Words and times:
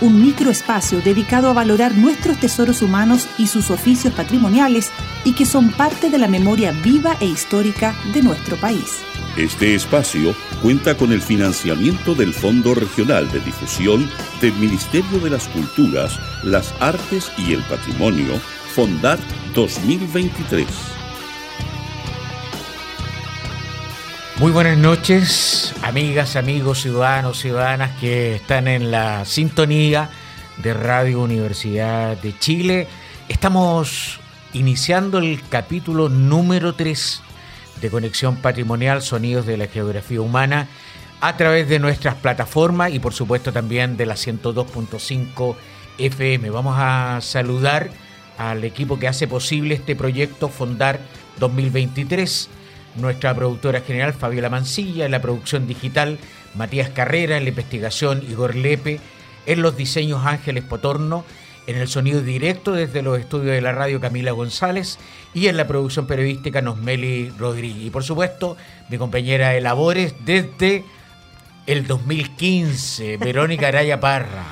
un 0.00 0.20
microespacio 0.20 1.00
dedicado 1.00 1.48
a 1.48 1.52
valorar 1.52 1.94
nuestros 1.94 2.38
tesoros 2.38 2.82
humanos 2.82 3.28
y 3.38 3.46
sus 3.46 3.70
oficios 3.70 4.12
patrimoniales 4.14 4.90
y 5.24 5.32
que 5.32 5.46
son 5.46 5.70
parte 5.70 6.10
de 6.10 6.18
la 6.18 6.28
memoria 6.28 6.72
viva 6.72 7.16
e 7.20 7.26
histórica 7.26 7.94
de 8.12 8.22
nuestro 8.22 8.56
país. 8.56 9.02
Este 9.36 9.74
espacio 9.74 10.34
cuenta 10.62 10.96
con 10.96 11.12
el 11.12 11.20
financiamiento 11.20 12.14
del 12.14 12.32
Fondo 12.32 12.74
Regional 12.74 13.30
de 13.30 13.40
Difusión 13.40 14.08
del 14.40 14.54
Ministerio 14.54 15.18
de 15.20 15.30
las 15.30 15.46
Culturas, 15.48 16.18
las 16.42 16.72
Artes 16.80 17.30
y 17.36 17.52
el 17.52 17.62
Patrimonio, 17.64 18.40
Fondar 18.74 19.18
2023. 19.54 20.95
Muy 24.38 24.52
buenas 24.52 24.76
noches, 24.76 25.72
amigas, 25.82 26.36
amigos, 26.36 26.82
ciudadanos, 26.82 27.40
ciudadanas 27.40 27.98
que 27.98 28.34
están 28.34 28.68
en 28.68 28.90
la 28.90 29.24
sintonía 29.24 30.10
de 30.58 30.74
Radio 30.74 31.22
Universidad 31.22 32.18
de 32.18 32.38
Chile. 32.38 32.86
Estamos 33.30 34.20
iniciando 34.52 35.16
el 35.16 35.40
capítulo 35.48 36.10
número 36.10 36.74
3 36.74 37.22
de 37.80 37.90
Conexión 37.90 38.36
Patrimonial 38.36 39.00
Sonidos 39.00 39.46
de 39.46 39.56
la 39.56 39.68
Geografía 39.68 40.20
Humana 40.20 40.68
a 41.22 41.38
través 41.38 41.66
de 41.70 41.78
nuestras 41.78 42.16
plataformas 42.16 42.92
y 42.92 42.98
por 42.98 43.14
supuesto 43.14 43.54
también 43.54 43.96
de 43.96 44.04
la 44.04 44.16
102.5 44.16 45.56
FM. 45.96 46.50
Vamos 46.50 46.76
a 46.78 47.20
saludar 47.22 47.88
al 48.36 48.64
equipo 48.64 48.98
que 48.98 49.08
hace 49.08 49.28
posible 49.28 49.74
este 49.74 49.96
proyecto 49.96 50.50
Fondar 50.50 51.00
2023 51.38 52.50
nuestra 52.96 53.34
productora 53.34 53.80
general 53.80 54.14
Fabiola 54.14 54.50
Mancilla, 54.50 55.04
en 55.04 55.12
la 55.12 55.22
producción 55.22 55.66
digital 55.66 56.18
Matías 56.54 56.90
Carrera, 56.90 57.36
en 57.36 57.44
la 57.44 57.50
investigación 57.50 58.22
Igor 58.28 58.54
Lepe, 58.54 59.00
en 59.46 59.62
los 59.62 59.76
diseños 59.76 60.24
Ángeles 60.24 60.64
Potorno, 60.64 61.24
en 61.66 61.76
el 61.76 61.88
sonido 61.88 62.20
directo 62.20 62.72
desde 62.72 63.02
los 63.02 63.18
estudios 63.18 63.54
de 63.54 63.60
la 63.60 63.72
radio 63.72 64.00
Camila 64.00 64.32
González 64.32 64.98
y 65.34 65.48
en 65.48 65.56
la 65.56 65.66
producción 65.66 66.06
periodística 66.06 66.62
Nosmeli 66.62 67.30
Rodríguez. 67.30 67.86
Y 67.86 67.90
por 67.90 68.04
supuesto, 68.04 68.56
mi 68.88 68.98
compañera 68.98 69.50
de 69.50 69.60
labores 69.60 70.14
desde 70.24 70.84
el 71.66 71.86
2015, 71.86 73.16
Verónica 73.16 73.68
Araya 73.68 73.98
Parra. 73.98 74.44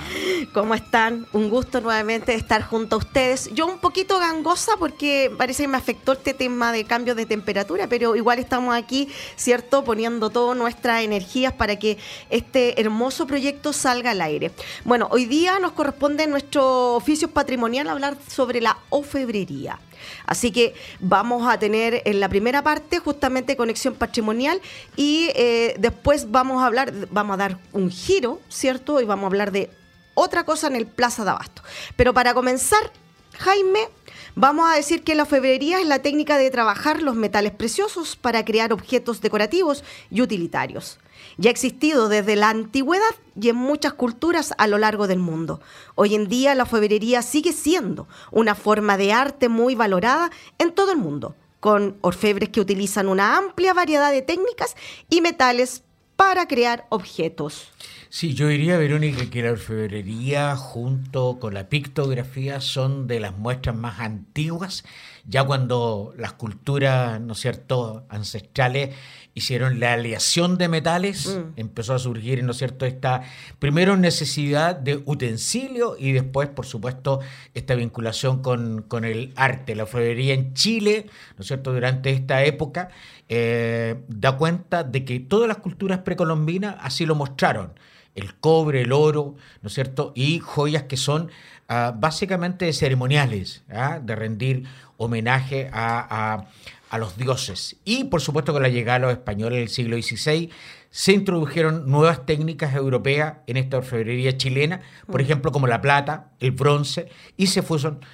¿Cómo 0.55 0.77
están? 0.77 1.27
Un 1.33 1.51
gusto 1.51 1.81
nuevamente 1.81 2.33
estar 2.33 2.63
junto 2.63 2.95
a 2.95 2.99
ustedes. 3.01 3.51
Yo 3.55 3.67
un 3.67 3.79
poquito 3.79 4.21
gangosa 4.21 4.77
porque 4.79 5.29
parece 5.37 5.65
que 5.65 5.69
me 5.69 5.77
afectó 5.77 6.13
este 6.13 6.33
tema 6.33 6.71
de 6.71 6.85
cambios 6.85 7.17
de 7.17 7.27
temperatura, 7.27 7.89
pero 7.89 8.15
igual 8.15 8.39
estamos 8.39 8.73
aquí, 8.73 9.09
¿cierto? 9.35 9.83
Poniendo 9.83 10.31
todas 10.31 10.57
nuestras 10.57 11.03
energías 11.03 11.53
para 11.53 11.77
que 11.77 11.99
este 12.31 12.81
hermoso 12.81 13.27
proyecto 13.27 13.73
salga 13.73 14.13
al 14.13 14.21
aire. 14.21 14.53
Bueno, 14.85 15.09
hoy 15.11 15.25
día 15.25 15.59
nos 15.59 15.73
corresponde 15.73 16.23
en 16.23 16.31
nuestro 16.31 16.95
oficio 16.95 17.33
patrimonial 17.33 17.89
hablar 17.89 18.17
sobre 18.29 18.61
la 18.61 18.79
ofebrería. 18.91 19.81
Así 20.25 20.53
que 20.53 20.75
vamos 21.01 21.49
a 21.53 21.59
tener 21.59 22.01
en 22.05 22.21
la 22.21 22.29
primera 22.29 22.63
parte 22.63 23.01
justamente 23.01 23.57
conexión 23.57 23.95
patrimonial 23.95 24.61
y 24.95 25.31
eh, 25.35 25.75
después 25.81 26.31
vamos 26.31 26.63
a 26.63 26.67
hablar, 26.67 26.93
vamos 27.11 27.35
a 27.35 27.39
dar 27.39 27.59
un 27.73 27.91
giro, 27.91 28.41
¿cierto? 28.49 29.01
Y 29.01 29.05
vamos 29.05 29.25
a 29.25 29.27
hablar 29.27 29.51
de 29.51 29.69
otra 30.15 30.45
cosa 30.45 30.67
en 30.67 30.77
el 30.77 30.87
Plaza 30.87 31.25
de 31.25 31.31
Abasto. 31.31 31.63
Pero 31.97 32.15
para 32.15 32.35
comenzar, 32.35 32.93
Jaime, 33.39 33.89
vamos 34.35 34.71
a 34.71 34.77
decir 34.77 35.03
que 35.03 35.15
la 35.15 35.23
orfebrería 35.25 35.81
es 35.81 35.87
la 35.87 36.01
técnica 36.01 36.39
de 36.39 36.51
trabajar 36.51 37.03
los 37.03 37.17
metales 37.17 37.53
preciosos 37.53 38.17
para 38.17 38.45
crear 38.45 38.73
objetos 38.73 39.21
decorativos 39.21 39.85
y 40.11 40.23
utilitarios. 40.23 40.99
Ya 41.37 41.51
ha 41.51 41.53
existido 41.53 42.09
desde 42.09 42.37
la 42.37 42.51
antigüedad 42.51 43.15
y 43.41 43.49
en 43.49 43.57
muchas 43.57 43.95
culturas 43.95 44.55
a 44.57 44.67
lo 44.67 44.79
largo 44.79 45.07
del 45.07 45.19
mundo. 45.19 45.61
Hoy 45.97 46.15
en 46.15 46.29
día 46.29 46.55
la 46.55 46.63
orfebrería 46.63 47.23
sigue 47.23 47.53
siendo 47.53 48.07
una 48.31 48.55
forma 48.55 48.97
de 48.97 49.13
arte 49.13 49.49
muy 49.49 49.75
valorada 49.75 50.31
en 50.59 50.73
todo 50.73 50.93
el 50.93 50.99
mundo, 50.99 51.35
con 51.59 51.97
orfebres 52.03 52.51
que 52.51 52.61
utilizan 52.61 53.09
una 53.09 53.37
amplia 53.37 53.75
variedad 53.75 54.13
de 54.13 54.23
técnicas 54.23 54.77
y 55.11 55.21
metales 55.21 55.83
para 56.17 56.47
crear 56.47 56.87
objetos. 56.91 57.73
Sí, 58.17 58.33
yo 58.33 58.47
diría, 58.47 58.79
Verónica, 58.79 59.29
que 59.29 59.43
la 59.43 59.51
orfebrería 59.51 60.55
junto 60.55 61.41
con 61.41 61.53
la 61.53 61.69
pictografía 61.69 62.61
son 62.61 63.09
de 63.09 63.19
las 63.19 63.37
muestras 63.37 63.75
más 63.75 63.99
antiguas, 63.99 64.85
ya 65.27 65.43
cuando 65.43 66.15
las 66.17 66.35
culturas, 66.35 67.21
¿no 67.21 67.33
es 67.33 67.41
cierto?, 67.41 68.07
ancestrales 68.09 68.95
hicieron 69.35 69.81
la 69.81 69.95
aleación 69.95 70.59
de 70.59 70.69
metales, 70.69 71.27
mm. 71.27 71.59
empezó 71.59 71.93
a 71.93 71.99
surgir, 71.99 72.45
¿no 72.45 72.53
es 72.53 72.59
cierto?, 72.59 72.87
esta 72.87 73.23
primero 73.59 73.97
necesidad 73.97 74.77
de 74.77 75.03
utensilio 75.07 75.97
y 75.99 76.13
después, 76.13 76.49
por 76.49 76.67
supuesto, 76.67 77.19
esta 77.53 77.75
vinculación 77.75 78.43
con, 78.43 78.83
con 78.83 79.05
el 79.05 79.33
arte. 79.35 79.75
La 79.75 79.83
orfebrería 79.83 80.35
en 80.35 80.55
Chile, 80.55 81.07
¿no 81.37 81.41
es 81.41 81.49
cierto?, 81.49 81.73
durante 81.73 82.11
esta 82.11 82.45
época, 82.45 82.91
eh, 83.29 84.05
da 84.07 84.37
cuenta 84.37 84.85
de 84.85 85.05
que 85.05 85.19
todas 85.19 85.49
las 85.49 85.57
culturas 85.57 85.99
precolombinas 85.99 86.77
así 86.79 87.07
lo 87.07 87.17
mostraron 87.17 87.73
el 88.15 88.35
cobre, 88.35 88.83
el 88.83 88.93
oro, 88.93 89.37
¿no 89.63 89.69
es 89.69 89.75
cierto? 89.75 90.13
Y 90.15 90.39
joyas 90.39 90.85
que 90.85 90.97
son 90.97 91.31
ah, 91.69 91.95
básicamente 91.97 92.73
ceremoniales, 92.73 93.63
¿ah? 93.71 94.01
de 94.03 94.15
rendir 94.15 94.65
homenaje 94.97 95.69
a, 95.73 96.47
a, 96.91 96.99
los 96.99 97.17
dioses. 97.17 97.77
Y 97.85 98.05
por 98.05 98.21
supuesto 98.21 98.53
con 98.53 98.63
la 98.63 98.69
llegada 98.69 99.01
de 99.01 99.07
los 99.07 99.13
españoles 99.15 99.59
del 99.59 99.69
siglo 99.69 100.01
XVI 100.01 100.51
se 100.95 101.11
introdujeron 101.11 101.91
nuevas 101.91 102.25
técnicas 102.25 102.73
europeas 102.77 103.39
en 103.49 103.57
esta 103.57 103.79
orfebrería 103.79 104.37
chilena, 104.37 104.81
por 105.07 105.21
mm. 105.21 105.25
ejemplo, 105.25 105.51
como 105.51 105.67
la 105.67 105.81
plata, 105.81 106.31
el 106.39 106.53
bronce, 106.53 107.09
y 107.37 107.49
se, 107.49 107.65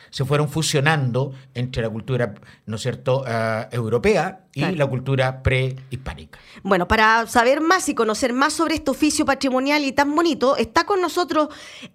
se 0.09 0.25
fueron 0.25 0.49
fusionando 0.49 1.35
entre 1.53 1.83
la 1.83 1.91
cultura, 1.91 2.35
¿no 2.65 2.77
es 2.77 2.81
cierto?, 2.81 3.23
ah, 3.27 3.69
europea 3.71 4.47
y 4.55 4.63
la 4.63 4.87
cultura 4.87 5.43
prehispánica. 5.43 6.39
Bueno, 6.63 6.89
para 6.89 7.27
saber 7.27 7.61
más 7.61 7.87
y 7.91 7.95
conocer 7.95 8.33
más 8.33 8.55
sobre 8.55 8.77
este 8.77 8.91
oficio 8.91 9.27
patrimonial 9.27 9.85
y 9.85 9.93
tan 9.93 10.15
bonito, 10.15 10.57
está 10.57 10.85
con 10.85 11.03
nosotros 11.03 11.49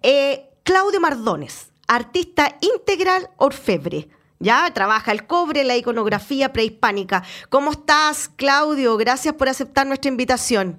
eh, 0.04 0.50
Claudio 0.62 1.00
Mardones, 1.00 1.72
artista 1.88 2.58
integral 2.60 3.28
orfebre. 3.38 4.08
Ya 4.38 4.70
trabaja 4.74 5.12
el 5.12 5.26
cobre, 5.26 5.64
la 5.64 5.76
iconografía 5.76 6.52
prehispánica. 6.52 7.24
¿Cómo 7.48 7.72
estás, 7.72 8.28
Claudio? 8.36 8.96
Gracias 8.96 9.34
por 9.34 9.48
aceptar 9.48 9.86
nuestra 9.86 10.10
invitación. 10.10 10.78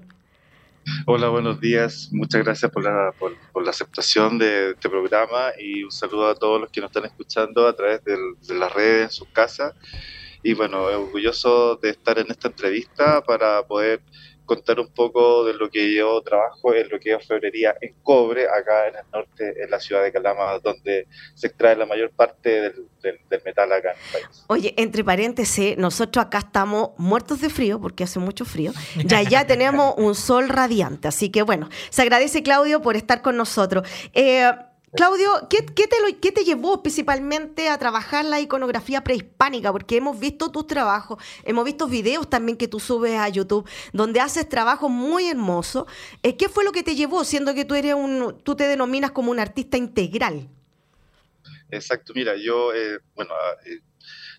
Hola, 1.06 1.30
buenos 1.30 1.59
días. 1.59 2.09
Muchas 2.12 2.44
gracias 2.44 2.71
por 2.71 2.83
la, 2.83 3.12
por, 3.19 3.63
la 3.63 3.71
aceptación 3.71 4.38
de 4.38 4.71
este 4.71 4.89
programa 4.89 5.51
y 5.59 5.83
un 5.83 5.92
saludo 5.92 6.30
a 6.30 6.36
todos 6.36 6.62
los 6.62 6.69
que 6.69 6.80
nos 6.80 6.89
están 6.89 7.06
escuchando 7.06 7.68
a 7.68 7.74
través 7.74 8.04
de 8.06 8.18
las 8.56 8.74
redes 8.74 9.04
en 9.04 9.12
sus 9.12 9.27
casas. 9.30 9.74
Y 10.44 10.53
bueno, 10.53 10.83
orgulloso 10.83 11.75
de 11.75 11.89
estar 11.89 12.19
en 12.19 12.27
esta 12.30 12.48
entrevista 12.48 13.21
para 13.21 13.63
poder 13.63 14.01
contar 14.48 14.80
un 14.80 14.88
poco 14.88 15.44
de 15.44 15.54
lo 15.54 15.70
que 15.70 15.94
yo 15.94 16.22
trabajo 16.22 16.74
en 16.74 16.90
lo 16.90 17.00
que 17.00 17.12
es 17.12 17.18
orfebrería 17.18 17.76
en 17.82 17.94
cobre, 18.02 18.46
acá 18.48 18.88
en 18.88 18.96
el 18.96 19.12
norte, 19.14 19.64
en 19.64 19.70
la 19.70 19.80
ciudad 19.80 20.02
de 20.02 20.12
Calama, 20.12 20.58
donde 20.64 21.06
se 21.36 21.48
extrae 21.48 21.76
la 21.76 21.86
mayor 21.86 22.10
parte 22.12 22.50
del, 22.62 22.88
metal 23.46 23.72
acá 23.72 23.92
en 23.92 23.98
el 23.98 24.12
país. 24.24 24.46
Oye, 24.48 24.74
entre 24.78 25.04
paréntesis, 25.04 25.78
nosotros 25.78 26.26
acá 26.26 26.40
estamos 26.40 26.92
muertos 26.98 27.42
de 27.42 27.50
frío, 27.50 27.80
porque 27.80 28.06
hace 28.06 28.20
mucho 28.20 28.46
frío, 28.46 28.72
ya 29.06 29.22
ya 29.22 29.46
tenemos 29.46 29.94
un 29.98 30.16
sol 30.16 30.50
radiante, 30.50 31.08
así 31.08 31.30
que 31.30 31.44
bueno, 31.44 31.70
se 31.90 32.02
agradece 32.02 32.42
Claudio 32.42 32.82
por 32.82 32.96
estar 32.96 33.22
con 33.22 33.38
nosotros. 33.38 33.88
Eh, 34.14 34.50
Claudio, 34.95 35.48
¿qué, 35.50 35.62
te 35.62 36.00
lo, 36.01 36.19
¿qué 36.22 36.31
te 36.31 36.45
llevó 36.45 36.81
principalmente 36.81 37.68
a 37.68 37.78
trabajar 37.78 38.24
la 38.24 38.39
iconografía 38.39 39.04
prehispánica? 39.04 39.72
Porque 39.74 39.98
hemos 39.98 40.18
visto 40.18 40.50
tus 40.50 40.66
trabajos, 40.66 41.22
hemos 41.44 41.66
visto 41.66 41.88
videos 41.88 42.30
también 42.30 42.57
que 42.57 42.69
tú 42.69 42.80
subes 42.80 43.19
a 43.19 43.28
YouTube, 43.28 43.69
donde 43.92 44.22
haces 44.22 44.48
trabajo 44.48 44.88
muy 44.88 45.28
hermoso. 45.28 45.88
Eh, 46.24 46.38
¿Qué 46.38 46.48
fue 46.48 46.63
lo 46.63 46.72
que 46.72 46.84
te 46.84 46.95
llevó, 46.95 47.25
siendo 47.25 47.54
que 47.54 47.66
tú 47.66 47.75
eres 47.75 47.95
un, 47.95 48.42
tú 48.44 48.56
te 48.56 48.66
denominas 48.66 49.12
como 49.12 49.30
un 49.30 49.39
artista 49.39 49.75
integral? 49.75 50.48
Exacto, 51.69 52.13
mira, 52.16 52.36
yo, 52.38 52.74
eh, 52.74 53.00
bueno, 53.13 53.34
ah, 53.34 53.56
eh, 53.66 53.81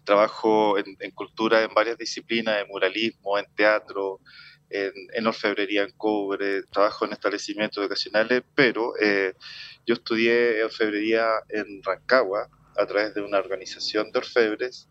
trabajo 0.03 0.79
en, 0.79 0.97
en, 1.01 1.11
cultura 1.11 1.63
en 1.63 1.75
varias 1.75 1.99
disciplinas, 1.99 2.63
en 2.63 2.69
muralismo, 2.69 3.39
en 3.39 3.45
teatro, 3.55 4.21
en, 4.71 5.27
orfebrería 5.27 5.83
en 5.83 5.93
cobre, 5.93 6.63
trabajo 6.65 7.05
en 7.05 7.13
establecimientos 7.13 7.83
educacionales, 7.83 8.43
pero 8.55 8.93
eh, 9.01 9.35
yo 9.87 9.95
estudié 9.95 10.63
orfebrería 10.63 11.27
en 11.49 11.83
Rancagua 11.83 12.49
a 12.77 12.87
través 12.87 13.15
de 13.15 13.23
una 13.23 13.39
organización 13.39 14.13
de 14.13 14.19
orfebres 14.19 14.89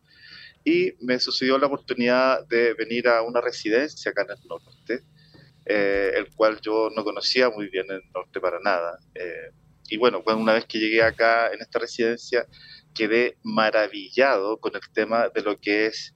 y 0.63 0.93
me 0.99 1.19
sucedió 1.19 1.57
la 1.57 1.67
oportunidad 1.67 2.45
de 2.47 2.73
venir 2.73 3.07
a 3.07 3.21
una 3.21 3.39
residencia 3.39 4.11
acá 4.11 4.23
en 4.23 4.31
el 4.31 4.47
norte, 4.47 5.03
eh, 5.65 6.11
el 6.15 6.33
cual 6.35 6.59
yo 6.61 6.89
no 6.93 7.03
conocía 7.03 7.49
muy 7.49 7.69
bien 7.69 7.85
en 7.89 7.97
el 7.97 8.11
norte 8.13 8.41
para 8.41 8.59
nada. 8.59 8.99
Eh, 9.15 9.51
y 9.89 9.97
bueno, 9.97 10.21
una 10.25 10.53
vez 10.53 10.65
que 10.65 10.79
llegué 10.79 11.01
acá 11.01 11.53
en 11.53 11.61
esta 11.61 11.79
residencia, 11.79 12.45
quedé 12.93 13.37
maravillado 13.43 14.57
con 14.57 14.75
el 14.75 14.81
tema 14.91 15.29
de 15.29 15.41
lo 15.41 15.57
que 15.57 15.85
es 15.85 16.13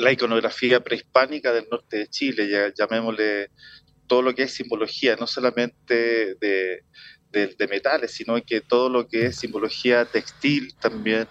la 0.00 0.12
iconografía 0.12 0.80
prehispánica 0.80 1.52
del 1.52 1.68
norte 1.70 1.98
de 1.98 2.08
Chile, 2.08 2.48
ya, 2.48 2.72
llamémosle 2.74 3.50
todo 4.06 4.22
lo 4.22 4.34
que 4.34 4.44
es 4.44 4.54
simbología, 4.54 5.16
no 5.16 5.26
solamente 5.26 6.34
de, 6.40 6.84
metales, 7.68 8.10
sino 8.12 8.42
que 8.44 8.60
todo 8.60 8.88
lo 8.88 9.06
que 9.06 9.26
es 9.26 9.36
simbología 9.36 10.04
textil 10.06 10.74
también, 10.80 11.28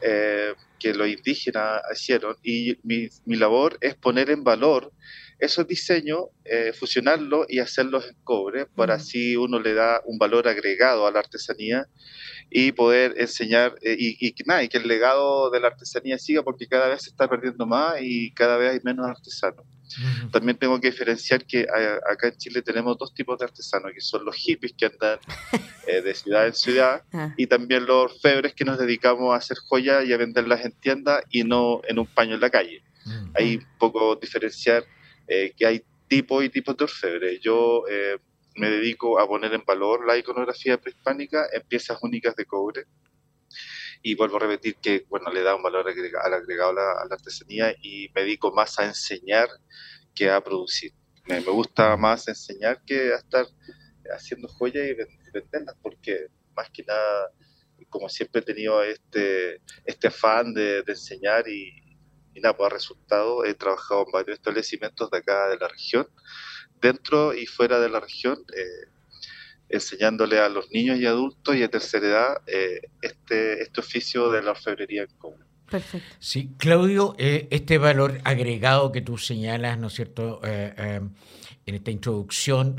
eh, 0.00 0.54
que 0.78 0.94
los 0.94 1.08
indígenas 1.08 1.82
hicieron. 1.92 2.36
Y 2.42 2.78
mi, 2.84 3.08
mi, 3.26 3.36
labor 3.36 3.76
es 3.80 3.96
poner 3.96 4.30
en 4.30 4.44
valor 4.44 4.92
esos 5.38 5.66
diseños, 5.66 6.24
eh, 6.44 6.72
fusionarlos 6.72 7.46
y 7.48 7.58
hacerlos 7.58 8.06
en 8.06 8.16
cobre, 8.24 8.66
para 8.66 8.94
así 8.94 9.36
uno 9.36 9.60
le 9.60 9.74
da 9.74 10.00
un 10.06 10.18
valor 10.18 10.48
agregado 10.48 11.06
a 11.06 11.10
la 11.10 11.18
artesanía 11.18 11.86
y 12.50 12.72
poder 12.72 13.14
enseñar 13.18 13.74
eh, 13.82 13.96
y, 13.98 14.34
nada, 14.46 14.62
y 14.62 14.68
que 14.68 14.78
el 14.78 14.88
legado 14.88 15.50
de 15.50 15.60
la 15.60 15.68
artesanía 15.68 16.18
siga 16.18 16.42
porque 16.42 16.66
cada 16.66 16.88
vez 16.88 17.02
se 17.02 17.10
está 17.10 17.28
perdiendo 17.28 17.66
más 17.66 17.96
y 18.00 18.32
cada 18.32 18.56
vez 18.56 18.72
hay 18.72 18.80
menos 18.82 19.06
artesanos. 19.06 19.64
También 20.32 20.58
tengo 20.58 20.80
que 20.80 20.90
diferenciar 20.90 21.44
que 21.44 21.64
acá 22.10 22.28
en 22.28 22.36
Chile 22.36 22.60
tenemos 22.60 22.98
dos 22.98 23.14
tipos 23.14 23.38
de 23.38 23.44
artesanos, 23.44 23.92
que 23.94 24.00
son 24.00 24.24
los 24.24 24.34
hippies 24.34 24.72
que 24.76 24.86
andan 24.86 25.18
eh, 25.86 26.02
de 26.02 26.14
ciudad 26.14 26.46
en 26.46 26.54
ciudad 26.54 27.02
ah. 27.12 27.32
y 27.36 27.46
también 27.46 27.86
los 27.86 28.10
orfebres 28.10 28.52
que 28.54 28.64
nos 28.64 28.78
dedicamos 28.78 29.32
a 29.32 29.36
hacer 29.36 29.58
joyas 29.58 30.04
y 30.04 30.12
a 30.12 30.16
venderlas 30.16 30.64
en 30.64 30.72
tiendas 30.72 31.22
y 31.30 31.44
no 31.44 31.82
en 31.86 31.98
un 31.98 32.06
paño 32.06 32.34
en 32.34 32.40
la 32.40 32.50
calle. 32.50 32.82
Hay 33.34 33.58
un 33.58 33.78
poco 33.78 34.16
diferenciar 34.16 34.84
eh, 35.26 35.52
que 35.56 35.66
hay 35.66 35.82
tipos 36.08 36.44
y 36.44 36.48
tipos 36.50 36.76
de 36.76 36.84
orfebre. 36.84 37.38
Yo 37.40 37.84
me 38.56 38.70
dedico 38.70 39.18
a 39.18 39.26
poner 39.26 39.52
en 39.52 39.64
valor 39.64 40.06
la 40.06 40.16
iconografía 40.16 40.78
prehispánica 40.78 41.46
en 41.52 41.62
piezas 41.62 41.98
únicas 42.02 42.34
de 42.36 42.46
cobre. 42.46 42.86
Y 44.02 44.14
vuelvo 44.14 44.36
a 44.36 44.40
repetir 44.40 44.76
que 44.76 45.04
bueno, 45.08 45.30
le 45.30 45.42
da 45.42 45.54
un 45.54 45.62
valor 45.62 45.88
agregado, 45.88 46.34
agregado 46.34 46.70
a, 46.70 46.74
la, 46.74 47.14
artesanía 47.14 47.74
y 47.82 48.10
me 48.14 48.22
dedico 48.22 48.52
más 48.52 48.78
a 48.78 48.84
enseñar 48.84 49.48
que 50.14 50.30
a 50.30 50.40
producir. 50.40 50.92
Me, 51.26 51.40
gusta 51.40 51.96
más 51.96 52.28
enseñar 52.28 52.82
que 52.84 53.12
a 53.12 53.16
estar 53.16 53.46
haciendo 54.14 54.48
joyas 54.48 54.86
y 54.86 54.94
venderlas, 55.32 55.76
porque 55.82 56.28
más 56.54 56.70
que 56.70 56.84
nada, 56.84 57.32
como 57.88 58.08
siempre 58.08 58.40
he 58.40 58.44
tenido 58.44 58.82
este, 58.82 59.60
este 59.84 60.06
afán 60.06 60.54
de, 60.54 60.84
enseñar 60.86 61.48
y, 61.48 61.82
y 62.36 62.40
nada, 62.40 62.56
pues 62.56 62.70
resultado, 62.70 63.44
he 63.44 63.54
trabajado 63.54 64.04
en 64.04 64.12
varios 64.12 64.36
establecimientos 64.36 65.10
de 65.10 65.18
acá 65.18 65.48
de 65.48 65.56
la 65.56 65.68
región 65.68 66.06
dentro 66.80 67.34
y 67.34 67.46
fuera 67.46 67.80
de 67.80 67.88
la 67.88 67.98
región, 67.98 68.38
eh, 68.54 68.90
enseñándole 69.70 70.38
a 70.38 70.50
los 70.50 70.70
niños 70.70 70.98
y 70.98 71.06
adultos 71.06 71.56
y 71.56 71.62
a 71.62 71.70
tercera 71.70 72.06
edad 72.06 72.36
eh, 72.46 72.82
este, 73.00 73.62
este 73.62 73.80
oficio 73.80 74.30
de 74.30 74.42
la 74.42 74.50
orfebrería 74.50 75.02
en 75.02 75.08
común. 75.18 75.44
Perfecto. 75.70 76.14
Sí, 76.20 76.50
Claudio, 76.58 77.16
eh, 77.18 77.48
este 77.50 77.78
valor 77.78 78.20
agregado 78.24 78.92
que 78.92 79.00
tú 79.00 79.16
señalas, 79.16 79.78
¿no 79.78 79.86
es 79.88 79.94
cierto?, 79.94 80.40
en 80.44 81.14
esta 81.74 81.90
introducción, 81.90 82.76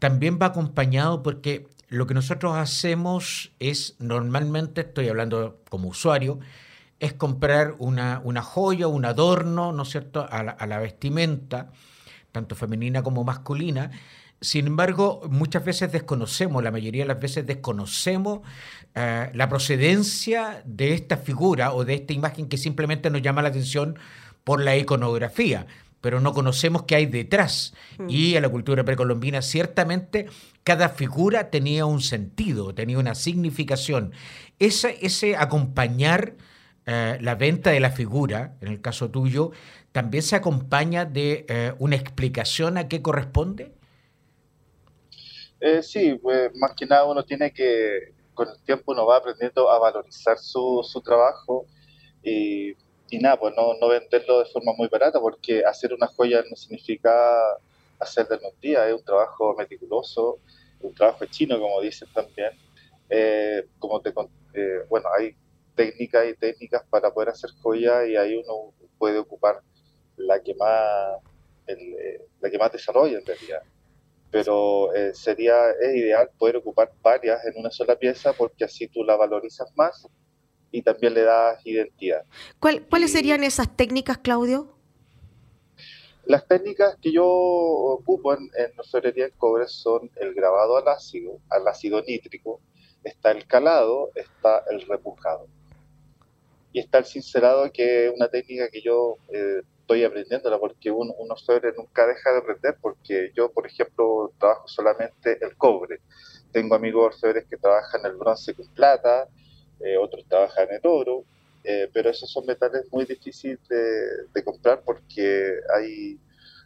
también 0.00 0.38
va 0.42 0.46
acompañado 0.46 1.22
porque 1.22 1.68
lo 1.88 2.06
que 2.08 2.14
nosotros 2.14 2.56
hacemos 2.56 3.52
es, 3.60 3.94
normalmente, 4.00 4.80
estoy 4.80 5.08
hablando 5.08 5.62
como 5.68 5.90
usuario, 5.90 6.40
es 7.02 7.12
comprar 7.14 7.74
una, 7.78 8.20
una 8.22 8.42
joya, 8.42 8.86
un 8.86 9.04
adorno, 9.04 9.72
¿no 9.72 9.82
es 9.82 9.88
cierto?, 9.90 10.20
a 10.20 10.38
a 10.38 10.66
la 10.68 10.78
vestimenta, 10.78 11.72
tanto 12.30 12.54
femenina 12.54 13.02
como 13.02 13.24
masculina. 13.24 13.90
Sin 14.40 14.68
embargo, 14.68 15.20
muchas 15.28 15.64
veces 15.64 15.90
desconocemos, 15.90 16.62
la 16.62 16.70
mayoría 16.70 17.02
de 17.02 17.08
las 17.08 17.20
veces 17.20 17.44
desconocemos 17.44 18.42
eh, 18.94 19.30
la 19.34 19.48
procedencia 19.48 20.62
de 20.64 20.94
esta 20.94 21.16
figura 21.16 21.72
o 21.74 21.84
de 21.84 21.94
esta 21.94 22.12
imagen 22.12 22.48
que 22.48 22.56
simplemente 22.56 23.10
nos 23.10 23.20
llama 23.20 23.42
la 23.42 23.48
atención 23.48 23.98
por 24.44 24.62
la 24.62 24.76
iconografía, 24.76 25.66
pero 26.00 26.20
no 26.20 26.32
conocemos 26.32 26.84
qué 26.84 26.94
hay 26.94 27.06
detrás. 27.06 27.74
Mm. 27.98 28.06
Y 28.08 28.36
en 28.36 28.42
la 28.42 28.48
cultura 28.48 28.84
precolombina 28.84 29.42
ciertamente 29.42 30.26
cada 30.62 30.88
figura 30.88 31.50
tenía 31.50 31.84
un 31.84 32.00
sentido, 32.00 32.74
tenía 32.74 32.98
una 33.00 33.16
significación. 33.16 34.12
Ese, 34.60 34.98
ese 35.02 35.36
acompañar 35.36 36.34
eh, 36.86 37.18
la 37.20 37.34
venta 37.34 37.70
de 37.70 37.80
la 37.80 37.90
figura, 37.90 38.56
en 38.60 38.68
el 38.68 38.80
caso 38.80 39.10
tuyo, 39.10 39.52
también 39.92 40.22
se 40.22 40.36
acompaña 40.36 41.04
de 41.04 41.46
eh, 41.48 41.74
una 41.78 41.96
explicación 41.96 42.78
a 42.78 42.88
qué 42.88 43.02
corresponde? 43.02 43.72
Eh, 45.60 45.82
sí, 45.82 46.18
pues 46.20 46.50
más 46.56 46.72
que 46.74 46.86
nada 46.86 47.04
uno 47.04 47.22
tiene 47.24 47.52
que, 47.52 48.12
con 48.34 48.48
el 48.48 48.58
tiempo 48.64 48.92
uno 48.92 49.06
va 49.06 49.18
aprendiendo 49.18 49.70
a 49.70 49.78
valorizar 49.78 50.38
su, 50.38 50.80
su 50.82 51.00
trabajo 51.02 51.66
y, 52.22 52.70
y, 53.10 53.18
nada, 53.20 53.38
pues 53.38 53.54
no, 53.56 53.74
no 53.80 53.88
venderlo 53.88 54.40
de 54.40 54.46
forma 54.46 54.72
muy 54.76 54.88
barata 54.88 55.20
porque 55.20 55.64
hacer 55.64 55.92
una 55.94 56.08
joya 56.08 56.42
no 56.48 56.56
significa 56.56 57.12
hacer 58.00 58.26
de 58.26 58.36
un 58.36 58.60
día, 58.60 58.88
es 58.88 58.94
un 58.94 59.04
trabajo 59.04 59.54
meticuloso, 59.56 60.38
un 60.80 60.94
trabajo 60.94 61.24
chino, 61.26 61.60
como 61.60 61.80
dicen 61.80 62.08
también. 62.12 62.50
Eh, 63.08 63.66
como 63.78 64.00
te 64.00 64.12
bueno, 64.88 65.08
hay 65.16 65.36
técnicas 65.74 66.26
y 66.28 66.34
técnicas 66.34 66.82
para 66.88 67.12
poder 67.12 67.30
hacer 67.30 67.50
joya 67.62 68.06
y 68.06 68.16
ahí 68.16 68.36
uno 68.36 68.72
puede 68.98 69.18
ocupar 69.18 69.60
la 70.16 70.40
que 70.42 70.54
más, 70.54 71.18
eh, 71.66 72.20
la 72.40 72.50
que 72.50 72.58
más 72.58 72.72
desarrolla 72.72 73.18
en 73.18 73.26
realidad. 73.26 73.62
Pero 74.30 74.94
eh, 74.94 75.12
sería, 75.14 75.70
es 75.70 75.94
ideal 75.94 76.30
poder 76.38 76.56
ocupar 76.56 76.92
varias 77.02 77.44
en 77.44 77.54
una 77.58 77.70
sola 77.70 77.96
pieza 77.96 78.32
porque 78.32 78.64
así 78.64 78.88
tú 78.88 79.04
la 79.04 79.16
valorizas 79.16 79.70
más 79.76 80.06
y 80.70 80.82
también 80.82 81.14
le 81.14 81.22
das 81.22 81.64
identidad. 81.66 82.24
¿Cuáles 82.58 83.12
serían 83.12 83.44
esas 83.44 83.76
técnicas, 83.76 84.18
Claudio? 84.18 84.74
Las 86.24 86.46
técnicas 86.46 86.96
que 87.02 87.12
yo 87.12 87.26
ocupo 87.26 88.32
en, 88.32 88.48
en 88.56 88.78
orfebrería 88.78 89.26
en 89.26 89.32
cobre 89.36 89.66
son 89.66 90.10
el 90.16 90.32
grabado 90.34 90.76
al 90.76 90.88
ácido, 90.88 91.40
al 91.50 91.66
ácido 91.66 92.00
nítrico, 92.02 92.60
está 93.04 93.32
el 93.32 93.46
calado, 93.46 94.12
está 94.14 94.64
el 94.70 94.82
repujado. 94.82 95.48
Y 96.72 96.80
está 96.80 96.98
el 96.98 97.04
sincerado, 97.04 97.70
que 97.70 98.06
es 98.06 98.12
una 98.14 98.28
técnica 98.28 98.68
que 98.70 98.80
yo 98.80 99.16
eh, 99.32 99.60
estoy 99.80 100.04
aprendiéndola 100.04 100.58
porque 100.58 100.90
un, 100.90 101.12
un 101.18 101.28
nunca 101.76 102.06
deja 102.06 102.32
de 102.32 102.38
aprender 102.38 102.76
porque 102.80 103.30
yo, 103.34 103.50
por 103.52 103.66
ejemplo, 103.66 104.32
trabajo 104.38 104.66
solamente 104.68 105.38
el 105.44 105.56
cobre. 105.56 106.00
Tengo 106.50 106.74
amigos 106.74 107.14
orfebres 107.14 107.46
que 107.46 107.58
trabajan 107.58 108.06
el 108.06 108.16
bronce 108.16 108.54
con 108.54 108.66
plata, 108.68 109.28
eh, 109.80 109.98
otros 109.98 110.24
trabajan 110.26 110.68
el 110.70 110.80
oro, 110.84 111.24
eh, 111.64 111.90
pero 111.92 112.10
esos 112.10 112.30
son 112.30 112.46
metales 112.46 112.86
muy 112.90 113.04
difíciles 113.04 113.58
de, 113.68 114.42
comprar 114.42 114.82
porque 114.82 115.54
hay 115.76 116.18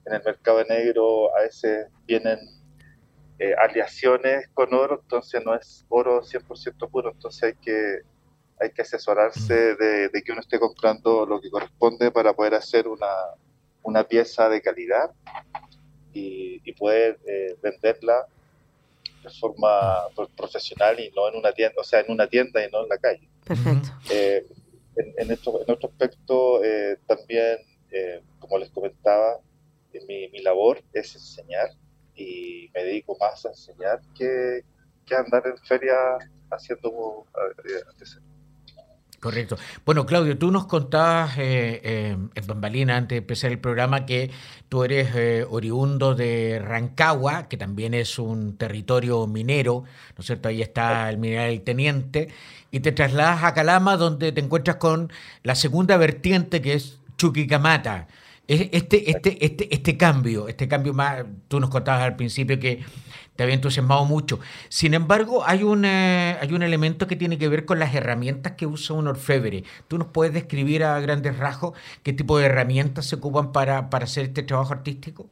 en 0.07 0.15
el 0.15 0.23
mercado 0.25 0.65
negro 0.65 1.37
a 1.37 1.43
veces 1.43 1.89
vienen 2.07 2.39
aleaciones 3.59 4.49
con 4.55 4.73
oro, 4.73 5.01
entonces 5.03 5.43
no 5.45 5.55
es 5.55 5.85
oro 5.91 6.23
100% 6.23 6.91
puro, 6.91 7.11
entonces 7.11 7.43
hay 7.43 7.55
que 7.55 8.01
hay 8.61 8.71
que 8.71 8.83
asesorarse 8.83 9.75
de, 9.75 10.23
que 10.25 10.33
uno 10.33 10.41
esté 10.41 10.59
comprando 10.59 11.27
lo 11.27 11.41
que 11.41 11.51
corresponde 11.51 12.11
para 12.11 12.33
poder 12.33 12.55
hacer 12.55 12.89
una, 12.89 13.13
una 13.83 14.05
pieza 14.05 14.49
de 14.49 14.63
calidad 14.63 15.11
y, 16.13 16.73
poder 16.79 17.19
eh, 17.27 17.57
venderla 17.63 18.27
de 19.23 19.31
forma 19.31 20.09
profesional 20.37 21.01
y 21.01 21.11
no 21.13 21.27
en 21.29 21.37
una 21.37 21.53
tienda, 21.53 21.75
o 21.81 21.85
sea, 21.85 22.01
en 22.01 22.11
una 22.11 22.27
tienda 22.27 22.63
y 22.65 22.71
no 22.71 22.83
en 22.83 22.89
la 22.89 22.99
calle. 22.99 23.29
Perfecto. 23.45 23.89
Eh, 24.11 24.47
en, 24.97 25.15
en, 25.17 25.31
esto, 25.31 25.63
en 25.63 25.73
otro 25.73 25.89
aspecto, 25.89 26.63
eh, 26.63 26.99
también, 27.07 27.59
como 28.39 28.59
les 28.59 28.71
comentaba, 28.71 29.39
mi, 30.07 30.29
mi 30.29 30.43
labor 30.43 30.83
es 30.93 31.15
enseñar 31.15 31.71
y 32.15 32.71
me 32.75 32.85
dedico 32.85 33.17
más 33.19 33.45
a 33.47 33.51
enseñar 33.51 34.01
que, 34.17 34.65
que 35.07 35.15
a 35.15 35.21
andar 35.21 35.47
en 35.47 35.59
feria 35.59 35.97
haciendo. 36.51 37.27
Correcto. 39.27 39.59
Bueno, 39.85 40.07
Claudio, 40.07 40.39
tú 40.39 40.53
nos 40.53 40.67
contabas 40.67 41.37
eh, 41.37 41.81
eh, 41.83 42.17
en 42.33 42.47
Bambalina 42.47 42.97
antes 42.97 43.17
de 43.17 43.19
empezar 43.19 43.51
el 43.51 43.59
programa 43.59 44.07
que 44.07 44.31
tú 44.69 44.85
eres 44.85 45.17
eh, 45.17 45.45
oriundo 45.51 46.15
de 46.15 46.63
Rancagua, 46.65 47.49
que 47.49 47.57
también 47.57 47.93
es 47.93 48.21
un 48.21 48.57
territorio 48.57 49.27
minero, 49.27 49.83
¿no 50.17 50.21
es 50.21 50.27
cierto? 50.27 50.47
Ahí 50.49 50.63
está 50.63 51.11
el 51.11 51.19
mineral 51.19 51.51
El 51.51 51.63
Teniente, 51.63 52.29
y 52.71 52.79
te 52.79 52.93
trasladas 52.93 53.43
a 53.43 53.53
Calama, 53.53 53.97
donde 53.97 54.31
te 54.31 54.41
encuentras 54.41 54.77
con 54.77 55.13
la 55.43 55.57
segunda 55.57 55.97
vertiente 55.97 56.63
que 56.63 56.75
es 56.75 57.01
Chuquicamata. 57.19 58.07
Este, 58.49 59.09
este, 59.09 59.45
este, 59.45 59.75
este 59.75 59.97
cambio, 59.97 60.47
este 60.47 60.69
cambio 60.69 60.95
más, 60.95 61.25
tú 61.49 61.59
nos 61.59 61.69
contabas 61.69 62.03
al 62.03 62.15
principio 62.15 62.61
que 62.61 62.85
te 63.35 63.43
había 63.43 63.55
entusiasmado 63.55 64.05
mucho. 64.05 64.39
Sin 64.69 64.95
embargo, 64.95 65.43
hay 65.45 65.63
un, 65.65 65.85
eh, 65.85 66.39
hay 66.41 66.53
un 66.53 66.63
elemento 66.63 67.07
que 67.07 67.17
tiene 67.17 67.39
que 67.39 67.49
ver 67.49 67.65
con 67.65 67.79
las 67.79 67.95
herramientas 67.95 68.53
que 68.53 68.67
usa 68.67 68.97
un 68.97 69.09
orfebre. 69.09 69.65
¿Tú 69.89 69.99
nos 69.99 70.09
puedes 70.09 70.33
describir 70.33 70.85
a 70.85 70.99
grandes 71.01 71.37
rasgos 71.39 71.77
qué 72.03 72.13
tipo 72.13 72.39
de 72.39 72.47
herramientas 72.47 73.07
se 73.07 73.17
ocupan 73.17 73.53
para, 73.53 73.91
para 73.91 74.05
hacer 74.05 74.27
este 74.27 74.43
trabajo 74.45 74.73
artístico? 74.73 75.29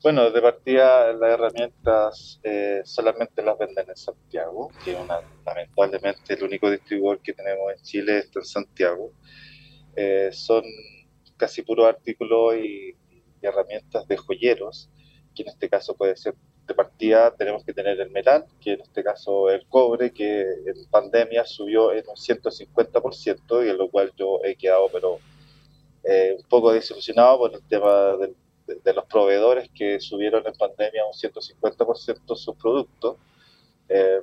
Bueno, 0.00 0.30
de 0.30 0.40
partida 0.40 1.12
las 1.12 1.30
herramientas 1.30 2.38
eh, 2.44 2.82
solamente 2.84 3.42
las 3.42 3.58
venden 3.58 3.88
en 3.88 3.96
Santiago, 3.96 4.70
que 4.84 4.94
una, 4.94 5.20
lamentablemente 5.44 6.34
el 6.34 6.44
único 6.44 6.70
distribuidor 6.70 7.20
que 7.20 7.32
tenemos 7.32 7.72
en 7.72 7.82
Chile 7.82 8.18
está 8.18 8.38
en 8.38 8.44
Santiago. 8.44 9.10
Eh, 9.96 10.28
son 10.32 10.62
casi 11.38 11.62
puros 11.62 11.86
artículos 11.86 12.56
y, 12.56 12.94
herramientas 13.40 14.06
de 14.08 14.16
joyeros, 14.16 14.90
que 15.34 15.44
en 15.44 15.48
este 15.48 15.68
caso 15.68 15.94
puede 15.94 16.16
ser 16.16 16.34
de 16.66 16.74
partida 16.74 17.34
tenemos 17.34 17.64
que 17.64 17.72
tener 17.72 17.98
el 17.98 18.10
metal, 18.10 18.44
que 18.60 18.72
en 18.72 18.80
este 18.80 19.02
caso 19.02 19.48
el 19.48 19.66
cobre, 19.68 20.12
que 20.12 20.42
en 20.42 20.84
pandemia 20.90 21.46
subió 21.46 21.92
en 21.92 22.04
un 22.08 22.16
150%, 22.16 23.64
y 23.64 23.70
en 23.70 23.78
lo 23.78 23.88
cual 23.88 24.12
yo 24.16 24.40
he 24.44 24.54
quedado 24.56 24.88
pero 24.92 25.18
eh, 26.04 26.34
un 26.36 26.48
poco 26.48 26.72
desilusionado 26.72 27.38
por 27.38 27.54
el 27.54 27.62
tema 27.62 28.16
de, 28.16 28.92
los 28.92 29.06
proveedores 29.06 29.70
que 29.74 29.98
subieron 29.98 30.46
en 30.46 30.52
pandemia 30.52 31.06
un 31.06 31.12
150% 31.12 32.36
sus 32.36 32.56
productos. 32.56 33.16
Eh, 33.88 34.20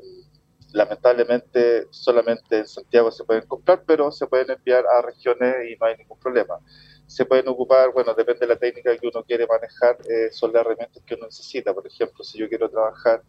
lamentablemente 0.72 1.88
solamente 1.90 2.60
en 2.60 2.68
Santiago 2.68 3.10
se 3.10 3.24
pueden 3.24 3.48
comprar, 3.48 3.84
pero 3.88 4.12
se 4.12 4.28
pueden 4.28 4.52
enviar 4.52 4.86
a 4.86 5.02
regiones 5.02 5.56
y 5.72 5.76
no 5.78 5.86
hay 5.88 5.98
ningún 5.98 6.20
problema 6.20 6.60
se 7.08 7.26
pueden 7.26 7.48
ocupar, 7.48 7.92
bueno, 7.94 8.14
depende 8.14 8.42
de 8.42 8.48
la 8.48 8.60
técnica 8.60 8.96
que 8.98 9.08
uno 9.08 9.24
quiere 9.24 9.46
manejar, 9.46 9.98
eh, 10.10 10.32
son 10.32 10.52
las 10.52 10.62
herramientas 10.62 11.04
que 11.06 11.16
uno 11.16 11.26
necesita. 11.26 11.74
Por 11.74 11.86
ejemplo, 11.86 12.24
si 12.24 12.38
yo 12.40 12.50
quiero 12.50 12.70
trabajar 12.70 13.22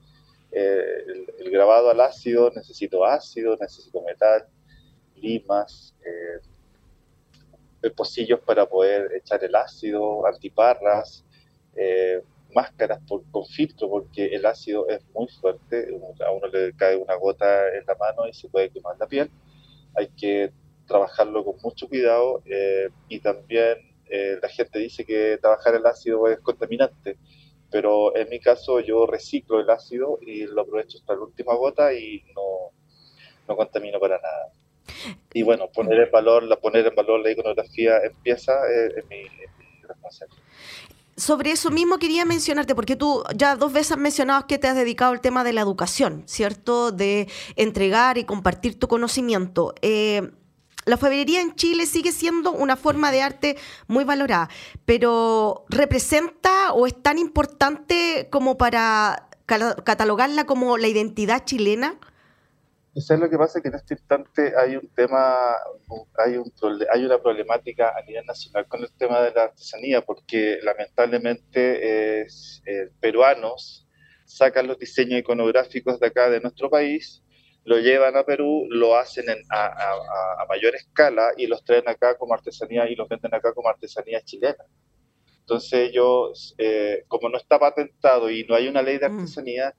eh, 0.50 1.04
el, 1.38 1.50
grabado 1.50 1.90
al 1.90 2.00
ácido, 2.00 2.50
necesito 2.54 3.04
ácido, 3.04 3.56
necesito 3.60 4.02
metal, 4.02 4.46
limas, 5.16 5.94
eh, 6.04 7.90
pocillos 7.94 8.40
para 8.40 8.66
poder 8.66 9.12
echar 9.14 9.44
el 9.44 9.54
ácido, 9.54 10.26
antiparras, 10.26 11.24
máscaras 12.52 13.00
con 13.06 13.46
filtro, 13.46 13.88
porque 13.88 14.26
el 14.26 14.44
ácido 14.44 14.88
es 14.88 15.04
muy 15.14 15.28
fuerte, 15.28 15.88
a 16.24 16.30
uno 16.32 16.48
le 16.48 16.72
cae 16.74 16.96
una 16.96 17.14
gota 17.14 17.68
en 17.76 17.84
la 17.86 17.94
mano 17.94 18.26
y 18.26 18.32
se 18.32 18.48
puede 18.48 18.70
quemar 18.70 18.96
la 18.98 19.06
piel. 19.06 19.30
Hay 19.94 20.08
que 20.08 20.52
trabajarlo 20.86 21.44
con 21.44 21.56
mucho 21.62 21.88
cuidado 21.88 22.42
eh, 22.46 22.88
y 23.08 23.20
también 23.20 23.78
eh, 24.08 24.38
la 24.40 24.48
gente 24.48 24.78
dice 24.78 25.04
que 25.04 25.38
trabajar 25.40 25.74
el 25.74 25.84
ácido 25.84 26.28
es 26.28 26.38
contaminante, 26.40 27.18
pero 27.70 28.16
en 28.16 28.28
mi 28.28 28.38
caso 28.38 28.80
yo 28.80 29.06
reciclo 29.06 29.60
el 29.60 29.68
ácido 29.68 30.18
y 30.22 30.46
lo 30.46 30.62
aprovecho 30.62 30.98
hasta 30.98 31.14
la 31.14 31.20
última 31.20 31.54
gota 31.54 31.92
y 31.92 32.22
no, 32.34 32.72
no 33.48 33.56
contamino 33.56 33.98
para 33.98 34.18
nada. 34.18 34.52
Y 35.32 35.42
bueno, 35.42 35.68
poner 35.68 36.00
en 36.00 36.10
valor, 36.10 36.44
la, 36.44 36.56
poner 36.56 36.86
en 36.86 36.94
valor 36.94 37.20
la 37.20 37.30
iconografía 37.30 37.98
empieza 37.98 38.52
eh, 38.52 38.94
es 38.96 39.06
mi, 39.08 39.22
responsabilidad 39.86 40.42
sobre 41.18 41.50
eso 41.50 41.70
mismo 41.70 41.98
quería 41.98 42.26
mencionarte, 42.26 42.74
porque 42.74 42.94
tú 42.94 43.24
ya 43.34 43.56
dos 43.56 43.72
veces 43.72 43.92
has 43.92 43.98
mencionado 43.98 44.46
que 44.46 44.58
te 44.58 44.68
has 44.68 44.76
dedicado 44.76 45.12
al 45.12 45.22
tema 45.22 45.44
de 45.44 45.54
la 45.54 45.62
educación, 45.62 46.24
¿cierto? 46.26 46.92
De 46.92 47.26
entregar 47.56 48.18
y 48.18 48.24
compartir 48.24 48.78
tu 48.78 48.86
conocimiento. 48.86 49.74
Eh, 49.80 50.30
la 50.86 50.94
alfarería 50.94 51.40
en 51.42 51.54
Chile 51.56 51.84
sigue 51.84 52.12
siendo 52.12 52.52
una 52.52 52.76
forma 52.76 53.10
de 53.10 53.20
arte 53.20 53.56
muy 53.88 54.04
valorada, 54.04 54.48
pero 54.84 55.66
¿representa 55.68 56.72
o 56.72 56.86
es 56.86 57.02
tan 57.02 57.18
importante 57.18 58.28
como 58.30 58.56
para 58.56 59.28
catalogarla 59.46 60.46
como 60.46 60.78
la 60.78 60.88
identidad 60.88 61.44
chilena? 61.44 61.98
es 62.94 63.10
lo 63.10 63.28
que 63.28 63.36
pasa? 63.36 63.60
Que 63.60 63.68
en 63.68 63.74
este 63.74 63.94
instante 63.94 64.54
hay 64.56 64.76
un 64.76 64.88
tema, 64.88 65.54
hay, 66.24 66.36
un, 66.36 66.50
hay 66.90 67.04
una 67.04 67.18
problemática 67.18 67.92
a 67.94 68.02
nivel 68.02 68.24
nacional 68.24 68.66
con 68.68 68.80
el 68.80 68.90
tema 68.96 69.20
de 69.20 69.32
la 69.32 69.44
artesanía, 69.44 70.00
porque 70.02 70.58
lamentablemente 70.62 72.22
es, 72.22 72.62
eh, 72.64 72.90
peruanos 73.00 73.86
sacan 74.24 74.66
los 74.66 74.78
diseños 74.78 75.20
iconográficos 75.20 76.00
de 76.00 76.06
acá 76.06 76.30
de 76.30 76.40
nuestro 76.40 76.70
país 76.70 77.22
lo 77.66 77.80
llevan 77.80 78.16
a 78.16 78.24
Perú, 78.24 78.66
lo 78.70 78.96
hacen 78.96 79.26
a, 79.50 80.46
mayor 80.48 80.76
escala 80.76 81.32
y 81.36 81.48
los 81.48 81.64
traen 81.64 81.88
acá 81.88 82.16
como 82.16 82.32
artesanía 82.32 82.88
y 82.88 82.94
los 82.94 83.08
venden 83.08 83.34
acá 83.34 83.52
como 83.52 83.68
artesanía 83.68 84.22
chilena. 84.22 84.64
Entonces 85.40 85.90
ellos, 85.90 86.54
eh, 86.58 87.02
como 87.08 87.28
no 87.28 87.36
está 87.36 87.58
patentado 87.58 88.30
y 88.30 88.44
no 88.44 88.54
hay 88.54 88.68
una 88.68 88.82
ley 88.82 88.98
de 88.98 89.08
mm. 89.08 89.18
artesanía, 89.18 89.74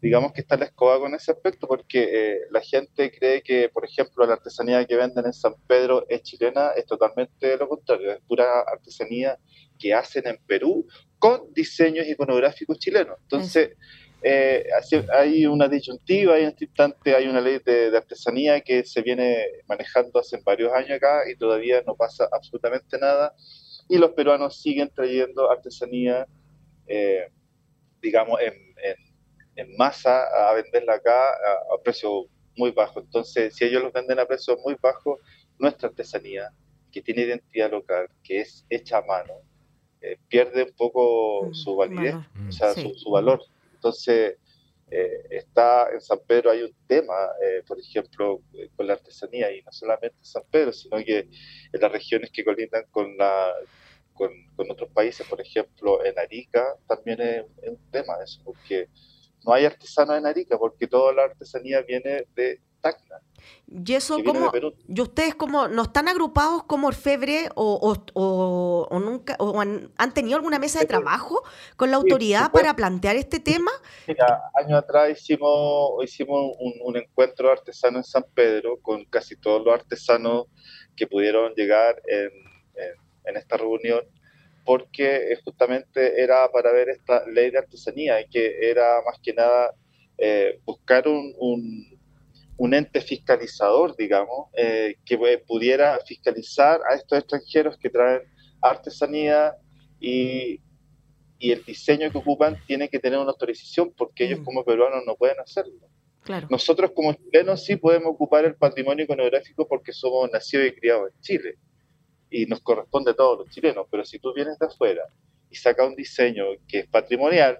digamos 0.00 0.32
que 0.32 0.42
está 0.42 0.56
la 0.56 0.66
escoba 0.66 1.00
con 1.00 1.12
ese 1.14 1.32
aspecto 1.32 1.66
porque 1.66 2.04
eh, 2.12 2.38
la 2.52 2.60
gente 2.60 3.10
cree 3.10 3.42
que, 3.42 3.68
por 3.68 3.84
ejemplo, 3.84 4.24
la 4.26 4.34
artesanía 4.34 4.84
que 4.84 4.94
venden 4.94 5.26
en 5.26 5.32
San 5.32 5.54
Pedro 5.66 6.06
es 6.08 6.22
chilena, 6.22 6.70
es 6.76 6.86
totalmente 6.86 7.56
lo 7.56 7.68
contrario, 7.68 8.12
es 8.12 8.20
pura 8.28 8.60
artesanía 8.60 9.38
que 9.76 9.92
hacen 9.92 10.28
en 10.28 10.38
Perú 10.46 10.86
con 11.18 11.52
diseños 11.52 12.06
iconográficos 12.06 12.78
chilenos. 12.78 13.16
Entonces, 13.22 13.70
eh, 14.26 14.64
hay 15.12 15.44
una 15.44 15.68
disyuntiva, 15.68 16.38
y 16.38 16.44
en 16.44 16.48
este 16.48 16.64
instante 16.64 17.14
hay 17.14 17.28
una 17.28 17.42
ley 17.42 17.58
de, 17.62 17.94
artesanía 17.94 18.62
que 18.62 18.82
se 18.82 19.02
viene 19.02 19.44
manejando 19.68 20.18
hace 20.18 20.40
varios 20.42 20.72
años 20.72 20.92
acá 20.92 21.30
y 21.30 21.36
todavía 21.36 21.82
no 21.86 21.94
pasa 21.94 22.26
absolutamente 22.32 22.98
nada. 22.98 23.34
Y 23.86 23.98
los 23.98 24.12
peruanos 24.12 24.62
siguen 24.62 24.90
trayendo 24.94 25.50
artesanía, 25.50 26.26
eh, 26.86 27.28
digamos, 28.00 28.40
en, 28.40 28.54
en, 29.56 29.76
masa 29.76 30.22
a 30.24 30.54
venderla 30.54 30.94
acá 30.94 31.28
a, 31.28 31.82
precio 31.84 32.24
muy 32.56 32.70
bajo. 32.70 33.00
Entonces, 33.00 33.54
si 33.54 33.66
ellos 33.66 33.82
los 33.82 33.92
venden 33.92 34.20
a 34.20 34.24
precio 34.24 34.56
muy 34.64 34.74
bajo, 34.80 35.18
nuestra 35.58 35.90
artesanía, 35.90 36.48
que 36.90 37.02
tiene 37.02 37.22
identidad 37.22 37.70
local, 37.70 38.08
que 38.22 38.40
es 38.40 38.64
hecha 38.70 38.98
a 38.98 39.02
mano, 39.02 39.34
eh, 40.00 40.16
pierde 40.28 40.62
un 40.62 40.72
poco 40.72 41.46
mm, 41.46 41.52
su 41.52 41.76
validez, 41.76 42.14
o 42.48 42.52
sea, 42.52 42.72
su, 42.72 42.94
su 42.94 43.10
valor. 43.10 43.42
Entonces, 43.84 44.38
eh, 44.90 45.26
está 45.28 45.90
en 45.92 46.00
San 46.00 46.18
Pedro 46.26 46.50
hay 46.50 46.62
un 46.62 46.74
tema, 46.86 47.14
eh, 47.42 47.62
por 47.68 47.78
ejemplo, 47.78 48.40
eh, 48.54 48.70
con 48.74 48.86
la 48.86 48.94
artesanía, 48.94 49.54
y 49.54 49.60
no 49.60 49.70
solamente 49.72 50.16
en 50.16 50.24
San 50.24 50.42
Pedro, 50.50 50.72
sino 50.72 50.96
que 51.04 51.18
en 51.18 51.80
las 51.82 51.92
regiones 51.92 52.30
que 52.30 52.42
colindan 52.42 52.84
con, 52.90 53.14
la, 53.18 53.52
con, 54.14 54.30
otros 54.70 54.88
países, 54.88 55.26
por 55.28 55.38
ejemplo, 55.38 56.02
en 56.02 56.18
Arica, 56.18 56.64
también 56.88 57.20
es, 57.20 57.44
es 57.62 57.68
un 57.68 57.90
tema 57.90 58.14
eso, 58.24 58.40
porque 58.42 58.88
no 59.44 59.52
hay 59.52 59.66
artesanos 59.66 60.16
en 60.16 60.24
Arica, 60.24 60.56
porque 60.56 60.86
toda 60.86 61.12
la 61.12 61.24
artesanía 61.24 61.82
viene 61.82 62.24
de 62.34 62.58
y 63.66 63.94
eso, 63.94 64.22
como, 64.22 64.52
¿y 64.86 65.00
ustedes 65.00 65.34
como 65.34 65.68
no 65.68 65.82
están 65.82 66.06
agrupados 66.06 66.64
como 66.64 66.88
orfebre 66.88 67.48
o, 67.54 67.96
o, 68.12 69.00
nunca 69.00 69.36
o 69.38 69.60
han, 69.60 70.14
tenido 70.14 70.36
alguna 70.36 70.58
mesa 70.58 70.80
de 70.80 70.86
trabajo 70.86 71.42
con 71.76 71.90
la 71.90 71.96
autoridad 71.96 72.52
para 72.52 72.76
plantear 72.76 73.16
este 73.16 73.40
tema? 73.40 73.70
Mira, 74.06 74.42
años 74.54 74.78
atrás 74.78 75.10
hicimos, 75.10 76.04
hicimos 76.04 76.54
un, 76.58 76.96
encuentro 76.96 77.50
artesano 77.50 77.98
en 77.98 78.04
San 78.04 78.24
Pedro 78.34 78.78
con 78.80 79.04
casi 79.06 79.34
todos 79.36 79.64
los 79.64 79.74
artesanos 79.74 80.46
que 80.94 81.06
pudieron 81.06 81.54
llegar 81.54 82.00
en, 82.06 82.30
en, 83.24 83.36
esta 83.36 83.56
reunión 83.56 84.02
porque 84.64 85.32
eh, 85.32 85.38
justamente 85.44 86.22
era 86.22 86.48
para 86.52 86.70
ver 86.70 86.90
esta 86.90 87.26
ley 87.26 87.50
de 87.50 87.58
artesanía 87.58 88.20
y 88.20 88.28
que 88.28 88.70
era 88.70 89.02
más 89.04 89.18
que 89.20 89.32
nada 89.32 89.74
eh, 90.16 90.60
buscar 90.64 91.08
un 91.08 91.34
un 91.38 91.93
ente 92.58 93.00
fiscalizador, 93.00 93.96
digamos, 93.96 94.48
eh, 94.56 94.96
que 95.04 95.18
pudiera 95.46 95.98
fiscalizar 96.06 96.80
a 96.88 96.94
estos 96.94 97.18
extranjeros 97.18 97.76
que 97.78 97.90
traen 97.90 98.22
artesanía 98.60 99.54
y, 100.00 100.60
y, 101.38 101.52
el 101.52 101.64
diseño 101.64 102.10
que 102.10 102.18
ocupan 102.18 102.56
tiene 102.66 102.88
que 102.88 102.98
tener 102.98 103.18
una 103.18 103.30
autorización 103.30 103.92
porque 103.96 104.24
ellos 104.24 104.40
mm. 104.40 104.44
como 104.44 104.64
peruanos 104.64 105.02
no 105.06 105.16
pueden 105.16 105.40
hacerlo. 105.40 105.88
Nosotros 106.48 106.92
como 106.94 107.12
chilenos 107.12 107.64
sí 107.64 107.76
podemos 107.76 108.14
ocupar 108.14 108.46
el 108.46 108.54
patrimonio 108.54 109.04
iconográfico 109.04 109.68
porque 109.68 109.92
somos 109.92 110.30
nacidos 110.30 110.68
y 110.68 110.72
criados 110.72 111.10
en 111.12 111.20
Chile 111.20 111.54
y 112.30 112.46
nos 112.46 112.60
corresponde 112.60 113.10
a 113.10 113.14
todos 113.14 113.40
los 113.40 113.50
chilenos, 113.50 113.86
pero 113.90 114.04
si 114.04 114.18
tú 114.18 114.32
vienes 114.32 114.58
de 114.58 114.66
afuera 114.66 115.02
y 115.50 115.54
saca 115.54 115.86
un 115.86 115.94
diseño 115.94 116.44
que 116.66 116.80
es 116.80 116.86
patrimonial 116.88 117.58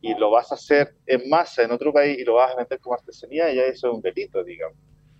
y 0.00 0.14
lo 0.14 0.30
vas 0.30 0.52
a 0.52 0.54
hacer 0.54 0.94
en 1.06 1.28
masa 1.28 1.62
en 1.62 1.72
otro 1.72 1.92
país 1.92 2.18
y 2.18 2.24
lo 2.24 2.34
vas 2.34 2.52
a 2.52 2.56
vender 2.56 2.78
como 2.78 2.94
artesanía, 2.94 3.52
ya 3.52 3.62
eso 3.62 3.88
es 3.88 3.94
un 3.94 4.00
delito, 4.00 4.44
digamos. 4.44 4.78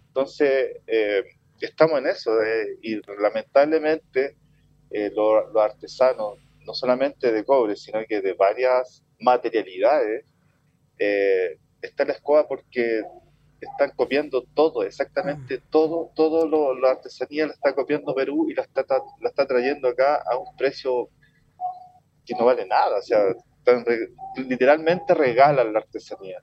Entonces, 0.09 0.77
eh, 0.87 1.25
estamos 1.61 1.99
en 1.99 2.07
eso 2.07 2.43
eh, 2.43 2.79
y 2.83 3.01
lamentablemente 3.21 4.37
eh, 4.91 5.11
los 5.15 5.55
artesanos, 5.57 6.39
no 6.65 6.75
solamente 6.75 7.33
de 7.33 7.45
cobre, 7.45 7.77
sino 7.77 8.01
que 8.09 8.21
de 8.21 8.35
varias 8.35 9.03
materialidades, 9.21 10.25
está 11.81 12.03
en 12.03 12.09
la 12.09 12.15
escoba 12.15 12.49
porque 12.49 13.03
están 13.61 13.93
copiando 13.95 14.43
todo, 14.55 14.83
exactamente 14.83 15.59
mm. 15.59 15.63
todo, 15.71 16.11
todo 16.15 16.47
lo, 16.47 16.75
la 16.79 16.91
artesanía 16.91 17.47
la 17.47 17.53
está 17.53 17.73
copiando 17.75 18.15
Perú 18.15 18.51
y 18.51 18.55
la 18.55 18.63
está, 18.63 18.85
la 19.21 19.29
está 19.29 19.47
trayendo 19.47 19.89
acá 19.89 20.23
a 20.29 20.37
un 20.37 20.57
precio 20.57 21.09
que 22.25 22.35
no 22.35 22.45
vale 22.45 22.67
nada, 22.67 22.99
o 22.99 23.03
sea, 23.03 23.23
literalmente 24.37 25.15
regalan 25.15 25.73
la 25.73 25.81
artesanía. 25.81 26.43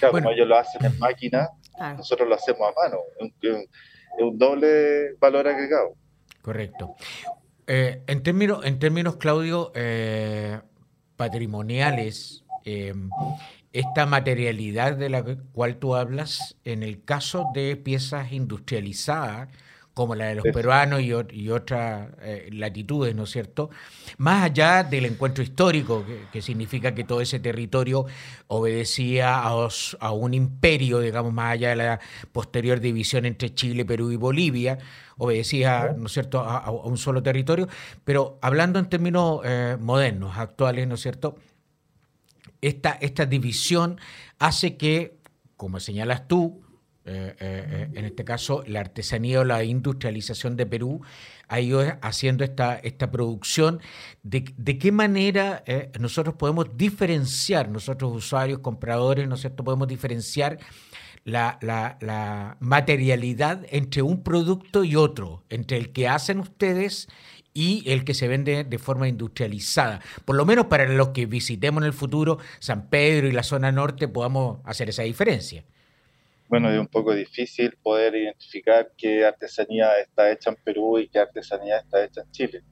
Como 0.00 0.30
ellos 0.30 0.48
lo 0.48 0.56
hacen 0.56 0.84
en 0.84 0.98
máquina, 0.98 1.48
nosotros 1.96 2.28
lo 2.28 2.34
hacemos 2.34 2.68
a 2.68 2.82
mano, 2.82 2.98
es 3.18 3.68
un, 4.18 4.38
doble 4.38 5.14
valor 5.18 5.48
agregado. 5.48 5.94
Correcto. 6.42 6.94
Eh, 7.66 8.02
en, 8.06 8.22
términos, 8.22 8.64
en 8.64 8.78
términos, 8.78 9.16
Claudio, 9.16 9.72
eh, 9.74 10.60
patrimoniales, 11.16 12.44
eh, 12.64 12.94
esta 13.72 14.06
materialidad 14.06 14.96
de 14.96 15.08
la 15.08 15.24
cual 15.52 15.76
tú 15.76 15.94
hablas, 15.94 16.56
en 16.64 16.82
el 16.82 17.04
caso 17.04 17.46
de 17.54 17.76
piezas 17.76 18.32
industrializadas, 18.32 19.48
como 19.94 20.14
la 20.14 20.26
de 20.26 20.36
los 20.36 20.44
peruanos 20.44 21.02
y, 21.02 21.50
otras 21.50 22.08
eh, 22.22 22.48
latitudes, 22.50 23.14
¿no 23.14 23.24
es 23.24 23.30
cierto? 23.30 23.70
Más 24.16 24.44
allá 24.44 24.84
del 24.84 25.04
encuentro 25.04 25.44
histórico, 25.44 26.04
que, 26.32 26.40
significa 26.40 26.94
que 26.94 27.04
todo 27.04 27.20
ese 27.20 27.40
territorio 27.40 28.06
obedecía 28.46 29.38
a, 29.38 30.12
un 30.12 30.34
imperio, 30.34 31.00
digamos, 31.00 31.32
más 31.32 31.52
allá 31.52 31.70
de 31.70 31.76
la 31.76 32.00
posterior 32.32 32.80
división 32.80 33.26
entre 33.26 33.54
Chile, 33.54 33.84
Perú 33.84 34.10
y 34.10 34.16
Bolivia, 34.16 34.78
obedecía, 35.18 35.94
¿no 35.96 36.06
es 36.06 36.12
cierto?, 36.12 36.40
a, 36.40 36.70
un 36.70 36.96
solo 36.96 37.22
territorio, 37.22 37.68
pero 38.04 38.38
hablando 38.40 38.78
en 38.78 38.86
términos 38.86 39.40
eh, 39.44 39.76
modernos, 39.78 40.38
actuales, 40.38 40.88
¿no 40.88 40.94
es 40.94 41.02
cierto?, 41.02 41.36
esta, 42.62 42.92
esta 42.92 43.26
división 43.26 44.00
hace 44.38 44.76
que, 44.76 45.18
como 45.56 45.80
señalas 45.80 46.28
tú, 46.28 46.62
eh, 47.04 47.34
eh, 47.40 47.66
eh, 47.68 47.88
en 47.94 48.04
este 48.04 48.24
caso 48.24 48.62
la 48.64 48.78
artesanía 48.78 49.40
o 49.40 49.44
la 49.44 49.64
industrialización 49.64 50.56
de 50.56 50.66
Perú 50.66 51.00
ha 51.48 51.60
ido 51.60 51.82
haciendo 52.00 52.44
esta, 52.44 52.76
esta 52.76 53.10
producción. 53.10 53.80
¿De, 54.22 54.44
qué 54.44 54.92
manera 54.92 55.64
nosotros 55.98 56.36
podemos 56.36 56.76
diferenciar, 56.76 57.68
nosotros 57.68 58.12
usuarios, 58.14 58.60
compradores, 58.60 59.28
¿no 59.28 59.34
es 59.34 59.40
cierto?, 59.40 59.64
podemos 59.64 59.88
diferenciar 59.88 60.58
la, 61.24 61.58
la, 61.60 62.56
materialidad 62.60 63.66
entre 63.68 64.02
un 64.02 64.22
producto 64.22 64.84
y 64.84 64.96
otro, 64.96 65.44
entre 65.50 65.76
el 65.76 65.92
que 65.92 66.08
hacen 66.08 66.38
ustedes 66.38 67.08
y 67.52 67.82
el 67.90 68.04
que 68.04 68.14
se 68.14 68.28
vende 68.28 68.64
de 68.64 68.78
forma 68.78 69.08
industrializada. 69.08 70.00
Por 70.24 70.36
lo 70.36 70.46
menos 70.46 70.66
para 70.66 70.88
los 70.88 71.08
que 71.08 71.26
visitemos 71.26 71.82
en 71.82 71.88
el 71.88 71.92
futuro 71.92 72.38
San 72.60 72.88
Pedro 72.88 73.28
y 73.28 73.32
la 73.32 73.42
zona 73.42 73.72
norte 73.72 74.08
podamos 74.08 74.60
hacer 74.64 74.88
esa 74.88 75.02
diferencia 75.02 75.64
bueno, 76.52 76.70
es 76.70 76.78
un 76.78 76.86
poco 76.86 77.14
difícil 77.14 77.78
poder 77.82 78.14
identificar 78.14 78.92
qué 78.98 79.24
artesanía 79.24 79.98
está 79.98 80.30
hecha 80.30 80.50
en 80.50 80.56
Perú 80.56 80.98
y 80.98 81.08
qué 81.08 81.18
artesanía 81.18 81.78
está 81.78 82.04
hecha 82.04 82.20
en 82.20 82.30
Chile. 82.30 82.62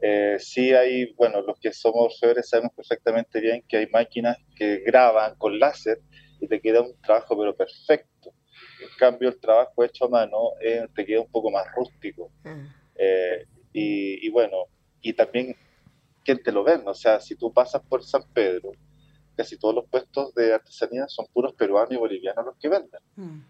Eh, 0.00 0.36
sí 0.38 0.72
hay, 0.72 1.12
bueno, 1.14 1.40
los 1.40 1.58
que 1.58 1.72
somos 1.72 2.14
orfebres 2.14 2.48
sabemos 2.48 2.72
perfectamente 2.76 3.40
bien 3.40 3.64
que 3.66 3.78
hay 3.78 3.88
máquinas 3.88 4.36
que 4.54 4.78
graban 4.86 5.34
con 5.38 5.58
láser 5.58 5.98
y 6.40 6.46
te 6.46 6.60
queda 6.60 6.82
un 6.82 6.94
trabajo 7.00 7.36
pero 7.36 7.56
perfecto. 7.56 8.32
En 8.80 8.96
cambio, 8.96 9.30
el 9.30 9.40
trabajo 9.40 9.82
hecho 9.82 10.04
a 10.04 10.08
mano 10.08 10.52
eh, 10.60 10.86
te 10.94 11.04
queda 11.04 11.22
un 11.22 11.30
poco 11.32 11.50
más 11.50 11.66
rústico. 11.74 12.30
Ah. 12.44 12.64
Eh, 12.94 13.44
y, 13.72 14.24
y, 14.24 14.30
bueno, 14.30 14.66
y 15.02 15.14
también, 15.14 15.56
¿quién 16.24 16.40
te 16.40 16.52
lo 16.52 16.62
ve? 16.62 16.80
O 16.84 16.94
sea, 16.94 17.18
si 17.18 17.34
tú 17.34 17.52
pasas 17.52 17.82
por 17.88 18.04
San 18.04 18.22
Pedro 18.32 18.70
casi 19.36 19.58
todos 19.58 19.74
los 19.74 19.86
puestos 19.88 20.34
de 20.34 20.54
artesanía 20.54 21.06
son 21.08 21.26
puros 21.32 21.54
peruanos 21.54 21.92
y 21.92 21.96
bolivianos 21.96 22.44
los 22.44 22.56
que 22.56 22.68
venden. 22.68 23.00
Mm. 23.16 23.40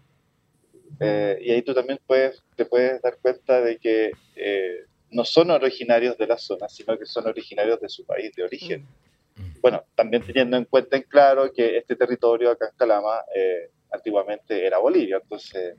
Eh, 0.99 1.37
y 1.41 1.51
ahí 1.51 1.61
tú 1.61 1.73
también 1.73 1.99
puedes, 2.05 2.43
te 2.55 2.65
puedes 2.65 3.01
dar 3.01 3.17
cuenta 3.21 3.61
de 3.61 3.77
que 3.77 4.11
eh, 4.35 4.85
no 5.11 5.23
son 5.23 5.51
originarios 5.51 6.17
de 6.17 6.27
la 6.27 6.37
zona, 6.37 6.67
sino 6.67 6.97
que 6.97 7.05
son 7.05 7.27
originarios 7.27 7.79
de 7.79 7.89
su 7.89 8.05
país 8.05 8.33
de 8.35 8.43
origen. 8.43 8.85
Mm. 9.35 9.61
Bueno, 9.61 9.83
también 9.95 10.23
teniendo 10.23 10.57
en 10.57 10.65
cuenta 10.65 10.97
en 10.97 11.03
claro 11.03 11.51
que 11.53 11.77
este 11.77 11.95
territorio 11.95 12.51
acá 12.51 12.67
en 12.69 12.77
Calama 12.77 13.21
eh, 13.33 13.71
antiguamente 13.91 14.65
era 14.65 14.79
Bolivia, 14.79 15.19
entonces 15.21 15.75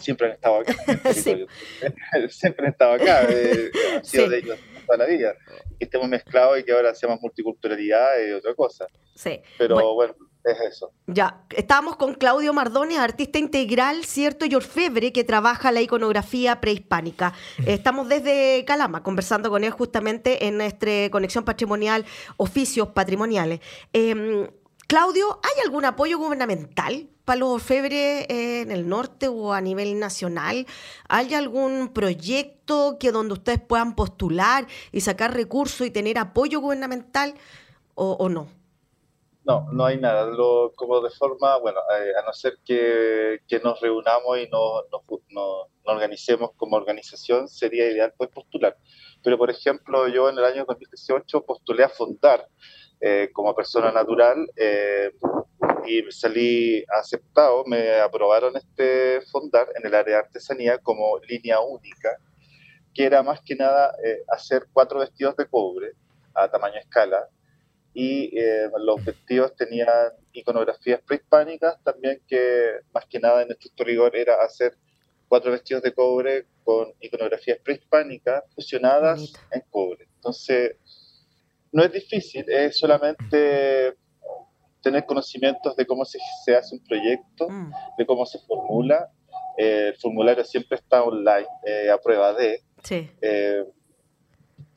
siempre 0.00 0.28
han 0.28 0.32
estado 0.34 0.60
acá. 0.60 0.74
siempre 2.28 2.66
han 2.66 2.72
estado 2.72 2.92
acá, 2.92 3.20
han 3.20 4.04
sido 4.04 4.28
de 4.28 4.38
ellos 4.38 4.58
toda 4.86 4.98
la 4.98 5.06
vida. 5.06 5.34
Que 5.78 5.84
estemos 5.84 6.08
mezclados 6.08 6.58
y 6.58 6.64
que 6.64 6.72
ahora 6.72 6.94
sea 6.94 7.08
más 7.08 7.20
multiculturalidad 7.20 8.20
es 8.20 8.34
otra 8.34 8.54
cosa. 8.54 8.86
Sí. 9.14 9.40
Pero 9.58 9.94
bueno, 9.94 10.14
es 10.46 10.60
eso. 10.60 10.92
Ya, 11.06 11.44
estábamos 11.50 11.96
con 11.96 12.14
Claudio 12.14 12.52
Mardones, 12.52 12.98
artista 12.98 13.38
integral, 13.38 14.04
¿cierto? 14.04 14.44
Y 14.46 14.54
orfebre, 14.54 15.12
que 15.12 15.24
trabaja 15.24 15.72
la 15.72 15.80
iconografía 15.80 16.60
prehispánica. 16.60 17.32
Estamos 17.66 18.08
desde 18.08 18.64
Calama 18.64 19.02
conversando 19.02 19.50
con 19.50 19.64
él 19.64 19.70
justamente 19.70 20.46
en 20.46 20.58
nuestra 20.58 21.10
conexión 21.10 21.44
patrimonial, 21.44 22.04
oficios 22.36 22.88
patrimoniales. 22.88 23.60
Em, 23.92 24.48
Claudio, 24.86 25.40
¿hay 25.42 25.64
algún 25.64 25.84
apoyo 25.84 26.16
gubernamental 26.16 27.08
para 27.24 27.40
los 27.40 27.48
orfebres 27.54 28.24
eh, 28.28 28.60
en 28.60 28.70
el 28.70 28.88
norte 28.88 29.26
o 29.26 29.52
a 29.52 29.60
nivel 29.60 29.98
nacional? 29.98 30.64
¿Hay 31.08 31.34
algún 31.34 31.92
proyecto 31.92 32.96
que 33.00 33.10
donde 33.10 33.34
ustedes 33.34 33.60
puedan 33.60 33.96
postular 33.96 34.68
y 34.92 35.00
sacar 35.00 35.34
recursos 35.34 35.84
y 35.84 35.90
tener 35.90 36.18
apoyo 36.18 36.60
gubernamental 36.60 37.34
o, 37.96 38.28
no? 38.28 38.46
No, 39.42 39.66
no 39.72 39.84
hay 39.86 39.98
nada. 39.98 40.26
Lo, 40.26 40.72
como 40.76 41.00
de 41.00 41.10
forma, 41.10 41.56
bueno, 41.58 41.80
eh, 41.98 42.12
a 42.22 42.24
no 42.24 42.32
ser 42.32 42.58
que, 42.64 43.40
nos 43.64 43.80
reunamos 43.80 44.38
y 44.38 44.48
nos 44.48 44.84
no, 45.30 45.68
organicemos 45.82 46.50
como 46.56 46.76
organización, 46.76 47.48
sería 47.48 47.90
ideal 47.90 48.14
pues 48.16 48.30
postular. 48.30 48.76
Pero, 49.24 49.36
por 49.36 49.50
ejemplo, 49.50 50.06
yo 50.06 50.28
en 50.28 50.38
el 50.38 50.44
año 50.44 50.64
2018 50.64 51.44
postulé 51.44 51.82
a 51.82 51.88
fundar 51.88 52.46
eh, 53.00 53.30
como 53.32 53.54
persona 53.54 53.92
natural 53.92 54.48
eh, 54.56 55.12
y 55.86 56.02
salí 56.10 56.84
aceptado, 56.88 57.64
me 57.66 58.00
aprobaron 58.00 58.56
este 58.56 59.20
fondar 59.30 59.68
en 59.76 59.86
el 59.86 59.94
área 59.94 60.16
de 60.16 60.22
artesanía 60.22 60.78
como 60.78 61.18
línea 61.28 61.60
única, 61.60 62.16
que 62.94 63.04
era 63.04 63.22
más 63.22 63.40
que 63.42 63.54
nada 63.54 63.92
eh, 64.04 64.22
hacer 64.28 64.66
cuatro 64.72 65.00
vestidos 65.00 65.36
de 65.36 65.46
cobre 65.46 65.92
a 66.34 66.50
tamaño 66.50 66.78
escala 66.78 67.28
y 67.94 68.30
los 68.84 69.02
vestidos 69.02 69.56
tenían 69.56 69.88
iconografías 70.32 71.00
prehispánicas 71.00 71.82
también 71.82 72.20
que 72.28 72.80
más 72.92 73.06
que 73.06 73.18
nada 73.18 73.40
en 73.40 73.52
este 73.52 73.84
rigor 73.84 74.14
era 74.14 74.34
hacer 74.44 74.76
cuatro 75.28 75.50
vestidos 75.50 75.82
de 75.82 75.94
cobre 75.94 76.46
con 76.64 76.92
iconografías 77.00 77.58
prehispánicas 77.58 78.44
fusionadas 78.54 79.32
en 79.50 79.62
cobre. 79.70 80.08
Entonces, 80.16 80.76
no 81.72 81.82
es 81.82 81.92
difícil, 81.92 82.44
es 82.48 82.78
solamente 82.78 83.94
tener 84.82 85.04
conocimientos 85.04 85.74
de 85.74 85.84
cómo 85.84 86.04
se, 86.04 86.18
hace 86.54 86.76
un 86.76 86.84
proyecto, 86.84 87.48
mm. 87.48 87.70
de 87.98 88.06
cómo 88.06 88.24
se 88.24 88.38
formula. 88.40 89.10
Eh, 89.58 89.88
el 89.88 89.96
formulario 89.96 90.44
siempre 90.44 90.76
está 90.76 91.02
online, 91.02 91.46
eh, 91.66 91.90
a 91.90 91.98
prueba 91.98 92.32
de. 92.34 92.62
Eh, 92.90 93.64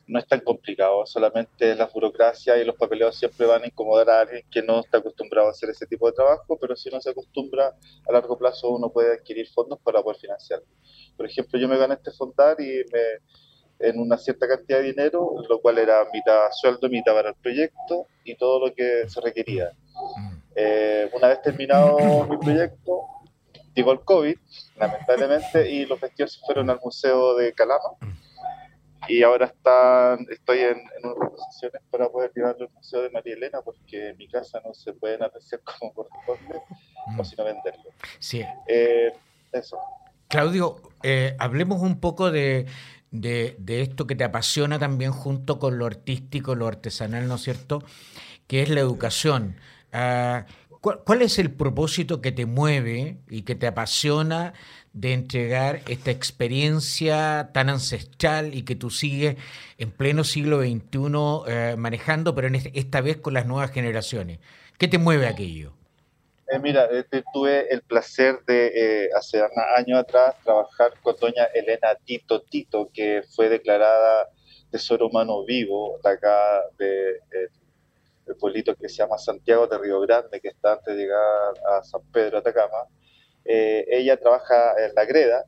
no 0.08 0.18
es 0.18 0.26
tan 0.26 0.40
complicado, 0.40 1.06
solamente 1.06 1.76
la 1.76 1.86
burocracia 1.86 2.56
y 2.58 2.64
los 2.64 2.74
papeleos 2.74 3.16
siempre 3.16 3.46
van 3.46 3.62
a 3.62 3.66
incomodar 3.66 4.10
a 4.10 4.20
alguien 4.22 4.42
que 4.50 4.60
no 4.60 4.80
está 4.80 4.98
acostumbrado 4.98 5.46
a 5.46 5.52
hacer 5.52 5.70
ese 5.70 5.86
tipo 5.86 6.08
de 6.08 6.14
trabajo, 6.14 6.58
pero 6.60 6.74
si 6.74 6.88
uno 6.88 7.00
se 7.00 7.10
acostumbra, 7.10 7.76
a 8.08 8.12
largo 8.12 8.36
plazo 8.36 8.70
uno 8.70 8.90
puede 8.90 9.14
adquirir 9.14 9.46
fondos 9.46 9.78
para 9.84 10.02
poder 10.02 10.18
financiarlo. 10.18 10.66
Por 11.16 11.26
ejemplo, 11.26 11.60
yo 11.60 11.68
me 11.68 11.78
gané 11.78 11.94
este 11.94 12.10
fondar 12.10 12.60
y 12.60 12.82
me, 12.92 13.00
en 13.80 13.98
una 13.98 14.18
cierta 14.18 14.46
cantidad 14.46 14.78
de 14.78 14.92
dinero, 14.92 15.34
lo 15.48 15.60
cual 15.60 15.78
era 15.78 16.04
mitad 16.12 16.48
sueldo, 16.52 16.88
mitad 16.88 17.14
para 17.14 17.30
el 17.30 17.34
proyecto 17.36 18.06
y 18.24 18.36
todo 18.36 18.66
lo 18.66 18.74
que 18.74 19.08
se 19.08 19.20
requería. 19.20 19.70
Eh, 20.54 21.10
una 21.14 21.28
vez 21.28 21.42
terminado 21.42 22.26
mi 22.28 22.36
proyecto, 22.36 23.02
llegó 23.74 23.92
el 23.92 24.00
COVID, 24.00 24.36
lamentablemente, 24.76 25.70
y 25.70 25.86
los 25.86 26.00
vestidos 26.00 26.34
se 26.34 26.40
fueron 26.40 26.68
al 26.70 26.80
Museo 26.82 27.34
de 27.36 27.52
Calama. 27.52 27.96
Y 29.08 29.22
ahora 29.22 29.46
están, 29.46 30.26
estoy 30.30 30.58
en, 30.58 30.78
unas 31.02 31.30
posiciones 31.30 31.80
para 31.90 32.08
poder 32.08 32.30
llevarlo 32.34 32.66
al 32.66 32.72
Museo 32.74 33.02
de 33.02 33.10
María 33.10 33.34
Elena, 33.34 33.60
porque 33.62 34.10
en 34.10 34.16
mi 34.18 34.28
casa 34.28 34.60
no 34.64 34.74
se 34.74 34.92
pueden 34.92 35.22
apreciar 35.22 35.62
como 35.62 35.94
corresponde, 35.94 36.60
o 37.18 37.24
si 37.24 37.34
no 37.36 37.44
venderlo. 37.44 37.90
Sí. 38.18 38.44
Eh, 38.68 39.12
eso. 39.52 39.78
Claudio, 40.28 40.76
eh, 41.02 41.34
hablemos 41.40 41.80
un 41.80 41.98
poco 41.98 42.30
de, 42.30 42.66
de, 43.10 43.56
esto 43.66 44.06
que 44.06 44.14
te 44.14 44.24
apasiona 44.24 44.78
también 44.78 45.12
junto 45.12 45.58
con 45.58 45.78
lo 45.78 45.86
artístico, 45.86 46.54
lo 46.54 46.66
artesanal, 46.66 47.28
¿no 47.28 47.36
es 47.36 47.42
cierto? 47.42 47.82
Que 48.46 48.62
es 48.62 48.68
la 48.68 48.80
educación. 48.80 49.56
Ah, 49.92 50.46
¿cuál, 50.80 51.22
es 51.22 51.38
el 51.38 51.50
propósito 51.50 52.20
que 52.20 52.32
te 52.32 52.46
mueve 52.46 53.18
y 53.28 53.42
que 53.42 53.54
te 53.54 53.66
apasiona 53.66 54.54
de 54.92 55.12
entregar 55.12 55.82
esta 55.88 56.10
experiencia 56.10 57.50
tan 57.52 57.68
ancestral 57.68 58.54
y 58.54 58.62
que 58.62 58.74
tú 58.74 58.90
sigues 58.90 59.36
en 59.78 59.90
pleno 59.90 60.24
siglo 60.24 60.60
XXI 60.60 60.80
eh, 61.46 61.74
manejando, 61.78 62.34
pero 62.34 62.48
en 62.48 62.56
esta 62.56 63.00
vez 63.00 63.18
con 63.18 63.34
las 63.34 63.46
nuevas 63.46 63.70
generaciones? 63.70 64.40
¿Qué 64.78 64.88
te 64.88 64.98
mueve 64.98 65.26
aquello? 65.26 65.79
Eh, 66.52 66.58
mira, 66.58 66.86
este, 66.86 67.22
tuve 67.32 67.72
el 67.72 67.82
placer 67.82 68.40
de 68.44 69.04
eh, 69.04 69.08
hace 69.16 69.40
años 69.76 70.00
atrás 70.00 70.34
trabajar 70.42 70.92
con 71.00 71.14
doña 71.14 71.44
Elena 71.54 71.94
Tito 72.04 72.42
Tito, 72.42 72.90
que 72.92 73.22
fue 73.36 73.48
declarada 73.48 74.28
tesoro 74.72 75.06
humano 75.06 75.44
vivo 75.44 76.00
de 76.02 76.10
acá 76.10 76.62
de, 76.76 77.10
eh, 77.10 78.34
pueblito 78.40 78.74
que 78.74 78.88
se 78.88 78.96
llama 78.96 79.16
Santiago 79.18 79.68
de 79.68 79.78
Río 79.78 80.00
Grande, 80.00 80.40
que 80.40 80.48
está 80.48 80.72
antes 80.72 80.96
de 80.96 81.02
llegar 81.02 81.54
a 81.68 81.84
San 81.84 82.02
Pedro 82.12 82.38
Atacama. 82.38 82.88
ella 83.44 84.16
trabaja 84.16 84.74
en 84.84 84.94
la 84.94 85.04
greda 85.04 85.44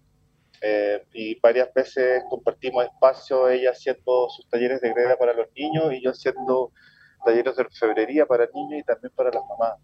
y 1.12 1.38
varias 1.40 1.72
veces 1.74 2.22
compartimos 2.30 2.84
espacio, 2.84 3.48
ella 3.48 3.70
haciendo 3.70 4.28
sus 4.30 4.48
talleres 4.48 4.80
de 4.80 4.92
greda 4.92 5.16
para 5.16 5.32
los 5.32 5.48
niños 5.56 5.92
y 5.92 6.02
yo 6.02 6.10
haciendo 6.10 6.72
talleres 7.24 7.56
de 7.56 7.62
orfebrería 7.62 8.26
para 8.26 8.46
niños 8.54 8.80
y 8.80 8.84
también 8.84 9.12
para 9.16 9.30
las 9.30 9.42
mamás 9.48 9.78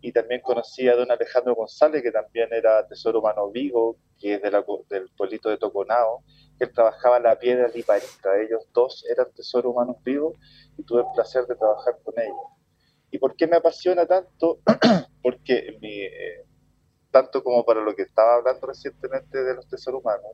y 0.00 0.12
también 0.12 0.40
conocí 0.40 0.88
a 0.88 0.94
don 0.94 1.10
Alejandro 1.10 1.54
González, 1.54 2.02
que 2.02 2.12
también 2.12 2.48
era 2.52 2.86
tesoro 2.86 3.20
humano 3.20 3.50
vivo, 3.50 3.96
que 4.18 4.34
es 4.34 4.42
de 4.42 4.50
del 4.88 5.10
pueblito 5.16 5.48
de 5.48 5.58
Toconao, 5.58 6.22
que 6.58 6.64
él 6.64 6.72
trabajaba 6.72 7.18
la 7.18 7.38
piedra 7.38 7.68
liparita. 7.68 8.40
Ellos 8.40 8.68
dos 8.72 9.04
eran 9.10 9.32
tesoro 9.32 9.70
humanos 9.70 9.96
vivos 10.04 10.36
y 10.76 10.82
tuve 10.84 11.00
el 11.00 11.06
placer 11.14 11.46
de 11.46 11.56
trabajar 11.56 11.98
con 12.02 12.14
ellos. 12.18 12.36
¿Y 13.10 13.18
por 13.18 13.36
qué 13.36 13.46
me 13.46 13.56
apasiona 13.56 14.06
tanto? 14.06 14.60
Porque 15.22 15.78
eh, 15.82 16.46
tanto 17.10 17.42
como 17.42 17.64
para 17.64 17.80
lo 17.80 17.94
que 17.94 18.02
estaba 18.02 18.34
hablando 18.34 18.66
recientemente 18.66 19.42
de 19.42 19.54
los 19.54 19.66
tesoros 19.68 20.02
humanos, 20.02 20.32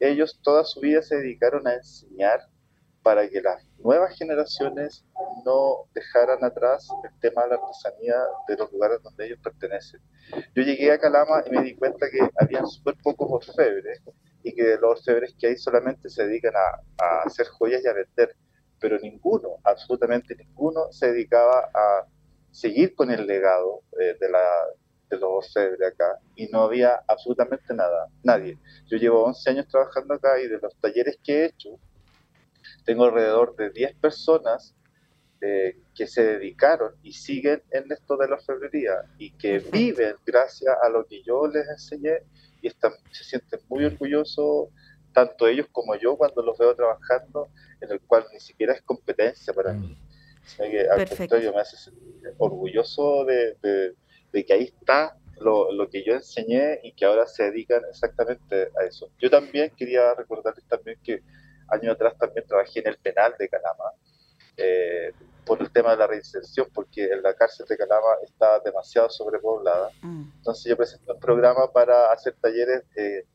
ellos 0.00 0.40
toda 0.42 0.64
su 0.64 0.80
vida 0.80 1.02
se 1.02 1.16
dedicaron 1.16 1.66
a 1.66 1.74
enseñar 1.74 2.40
para 3.02 3.28
que 3.28 3.40
las 3.40 3.64
nuevas 3.78 4.16
generaciones 4.16 5.04
no 5.44 5.88
dejaran 5.94 6.42
atrás 6.44 6.88
el 7.04 7.20
tema 7.20 7.42
de 7.42 7.50
la 7.50 7.54
artesanía 7.56 8.14
de 8.48 8.56
los 8.56 8.72
lugares 8.72 9.02
donde 9.02 9.26
ellos 9.26 9.38
pertenecen. 9.42 10.00
Yo 10.54 10.62
llegué 10.62 10.92
a 10.92 10.98
Calama 10.98 11.42
y 11.46 11.50
me 11.50 11.62
di 11.62 11.74
cuenta 11.74 12.06
que 12.10 12.20
había 12.40 12.64
súper 12.64 12.96
pocos 13.02 13.48
orfebres 13.48 14.00
y 14.42 14.54
que 14.54 14.76
los 14.80 14.98
orfebres 14.98 15.34
que 15.38 15.48
hay 15.48 15.56
solamente 15.56 16.08
se 16.08 16.26
dedican 16.26 16.54
a, 16.56 17.22
hacer 17.24 17.46
joyas 17.48 17.82
y 17.84 17.88
a 17.88 17.92
vender, 17.92 18.34
pero 18.80 18.98
ninguno, 18.98 19.58
absolutamente 19.64 20.34
ninguno, 20.34 20.90
se 20.90 21.12
dedicaba 21.12 21.70
a 21.74 22.06
seguir 22.50 22.94
con 22.94 23.10
el 23.10 23.26
legado 23.26 23.82
eh, 24.00 24.16
de, 24.20 24.28
de 25.10 25.18
los 25.18 25.46
orfebres 25.46 25.92
acá 25.92 26.18
y 26.34 26.46
no 26.48 26.62
había 26.62 27.02
absolutamente 27.06 27.72
nada, 27.74 28.08
nadie. 28.22 28.58
Yo 28.86 28.96
llevo 28.98 29.24
11 29.24 29.50
años 29.50 29.68
trabajando 29.68 30.14
acá 30.14 30.40
y 30.40 30.48
de 30.48 30.58
los 30.58 30.74
talleres 30.80 31.18
que 31.22 31.42
he 31.42 31.44
hecho, 31.46 31.78
tengo 32.84 33.04
alrededor 33.04 33.54
de 33.56 33.70
10 33.70 33.94
personas 33.96 34.74
eh, 35.44 35.76
que 35.92 36.06
se 36.06 36.22
dedicaron 36.22 36.94
y 37.02 37.12
siguen 37.12 37.64
en 37.72 37.90
esto 37.90 38.16
de 38.16 38.28
la 38.28 38.36
orfebrería 38.36 38.92
y 39.18 39.32
que 39.32 39.58
viven 39.58 40.14
gracias 40.24 40.72
a 40.80 40.88
lo 40.88 41.04
que 41.04 41.20
yo 41.24 41.48
les 41.48 41.68
enseñé 41.68 42.18
y 42.60 42.68
están, 42.68 42.92
se 43.10 43.24
sienten 43.24 43.58
muy 43.68 43.84
orgullosos, 43.84 44.68
tanto 45.12 45.48
ellos 45.48 45.66
como 45.72 45.96
yo, 45.96 46.16
cuando 46.16 46.42
los 46.42 46.56
veo 46.56 46.76
trabajando, 46.76 47.48
en 47.80 47.90
el 47.90 48.00
cual 48.02 48.24
ni 48.32 48.38
siquiera 48.38 48.72
es 48.72 48.82
competencia 48.82 49.52
para 49.52 49.72
mí. 49.72 49.98
Sino 50.44 50.70
que 50.70 50.88
al 50.88 51.08
contrario 51.08 51.52
me 51.52 51.60
hace 51.60 51.76
sentir 51.76 52.34
orgulloso 52.38 53.24
de, 53.24 53.56
de, 54.30 54.44
que 54.44 54.52
ahí 54.52 54.62
está 54.62 55.18
lo, 55.40 55.72
lo, 55.72 55.90
que 55.90 56.04
yo 56.04 56.14
enseñé 56.14 56.78
y 56.84 56.92
que 56.92 57.04
ahora 57.04 57.26
se 57.26 57.50
dedican 57.50 57.82
exactamente 57.90 58.68
a 58.80 58.84
eso. 58.84 59.10
Yo 59.18 59.28
también 59.28 59.72
quería 59.76 60.14
recordarles 60.14 60.64
también 60.68 61.00
que 61.02 61.20
años 61.66 61.96
atrás 61.96 62.16
también 62.16 62.46
trabajé 62.46 62.78
en 62.78 62.86
el 62.86 62.98
penal 62.98 63.34
de 63.36 63.48
Calama 63.48 63.90
eh, 64.56 65.12
por 65.44 65.60
el 65.60 65.70
tema 65.70 65.92
de 65.92 65.96
la 65.96 66.06
reinserción, 66.06 66.68
porque 66.72 67.08
la 67.22 67.34
cárcel 67.34 67.66
de 67.68 67.76
Calama 67.76 68.16
está 68.22 68.60
demasiado 68.60 69.10
sobrepoblada. 69.10 69.90
Mm. 70.02 70.30
Entonces 70.36 70.64
yo 70.64 70.76
presenté 70.76 71.12
un 71.12 71.20
programa 71.20 71.70
para 71.72 72.06
hacer 72.12 72.36
talleres 72.40 72.84
eh, 72.96 73.26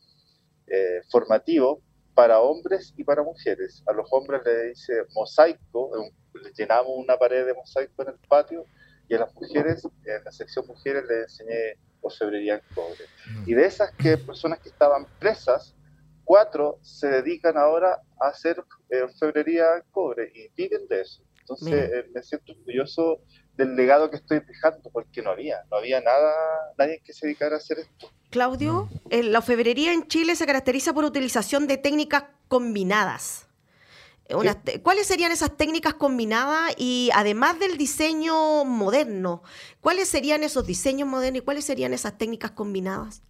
eh, 0.68 1.02
formativos 1.10 1.80
para 2.14 2.40
hombres 2.40 2.94
y 2.98 3.04
para 3.04 3.24
mujeres. 3.24 3.84
A 3.88 3.94
los 3.94 4.08
hombres 4.12 4.42
les 4.46 4.78
hice 4.78 4.94
mosaico, 5.14 5.92
les 6.34 6.54
llenamos 6.58 6.92
una 6.96 7.18
pared 7.18 7.46
de 7.46 7.54
mosaico 7.54 8.02
en 8.04 8.10
el 8.10 8.20
patio 8.28 8.66
y 9.08 9.16
a 9.16 9.20
las 9.20 9.34
mujeres, 9.36 9.88
en 10.04 10.24
la 10.24 10.32
sección 10.32 10.66
mujeres, 10.68 11.04
les 11.08 11.24
enseñé 11.24 11.78
orfebrería 12.02 12.56
en 12.56 12.62
cobre. 12.74 13.06
Mm. 13.32 13.50
Y 13.50 13.54
de 13.54 13.66
esas 13.66 13.92
que 13.92 14.18
personas 14.18 14.60
que 14.60 14.70
estaban 14.70 15.06
presas, 15.20 15.76
cuatro 16.24 16.80
se 16.82 17.08
dedican 17.08 17.58
ahora 17.58 18.02
a 18.20 18.28
hacer 18.30 18.64
eh, 18.90 19.02
orfebrería 19.02 19.76
en 19.78 19.84
cobre 19.92 20.32
y 20.34 20.50
viven 20.56 20.88
de 20.88 21.02
eso. 21.02 21.24
Entonces 21.50 21.90
eh, 21.94 22.10
me 22.14 22.22
siento 22.22 22.52
orgulloso 22.52 23.22
del 23.56 23.76
legado 23.76 24.10
que 24.10 24.18
estoy 24.18 24.42
dejando 24.42 24.90
porque 24.92 25.22
no 25.22 25.32
había, 25.32 25.64
no 25.72 25.78
había 25.78 26.02
nada, 26.02 26.34
nadie 26.78 27.02
que 27.04 27.14
se 27.14 27.28
dedicara 27.28 27.56
a 27.56 27.60
hacer 27.60 27.80
esto. 27.80 28.12
Claudio, 28.30 28.90
eh, 29.10 29.24
la 29.24 29.40
orfebrería 29.40 29.94
en 29.94 30.08
Chile 30.08 30.36
se 30.36 30.46
caracteriza 30.46 30.94
por 30.94 31.06
utilización 31.06 31.66
de 31.66 31.78
técnicas 31.78 32.26
combinadas. 32.50 33.48
¿Cuáles 34.84 35.08
serían 35.08 35.32
esas 35.32 35.56
técnicas 35.56 35.94
combinadas 35.94 36.74
y 36.78 37.10
además 37.14 37.60
del 37.60 37.78
diseño 37.78 38.66
moderno, 38.66 39.42
cuáles 39.80 40.10
serían 40.10 40.44
esos 40.44 40.68
diseños 40.68 41.08
modernos 41.08 41.42
y 41.42 41.46
cuáles 41.46 41.64
serían 41.64 41.94
esas 41.94 42.18
técnicas 42.18 42.52
combinadas? 42.52 43.22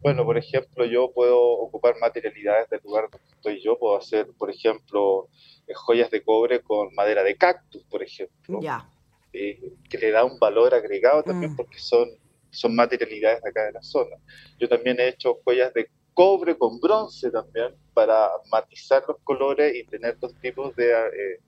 Bueno, 0.00 0.24
por 0.24 0.38
ejemplo, 0.38 0.84
yo 0.86 1.12
puedo 1.12 1.38
ocupar 1.38 1.94
materialidades 2.00 2.70
del 2.70 2.80
lugar 2.82 3.08
donde 3.10 3.26
estoy 3.34 3.62
yo, 3.62 3.78
puedo 3.78 3.96
hacer, 3.96 4.28
por 4.38 4.50
ejemplo, 4.50 5.28
eh, 5.66 5.74
joyas 5.74 6.10
de 6.10 6.22
cobre 6.22 6.62
con 6.62 6.94
madera 6.94 7.22
de 7.22 7.36
cactus, 7.36 7.84
por 7.84 8.02
ejemplo, 8.02 8.60
ya. 8.62 8.88
Eh, 9.32 9.74
que 9.88 9.98
le 9.98 10.10
da 10.10 10.24
un 10.24 10.38
valor 10.38 10.74
agregado 10.74 11.22
también 11.22 11.52
mm. 11.52 11.56
porque 11.56 11.78
son, 11.78 12.08
son 12.50 12.74
materialidades 12.74 13.42
de 13.42 13.50
acá 13.50 13.64
de 13.66 13.72
la 13.72 13.82
zona. 13.82 14.16
Yo 14.58 14.68
también 14.68 14.98
he 14.98 15.08
hecho 15.08 15.38
joyas 15.44 15.72
de 15.74 15.88
cobre 16.14 16.56
con 16.56 16.80
bronce 16.80 17.30
también 17.30 17.74
para 17.94 18.28
matizar 18.50 19.04
los 19.06 19.18
colores 19.22 19.74
y 19.76 19.84
tener 19.84 20.18
dos 20.18 20.34
tipos 20.40 20.74
de, 20.74 20.90
eh, 20.90 21.40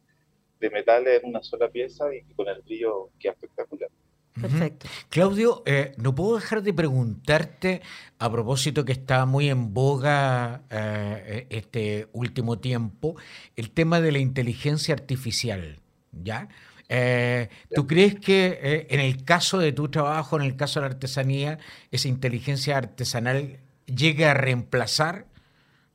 de 0.61 0.71
metales 0.71 1.23
en 1.23 1.31
una 1.31 1.43
sola 1.43 1.69
pieza 1.69 2.15
y 2.15 2.23
con 2.35 2.49
el 2.49 2.63
brillo 2.63 3.11
que 3.19 3.29
es 3.29 3.35
espectacular. 3.35 3.91
Perfecto. 4.41 4.89
Claudio, 5.11 5.63
eh, 5.67 5.93
no 5.99 6.15
puedo 6.15 6.37
dejar 6.37 6.63
de 6.63 6.73
preguntarte, 6.73 7.83
a 8.19 8.31
propósito 8.31 8.85
que 8.85 8.93
está 8.93 9.27
muy 9.27 9.51
en 9.51 9.75
boga 9.75 10.63
eh, 10.71 11.47
este 11.51 12.09
último 12.13 12.59
tiempo, 12.59 13.17
el 13.57 13.71
tema 13.71 14.01
de 14.01 14.13
la 14.13 14.19
inteligencia 14.19 14.95
artificial, 14.95 15.81
¿ya? 16.13 16.49
Eh, 16.89 17.49
¿Tú 17.75 17.87
crees 17.87 18.19
que 18.19 18.87
en 18.89 19.01
el 19.01 19.25
caso 19.25 19.59
de 19.59 19.73
tu 19.73 19.91
trabajo, 19.91 20.37
en 20.37 20.43
el 20.43 20.57
caso 20.57 20.81
de 20.81 20.89
la 20.89 20.95
artesanía, 20.95 21.59
esa 21.91 22.09
inteligencia 22.09 22.77
artesanal 22.77 23.61
llegue 23.87 24.27
a 24.27 24.35
reemplazar 24.35 25.27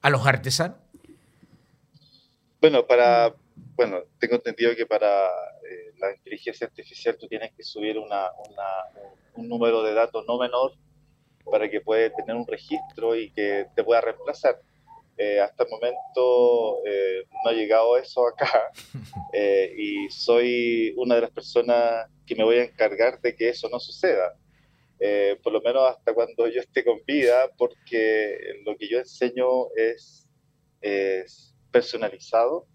a 0.02 0.10
los 0.10 0.26
artesanos? 0.26 0.78
Bueno, 2.62 2.86
para, 2.86 3.34
bueno, 3.76 3.98
tengo 4.20 4.36
entendido 4.36 4.76
que 4.76 4.86
para 4.86 5.30
la 6.00 6.14
inteligencia 6.14 6.68
artificial 6.68 7.18
tú 7.18 7.28
tienes 7.28 7.52
que 7.54 7.64
subir 7.64 7.98
una, 7.98 8.30
un 9.36 9.48
número 9.48 9.84
de 9.84 9.94
datos 9.94 10.26
no 10.28 10.38
menor 10.38 10.74
para 11.50 11.70
que 11.70 11.82
pueda 11.82 12.14
tener 12.14 12.36
un 12.36 12.46
registro 12.46 13.16
y 13.16 13.32
que 13.32 13.68
te 13.76 13.84
pueda 13.84 14.02
reemplazar. 14.02 14.60
Eh, 15.20 15.40
hasta 15.40 15.64
el 15.64 15.70
momento 15.72 16.86
eh, 16.86 17.24
no 17.44 17.50
ha 17.50 17.54
llegado 17.54 17.98
eso 17.98 18.28
acá 18.28 18.72
eh, 19.34 19.74
y 19.76 20.10
soy 20.12 20.94
una 20.96 21.16
de 21.16 21.22
las 21.22 21.32
personas 21.32 22.08
que 22.28 22.36
me 22.36 22.44
voy 22.44 22.58
a 22.58 22.66
encargar 22.66 23.20
de 23.20 23.36
que 23.36 23.50
eso 23.50 23.68
no 23.70 23.80
suceda. 23.80 24.36
por 25.44 25.54
lo 25.54 25.62
menos 25.62 25.90
hasta 25.90 26.14
cuando 26.14 26.48
yo 26.48 26.60
esté 26.62 26.84
con 26.84 27.00
vida, 27.06 27.50
porque 27.58 28.62
lo 28.64 28.76
que 28.78 28.88
yo 28.88 29.00
enseño 29.00 29.70
es, 29.76 30.28
es 30.82 31.56
personalizado 31.72 32.68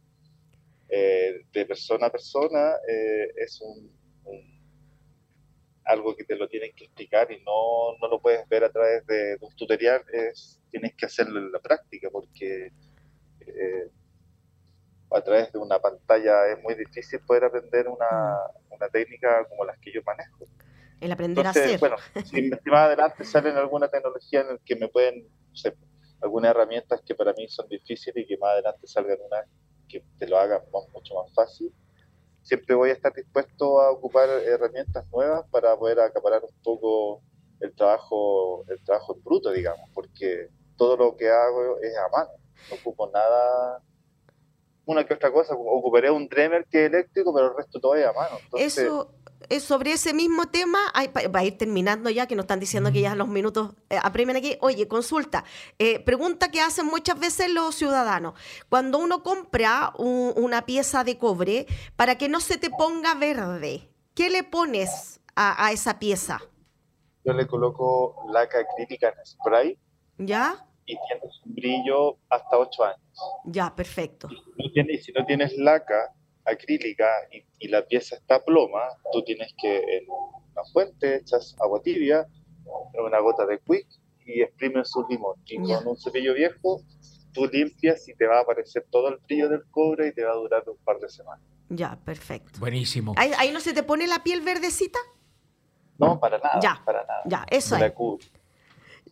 eh, 0.94 1.46
de 1.50 1.64
persona 1.64 2.08
a 2.08 2.12
persona 2.12 2.74
eh, 2.86 3.32
es 3.36 3.62
un, 3.62 3.90
algo 5.86 6.14
que 6.14 6.24
te 6.24 6.36
lo 6.36 6.46
tienen 6.48 6.74
que 6.76 6.84
explicar 6.84 7.32
y 7.32 7.42
no, 7.42 7.96
no 7.98 8.08
lo 8.08 8.20
puedes 8.20 8.46
ver 8.46 8.62
a 8.64 8.70
través 8.70 9.06
de, 9.06 9.38
un 9.40 9.56
tutorial, 9.56 10.04
es, 10.12 10.60
tienes 10.70 10.94
que 10.94 11.06
hacerlo 11.06 11.40
en 11.40 11.50
la 11.50 11.60
práctica 11.60 12.10
porque 12.12 12.72
eh, 13.40 13.90
a 15.10 15.20
través 15.22 15.50
de 15.50 15.60
una 15.60 15.78
pantalla 15.78 16.48
es 16.48 16.62
muy 16.62 16.74
difícil 16.74 17.20
poder 17.20 17.44
aprender 17.44 17.88
una, 17.88 18.36
mm. 18.68 18.74
una 18.74 18.88
técnica 18.90 19.46
como 19.48 19.64
las 19.64 19.78
que 19.78 19.92
yo 19.92 20.02
manejo. 20.04 20.46
El 21.00 21.10
aprender 21.10 21.46
a 21.46 21.50
hacer. 21.50 21.80
Bueno, 21.80 21.96
si 22.22 22.42
más 22.66 22.86
adelante 22.86 23.24
salen 23.24 23.56
alguna 23.56 23.88
tecnología 23.88 24.42
en 24.42 24.48
la 24.48 24.58
que 24.62 24.76
me 24.76 24.88
pueden 24.88 25.26
algunas 26.20 26.50
herramientas 26.50 27.00
que 27.00 27.14
para 27.14 27.32
mí 27.32 27.48
son 27.48 27.66
difíciles 27.68 28.24
y 28.24 28.28
que 28.28 28.36
más 28.36 28.50
adelante 28.50 28.86
salgan 28.86 29.18
una 29.26 29.42
que 30.00 30.04
te 30.18 30.26
lo 30.26 30.38
haga 30.38 30.64
mucho 30.92 31.14
más 31.14 31.32
fácil. 31.34 31.72
Siempre 32.42 32.74
voy 32.74 32.90
a 32.90 32.94
estar 32.94 33.12
dispuesto 33.12 33.80
a 33.80 33.90
ocupar 33.92 34.28
herramientas 34.28 35.06
nuevas 35.12 35.46
para 35.50 35.76
poder 35.76 36.00
acaparar 36.00 36.42
un 36.42 36.62
poco 36.62 37.22
el 37.60 37.74
trabajo, 37.74 38.64
el 38.68 38.82
trabajo 38.82 39.14
en 39.14 39.22
bruto, 39.22 39.52
digamos, 39.52 39.88
porque 39.94 40.48
todo 40.76 40.96
lo 40.96 41.16
que 41.16 41.28
hago 41.28 41.78
es 41.80 41.96
a 41.96 42.08
mano, 42.08 42.30
no 42.70 42.76
ocupo 42.76 43.08
nada 43.12 43.80
una 44.84 45.04
que 45.06 45.14
otra 45.14 45.32
cosa, 45.32 45.54
ocuparé 45.54 46.10
un 46.10 46.28
Dremer 46.28 46.66
que 46.70 46.86
es 46.86 46.92
eléctrico, 46.92 47.32
pero 47.34 47.48
el 47.48 47.56
resto 47.56 47.80
todo 47.80 47.94
es 47.94 48.06
a 48.06 48.12
mano. 48.12 48.38
Eso 48.56 49.10
es 49.48 49.62
sobre 49.64 49.92
ese 49.92 50.14
mismo 50.14 50.46
tema, 50.48 50.78
va 51.34 51.40
a 51.40 51.44
ir 51.44 51.58
terminando 51.58 52.10
ya, 52.10 52.26
que 52.26 52.34
nos 52.34 52.44
están 52.44 52.60
diciendo 52.60 52.92
que 52.92 53.00
ya 53.00 53.14
los 53.14 53.28
minutos 53.28 53.74
eh, 53.90 53.98
apremian 54.02 54.36
aquí. 54.36 54.56
Oye, 54.60 54.88
consulta, 54.88 55.44
eh, 55.78 56.00
pregunta 56.00 56.50
que 56.50 56.60
hacen 56.60 56.86
muchas 56.86 57.18
veces 57.18 57.50
los 57.50 57.74
ciudadanos. 57.74 58.34
Cuando 58.68 58.98
uno 58.98 59.22
compra 59.22 59.92
una 59.96 60.64
pieza 60.64 61.04
de 61.04 61.18
cobre, 61.18 61.66
para 61.96 62.16
que 62.16 62.28
no 62.28 62.40
se 62.40 62.58
te 62.58 62.70
ponga 62.70 63.14
verde, 63.14 63.90
¿qué 64.14 64.30
le 64.30 64.42
pones 64.42 65.20
a, 65.34 65.66
a 65.66 65.72
esa 65.72 65.98
pieza? 65.98 66.40
Yo 67.24 67.32
le 67.32 67.46
coloco 67.46 68.24
laca 68.32 68.58
acrílica 68.60 69.08
en 69.08 69.26
spray. 69.26 69.78
¿Ya? 70.18 70.66
Y 70.86 70.96
tienes 71.08 71.40
un 71.44 71.54
brillo 71.54 72.18
hasta 72.28 72.58
8 72.58 72.84
años. 72.84 73.00
Ya, 73.44 73.74
perfecto. 73.74 74.28
Y 74.56 74.98
si 74.98 75.12
no 75.12 75.24
tienes, 75.24 75.56
laca 75.56 76.14
acrílica 76.44 77.06
y, 77.30 77.68
la 77.68 77.86
pieza 77.86 78.16
está 78.16 78.44
ploma, 78.44 78.80
tú 79.12 79.22
tienes 79.22 79.54
que 79.60 79.78
en 79.78 80.04
una 80.10 80.64
fuente 80.72 81.16
echas 81.16 81.56
agua 81.60 81.80
tibia, 81.80 82.26
una 82.94 83.20
gota 83.20 83.46
de 83.46 83.60
quick 83.60 83.86
y 84.26 84.42
exprimes 84.42 84.94
un 84.96 85.06
limón. 85.08 85.36
Y 85.46 85.58
con 85.58 85.86
un 85.86 85.96
cepillo 85.96 86.34
viejo 86.34 86.82
tú 87.32 87.46
limpias 87.46 88.08
y 88.08 88.14
te 88.14 88.26
va 88.26 88.38
a 88.38 88.42
aparecer 88.42 88.86
todo 88.90 89.08
el 89.08 89.18
brillo 89.18 89.48
del 89.48 89.64
cobre 89.70 90.08
y 90.08 90.12
te 90.12 90.24
va 90.24 90.32
a 90.32 90.36
durar 90.36 90.68
un 90.68 90.76
par 90.84 90.98
de 90.98 91.08
semanas. 91.08 91.44
Ya, 91.68 91.98
perfecto. 92.04 92.60
Buenísimo. 92.60 93.14
¿Ahí, 93.16 93.50
no 93.52 93.60
se 93.60 93.72
te 93.72 93.82
pone 93.82 94.06
la 94.06 94.22
piel 94.22 94.42
verdecita? 94.42 94.98
No, 95.98 96.20
para 96.20 96.38
nada. 96.38 96.60
Ya, 96.60 96.82
para 96.84 97.04
nada. 97.04 97.22
Ya, 97.24 97.46
eso 97.48 97.76
es. 97.76 97.92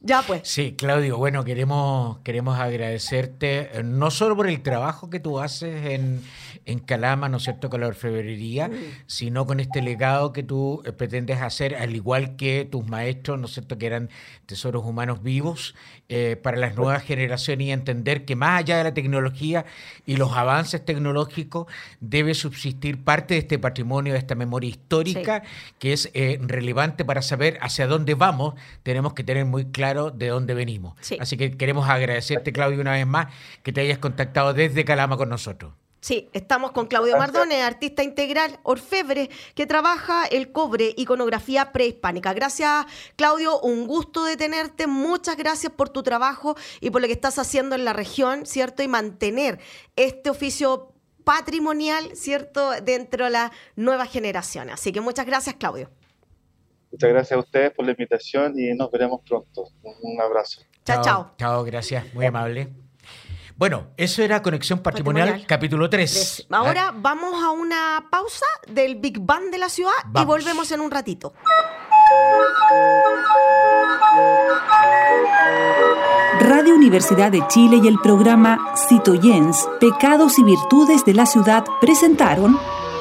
Ya 0.03 0.23
pues. 0.23 0.41
Sí, 0.45 0.77
Claudio, 0.79 1.19
bueno, 1.19 1.45
queremos, 1.45 2.21
queremos 2.21 2.59
agradecerte 2.59 3.69
eh, 3.79 3.83
no 3.83 4.11
solo 4.11 4.35
por 4.35 4.49
el 4.49 4.63
trabajo 4.63 5.11
que 5.11 5.21
tú 5.21 5.41
haces 5.41 5.85
en, 5.91 6.23
en 6.65 6.79
Calama, 6.79 7.29
¿no 7.29 7.37
es 7.37 7.43
cierto?, 7.43 7.69
con 7.69 7.83
la 7.83 7.87
orfebrería, 7.89 8.69
mm. 8.69 8.73
sino 9.07 9.45
con 9.45 9.61
este 9.61 9.83
legado 9.83 10.33
que 10.33 10.43
tú 10.43 10.83
eh, 10.87 10.93
pretendes 10.93 11.43
hacer, 11.43 11.77
al 11.77 11.95
igual 11.95 12.37
que 12.37 12.65
tus 12.65 12.87
maestros, 12.87 13.39
¿no 13.39 13.45
es 13.45 13.53
cierto?, 13.53 13.77
que 13.77 13.85
eran 13.85 14.09
tesoros 14.47 14.87
humanos 14.87 15.23
vivos 15.23 15.75
eh, 16.09 16.41
para 16.43 16.57
las 16.57 16.77
nuevas 16.77 17.03
generaciones 17.03 17.67
y 17.67 17.71
entender 17.71 18.25
que 18.25 18.37
más 18.37 18.59
allá 18.59 18.79
de 18.79 18.85
la 18.85 18.95
tecnología 18.95 19.67
y 20.07 20.17
los 20.17 20.33
avances 20.33 20.83
tecnológicos, 20.83 21.67
debe 22.01 22.33
subsistir 22.33 23.05
parte 23.05 23.35
de 23.35 23.41
este 23.41 23.59
patrimonio, 23.59 24.15
de 24.15 24.19
esta 24.19 24.35
memoria 24.35 24.71
histórica, 24.71 25.43
que 25.79 25.93
es 25.93 26.11
relevante 26.41 27.05
para 27.05 27.21
saber 27.21 27.59
hacia 27.61 27.87
dónde 27.87 28.15
vamos. 28.15 28.55
Tenemos 28.83 29.13
que 29.13 29.25
tener 29.25 29.45
muy 29.45 29.67
claro 29.67 29.90
de 29.95 30.29
dónde 30.29 30.55
venimos. 30.55 30.95
Así 31.19 31.37
que 31.37 31.57
queremos 31.57 31.89
agradecerte, 31.89 32.53
Claudio, 32.53 32.81
una 32.81 32.93
vez 32.93 33.07
más 33.07 33.27
que 33.63 33.73
te 33.73 33.81
hayas 33.81 33.99
contactado 33.99 34.55
desde 34.55 34.85
Calama 34.85 35.17
con 35.17 35.29
nosotros. 35.29 35.73
Sí, 36.03 36.31
estamos 36.33 36.73
con 36.73 36.87
Claudio 36.87 37.19
Mardone, 37.19 37.63
artista 37.63 38.03
integral 38.03 38.59
orfebre, 38.63 39.29
que 39.55 39.67
trabaja 39.67 40.25
el 40.25 40.51
cobre, 40.51 40.95
iconografía 40.97 41.73
prehispánica. 41.73 42.33
Gracias, 42.33 42.87
Claudio, 43.17 43.61
un 43.61 43.87
gusto 43.87 44.25
de 44.25 44.39
tenerte. 44.39 44.87
Muchas 44.87 45.37
gracias 45.37 45.71
por 45.73 45.91
tu 45.91 46.03
trabajo 46.03 46.57
y 46.81 46.89
por 46.89 47.03
lo 47.03 47.07
que 47.07 47.13
estás 47.13 47.39
haciendo 47.39 47.75
en 47.75 47.85
la 47.85 47.93
región, 47.93 48.47
¿cierto? 48.47 48.83
Y 48.83 48.89
mantener 48.89 49.59
este 49.95 50.31
oficio 50.31 50.95
patrimonial, 51.23 52.17
¿cierto?, 52.17 52.71
dentro 52.83 53.27
de 53.27 53.33
las 53.33 53.51
nuevas 53.77 54.11
generaciones. 54.11 54.75
Así 54.75 54.93
que 54.93 55.03
muchas 55.03 55.27
gracias, 55.27 55.57
Claudio. 55.57 55.91
Muchas 56.91 57.11
gracias 57.11 57.37
a 57.37 57.41
ustedes 57.41 57.73
por 57.73 57.85
la 57.85 57.93
invitación 57.93 58.59
y 58.59 58.75
nos 58.75 58.91
veremos 58.91 59.21
pronto. 59.27 59.69
Un, 59.83 60.21
abrazo. 60.21 60.63
Chao, 60.85 61.03
chao. 61.03 61.31
Chao, 61.39 61.65
gracias. 61.65 62.13
Muy 62.15 62.27
amable. 62.27 62.69
Bueno, 63.57 63.89
eso 63.97 64.23
era 64.23 64.43
Conexión 64.43 64.81
Patrimonial, 64.81 65.45
capítulo 65.47 65.91
3. 65.91 66.47
Ahora 66.51 66.93
vamos 66.97 67.35
a 67.45 67.51
una 67.51 68.09
pausa 68.11 68.47
del 68.67 68.97
Big 68.97 69.21
Bang 69.21 69.51
de 69.51 69.59
la 69.59 69.69
ciudad 69.69 69.93
y 70.19 70.25
volvemos 70.25 70.73
en 70.73 70.81
un 70.81 70.91
ratito. 70.91 71.35
Radio 76.41 76.75
Universidad 76.75 77.31
de 77.31 77.47
Chile 77.49 77.81
y 77.85 77.87
el 77.87 77.99
programa 78.01 78.75
Citoyens, 78.89 79.69
Pecados 79.79 80.39
y 80.39 80.43
Virtudes 80.43 81.05
de 81.05 81.13
la 81.13 81.27
Ciudad 81.27 81.65
presentaron 81.81 82.59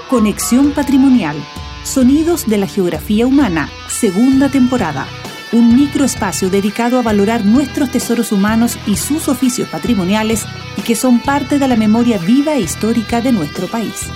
Conexión 0.10 0.73
Patrimonial 0.73 1.38
Sonidos 1.84 2.46
de 2.46 2.58
la 2.58 2.68
Geografía 2.68 3.26
Humana, 3.26 3.70
segunda 3.88 4.50
temporada. 4.50 5.08
Un 5.52 5.76
microespacio 5.76 6.50
dedicado 6.50 7.00
a 7.00 7.02
valorar 7.02 7.46
nuestros 7.46 7.89
tesoros 7.89 8.32
humanos 8.32 8.78
y 8.86 8.98
sus 8.98 9.28
oficios 9.28 9.68
patrimoniales 9.70 10.46
y 10.78 10.82
que 10.82 10.96
son 10.96 11.20
parte 11.20 11.58
de 11.58 11.68
la 11.68 11.76
memoria 11.76 12.18
viva 12.20 12.54
e 12.56 12.62
histórica 12.62 13.22
de 13.22 13.32
nuestro 13.32 13.68
país. 13.68 14.10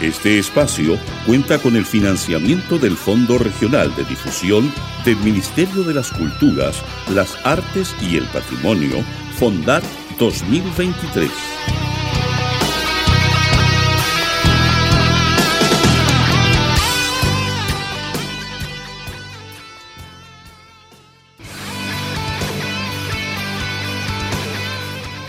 Este 0.00 0.38
espacio 0.38 0.98
cuenta 1.26 1.58
con 1.58 1.76
el 1.76 1.84
financiamiento 1.84 2.78
del 2.78 2.96
Fondo 2.96 3.38
Regional 3.38 3.94
de 3.96 4.04
Difusión 4.04 4.72
del 5.04 5.16
Ministerio 5.16 5.82
de 5.82 5.94
las 5.94 6.10
Culturas, 6.10 6.82
las 7.08 7.36
Artes 7.44 7.94
y 8.00 8.16
el 8.16 8.24
Patrimonio, 8.26 9.04
FONDAR 9.36 9.82
2023. 10.18 11.79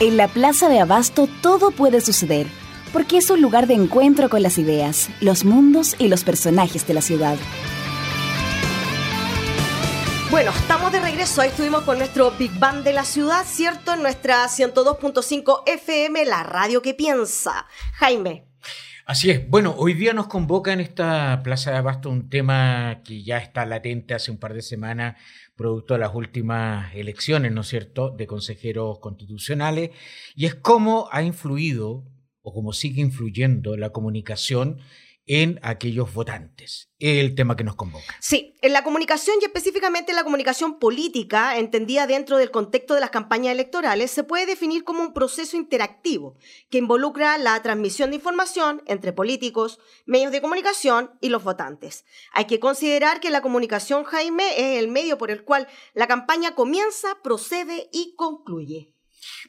En 0.02 0.18
la 0.18 0.28
Plaza 0.28 0.68
de 0.68 0.80
Abasto 0.80 1.30
todo 1.44 1.70
puede 1.70 2.02
suceder, 2.02 2.48
porque 2.92 3.18
es 3.18 3.30
un 3.30 3.40
lugar 3.40 3.68
de 3.68 3.76
encuentro 3.76 4.30
con 4.30 4.42
las 4.42 4.58
ideas, 4.58 5.12
los 5.22 5.46
mundos 5.46 5.96
y 6.00 6.08
los 6.08 6.24
personajes 6.24 6.88
de 6.88 6.96
la 6.96 7.02
ciudad. 7.02 7.38
Bueno, 10.32 10.50
estamos 10.58 10.92
de 10.92 11.02
regreso. 11.02 11.42
Ahí 11.42 11.50
estuvimos 11.50 11.84
con 11.84 12.00
nuestro 12.00 12.32
Big 12.32 12.52
Bang 12.58 12.82
de 12.82 12.94
la 12.94 13.06
ciudad, 13.06 13.46
¿cierto? 13.46 13.94
En 13.94 14.02
nuestra 14.02 14.44
102.5 14.46 15.62
FM, 15.68 16.26
la 16.26 16.42
radio 16.42 16.82
que 16.82 16.96
piensa. 16.96 17.68
Jaime. 17.94 18.48
Así 19.06 19.30
es. 19.30 19.48
Bueno, 19.50 19.76
hoy 19.78 19.94
día 19.94 20.14
nos 20.14 20.26
convoca 20.26 20.74
en 20.74 20.80
esta 20.80 21.42
Plaza 21.44 21.72
de 21.72 21.78
Abasto 21.78 22.10
un 22.10 22.28
tema 22.28 23.02
que 23.04 23.24
ya 23.24 23.38
está 23.38 23.68
latente 23.68 24.16
hace 24.16 24.32
un 24.32 24.38
par 24.38 24.56
de 24.56 24.64
semanas 24.64 25.18
producto 25.62 25.94
de 25.94 26.00
las 26.00 26.16
últimas 26.16 26.94
elecciones, 26.96 27.52
¿no 27.52 27.62
es 27.62 27.68
cierto?, 27.68 28.10
de 28.10 28.26
consejeros 28.26 29.00
constitucionales, 29.00 29.92
y 30.36 30.46
es 30.46 30.56
cómo 30.56 31.08
ha 31.12 31.22
influido 31.22 32.04
o 32.42 32.54
cómo 32.54 32.74
sigue 32.74 33.02
influyendo 33.02 33.78
la 33.78 33.92
comunicación 33.92 34.80
en 35.26 35.60
aquellos 35.62 36.14
votantes. 36.14 36.90
El 37.00 37.36
tema 37.36 37.56
que 37.56 37.64
nos 37.64 37.76
convoca. 37.76 38.16
Sí, 38.20 38.56
en 38.62 38.74
la 38.74 38.84
comunicación 38.84 39.38
y 39.42 39.46
específicamente 39.46 40.12
en 40.12 40.16
la 40.16 40.24
comunicación 40.24 40.80
política, 40.80 41.58
entendida 41.58 42.08
dentro 42.08 42.38
del 42.38 42.52
contexto 42.52 42.94
de 42.94 43.00
las 43.00 43.10
campañas 43.10 43.54
electorales, 43.54 44.12
se 44.12 44.24
puede 44.24 44.46
definir 44.46 44.84
como 44.84 45.02
un 45.02 45.14
proceso 45.14 45.58
interactivo 45.58 46.38
que 46.70 46.78
involucra 46.78 47.38
la 47.38 47.62
transmisión 47.62 48.10
de 48.10 48.18
información 48.18 48.84
entre 48.88 49.14
políticos, 49.14 49.80
medios 50.06 50.32
de 50.32 50.42
comunicación 50.42 51.12
y 51.22 51.30
los 51.30 51.44
votantes. 51.44 52.06
Hay 52.34 52.46
que 52.46 52.60
considerar 52.60 53.20
que 53.20 53.30
la 53.30 53.42
comunicación, 53.42 54.04
Jaime, 54.04 54.44
es 54.58 54.80
el 54.80 54.88
medio 54.88 55.18
por 55.18 55.32
el 55.32 55.44
cual 55.44 55.68
la 55.94 56.08
campaña 56.08 56.56
comienza, 56.56 57.22
procede 57.24 57.90
y 57.92 58.16
concluye. 58.16 58.94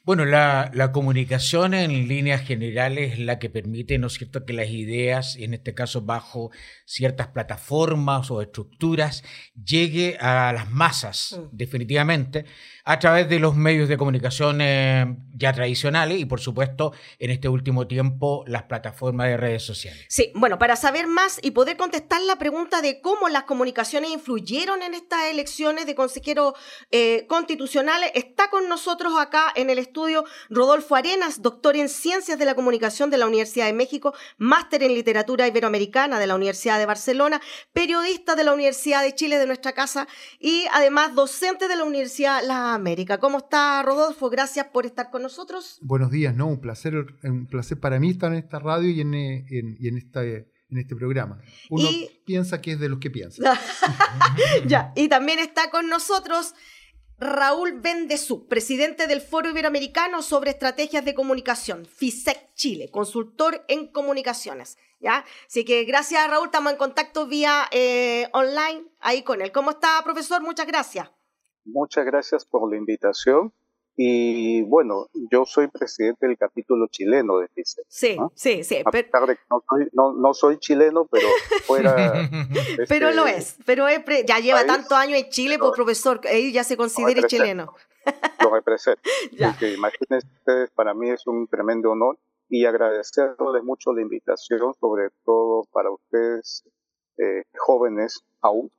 Bueno, 0.05 0.25
la, 0.25 0.91
comunicación 0.91 1.73
en 1.73 2.09
líneas 2.09 2.41
generales 2.41 3.13
es 3.13 3.19
la 3.19 3.39
que 3.39 3.49
permite, 3.49 3.97
¿no 3.97 4.07
es 4.07 4.13
cierto?, 4.13 4.45
que 4.45 4.51
las 4.51 4.67
ideas, 4.67 5.37
en 5.37 5.53
este 5.53 5.73
caso 5.73 6.01
bajo 6.01 6.51
ciertas 6.85 7.27
plataformas 7.27 8.29
o 8.29 8.41
estructuras, 8.41 9.23
llegue 9.55 10.17
a 10.19 10.51
las 10.51 10.69
masas, 10.69 11.39
mm. 11.39 11.55
definitivamente, 11.55 12.43
a 12.83 12.99
través 12.99 13.29
de 13.29 13.39
los 13.39 13.55
medios 13.55 13.87
de 13.87 13.97
comunicación 13.97 14.59
eh, 14.59 15.15
ya 15.35 15.53
tradicionales 15.53 16.19
y, 16.19 16.25
por 16.25 16.41
supuesto, 16.41 16.91
en 17.17 17.31
este 17.31 17.47
último 17.47 17.87
tiempo, 17.87 18.43
las 18.45 18.63
plataformas 18.63 19.27
de 19.27 19.37
redes 19.37 19.63
sociales. 19.63 20.05
Sí, 20.09 20.33
bueno, 20.35 20.59
para 20.59 20.75
saber 20.75 21.07
más 21.07 21.39
y 21.41 21.51
poder 21.51 21.77
contestar 21.77 22.21
la 22.23 22.37
pregunta 22.37 22.81
de 22.81 22.99
cómo 22.99 23.29
las 23.29 23.43
comunicaciones 23.43 24.11
influyeron 24.11 24.81
en 24.81 24.95
estas 24.95 25.27
elecciones 25.31 25.85
de 25.85 25.95
consejeros 25.95 26.55
eh, 26.91 27.25
constitucionales, 27.27 28.11
está 28.15 28.49
con 28.49 28.67
nosotros 28.67 29.13
acá 29.17 29.45
en 29.55 29.69
el 29.69 29.79
estudio 29.93 30.25
Rodolfo 30.49 30.95
Arenas, 30.95 31.43
doctor 31.43 31.75
en 31.75 31.87
Ciencias 31.87 32.39
de 32.39 32.45
la 32.45 32.55
Comunicación 32.55 33.11
de 33.11 33.19
la 33.19 33.27
Universidad 33.27 33.67
de 33.67 33.73
México, 33.73 34.15
máster 34.39 34.81
en 34.81 34.95
Literatura 34.95 35.47
Iberoamericana 35.47 36.19
de 36.19 36.25
la 36.25 36.33
Universidad 36.33 36.79
de 36.79 36.87
Barcelona, 36.87 37.39
periodista 37.73 38.35
de 38.35 38.43
la 38.43 38.53
Universidad 38.53 39.03
de 39.03 39.13
Chile 39.13 39.37
de 39.37 39.45
nuestra 39.45 39.73
casa 39.73 40.07
y 40.39 40.65
además 40.73 41.13
docente 41.13 41.67
de 41.67 41.75
la 41.75 41.83
Universidad 41.83 42.41
La 42.43 42.73
América. 42.73 43.19
¿Cómo 43.19 43.37
está 43.37 43.83
Rodolfo? 43.83 44.31
Gracias 44.31 44.65
por 44.73 44.87
estar 44.87 45.11
con 45.11 45.21
nosotros. 45.21 45.77
Buenos 45.83 46.09
días, 46.09 46.35
¿no? 46.35 46.47
Un 46.47 46.59
placer, 46.59 46.95
un 47.21 47.45
placer 47.45 47.79
para 47.79 47.99
mí 47.99 48.09
estar 48.09 48.31
en 48.31 48.39
esta 48.39 48.57
radio 48.57 48.89
y 48.89 49.01
en, 49.01 49.13
y 49.13 49.87
en 49.87 49.97
esta 49.97 50.23
en 50.23 50.79
este 50.79 50.95
programa. 50.95 51.39
Uno 51.69 51.87
piensa 52.25 52.59
que 52.59 52.71
es 52.71 52.79
de 52.79 52.89
los 52.89 52.97
que 52.97 53.11
piensa. 53.11 53.43
ya, 54.65 54.91
y 54.95 55.07
también 55.07 55.37
está 55.37 55.69
con 55.69 55.87
nosotros 55.87 56.55
Raúl 57.23 57.79
Bendezú, 57.79 58.47
presidente 58.47 59.07
del 59.07 59.21
Foro 59.21 59.49
Iberoamericano 59.49 60.21
sobre 60.21 60.51
Estrategias 60.51 61.05
de 61.05 61.15
Comunicación, 61.15 61.85
FISEC 61.85 62.53
Chile, 62.53 62.89
consultor 62.91 63.63
en 63.69 63.87
comunicaciones. 63.87 64.77
¿ya? 64.99 65.23
Así 65.47 65.63
que 65.63 65.85
gracias, 65.85 66.29
Raúl, 66.29 66.47
estamos 66.47 66.73
en 66.73 66.77
contacto 66.77 67.25
vía 67.25 67.65
eh, 67.71 68.27
online 68.33 68.85
ahí 68.99 69.23
con 69.23 69.41
él. 69.41 69.51
¿Cómo 69.51 69.71
está, 69.71 70.01
profesor? 70.03 70.41
Muchas 70.41 70.67
gracias. 70.67 71.09
Muchas 71.65 72.05
gracias 72.05 72.43
por 72.43 72.69
la 72.69 72.77
invitación 72.77 73.53
y 73.95 74.63
bueno, 74.63 75.07
yo 75.31 75.45
soy 75.45 75.67
presidente 75.67 76.25
del 76.25 76.37
capítulo 76.37 76.87
chileno 76.87 77.37
de 77.37 77.47
FICE. 77.49 77.83
Sí, 77.87 78.17
sí, 78.33 78.63
sí. 78.63 78.81
A 78.83 78.89
pesar 78.89 79.27
de 79.27 79.35
que 79.35 79.41
no 79.51 79.63
soy, 79.69 79.89
no, 79.93 80.33
soy 80.33 80.57
chileno, 80.57 81.05
pero 81.05 81.27
fuera. 81.65 82.27
pero 82.89 83.11
lo 83.11 83.27
es. 83.27 83.55
Pero 83.65 83.85
ya 84.25 84.39
lleva 84.39 84.65
tantos 84.65 84.93
años 84.93 85.19
en 85.19 85.29
Chile, 85.29 85.59
pues 85.59 85.73
profesor, 85.73 86.21
ahí 86.25 86.51
ya 86.51 86.63
se 86.63 86.75
considera 86.75 87.27
chileno. 87.27 87.75
Lo 88.41 88.53
represento. 88.53 89.01
imagínense 89.31 90.27
ustedes, 90.39 90.71
para 90.71 90.93
mí 90.95 91.09
es 91.09 91.27
un 91.27 91.47
tremendo 91.47 91.91
honor 91.91 92.17
y 92.49 92.65
agradecerles 92.65 93.63
mucho 93.63 93.93
la 93.93 94.01
invitación, 94.01 94.73
sobre 94.79 95.09
todo 95.23 95.65
para 95.71 95.91
ustedes, 95.91 96.63
eh, 97.17 97.43
jóvenes 97.55 98.23
aún. 98.41 98.71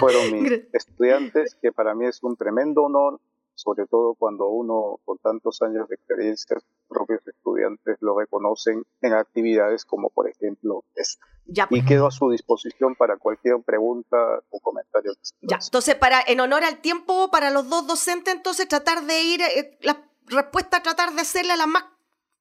Fueron 0.00 0.32
mis 0.32 0.62
estudiantes, 0.72 1.56
que 1.60 1.72
para 1.72 1.94
mí 1.94 2.06
es 2.06 2.22
un 2.22 2.36
tremendo 2.36 2.82
honor 2.82 3.20
sobre 3.58 3.86
todo 3.86 4.14
cuando 4.14 4.48
uno 4.48 5.00
con 5.04 5.18
tantos 5.18 5.60
años 5.62 5.88
de 5.88 5.96
experiencia, 5.96 6.56
propios 6.88 7.26
estudiantes 7.26 7.96
lo 8.00 8.18
reconocen 8.18 8.84
en 9.02 9.12
actividades 9.14 9.84
como 9.84 10.10
por 10.10 10.28
ejemplo 10.28 10.84
esta. 10.94 11.26
Ya, 11.46 11.66
y 11.70 11.84
quedo 11.84 12.06
a 12.06 12.10
su 12.10 12.30
disposición 12.30 12.94
para 12.94 13.16
cualquier 13.16 13.60
pregunta 13.62 14.16
o 14.50 14.60
comentario. 14.60 15.12
Ya, 15.40 15.58
entonces 15.62 15.96
para 15.96 16.20
en 16.26 16.40
honor 16.40 16.62
al 16.62 16.80
tiempo 16.80 17.30
para 17.30 17.50
los 17.50 17.68
dos 17.68 17.86
docentes, 17.86 18.34
entonces 18.34 18.68
tratar 18.68 19.04
de 19.04 19.22
ir 19.22 19.40
eh, 19.40 19.78
la 19.80 20.08
respuesta 20.26 20.82
tratar 20.82 21.12
de 21.14 21.22
hacerla 21.22 21.56
las 21.56 21.66
más 21.66 21.84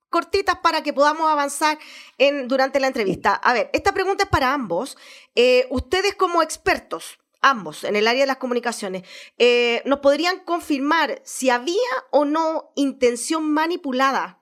cortitas 0.10 0.58
para 0.60 0.84
que 0.84 0.94
podamos 0.94 1.32
avanzar 1.32 1.80
en, 2.18 2.48
durante 2.48 2.80
la 2.80 2.88
entrevista. 2.88 3.34
A 3.34 3.54
ver, 3.54 3.70
esta 3.74 3.92
pregunta 3.92 4.24
es 4.24 4.30
para 4.30 4.54
ambos. 4.54 4.98
Eh, 5.36 5.68
ustedes 5.70 6.16
como 6.16 6.42
expertos, 6.42 7.20
ambos, 7.50 7.84
en 7.84 7.96
el 7.96 8.08
área 8.08 8.22
de 8.22 8.28
las 8.28 8.38
comunicaciones, 8.38 9.04
eh, 9.38 9.82
nos 9.86 10.00
podrían 10.00 10.44
confirmar 10.44 11.22
si 11.24 11.50
había 11.50 11.76
o 12.12 12.26
no 12.26 12.72
intención 12.76 13.52
manipulada 13.52 14.42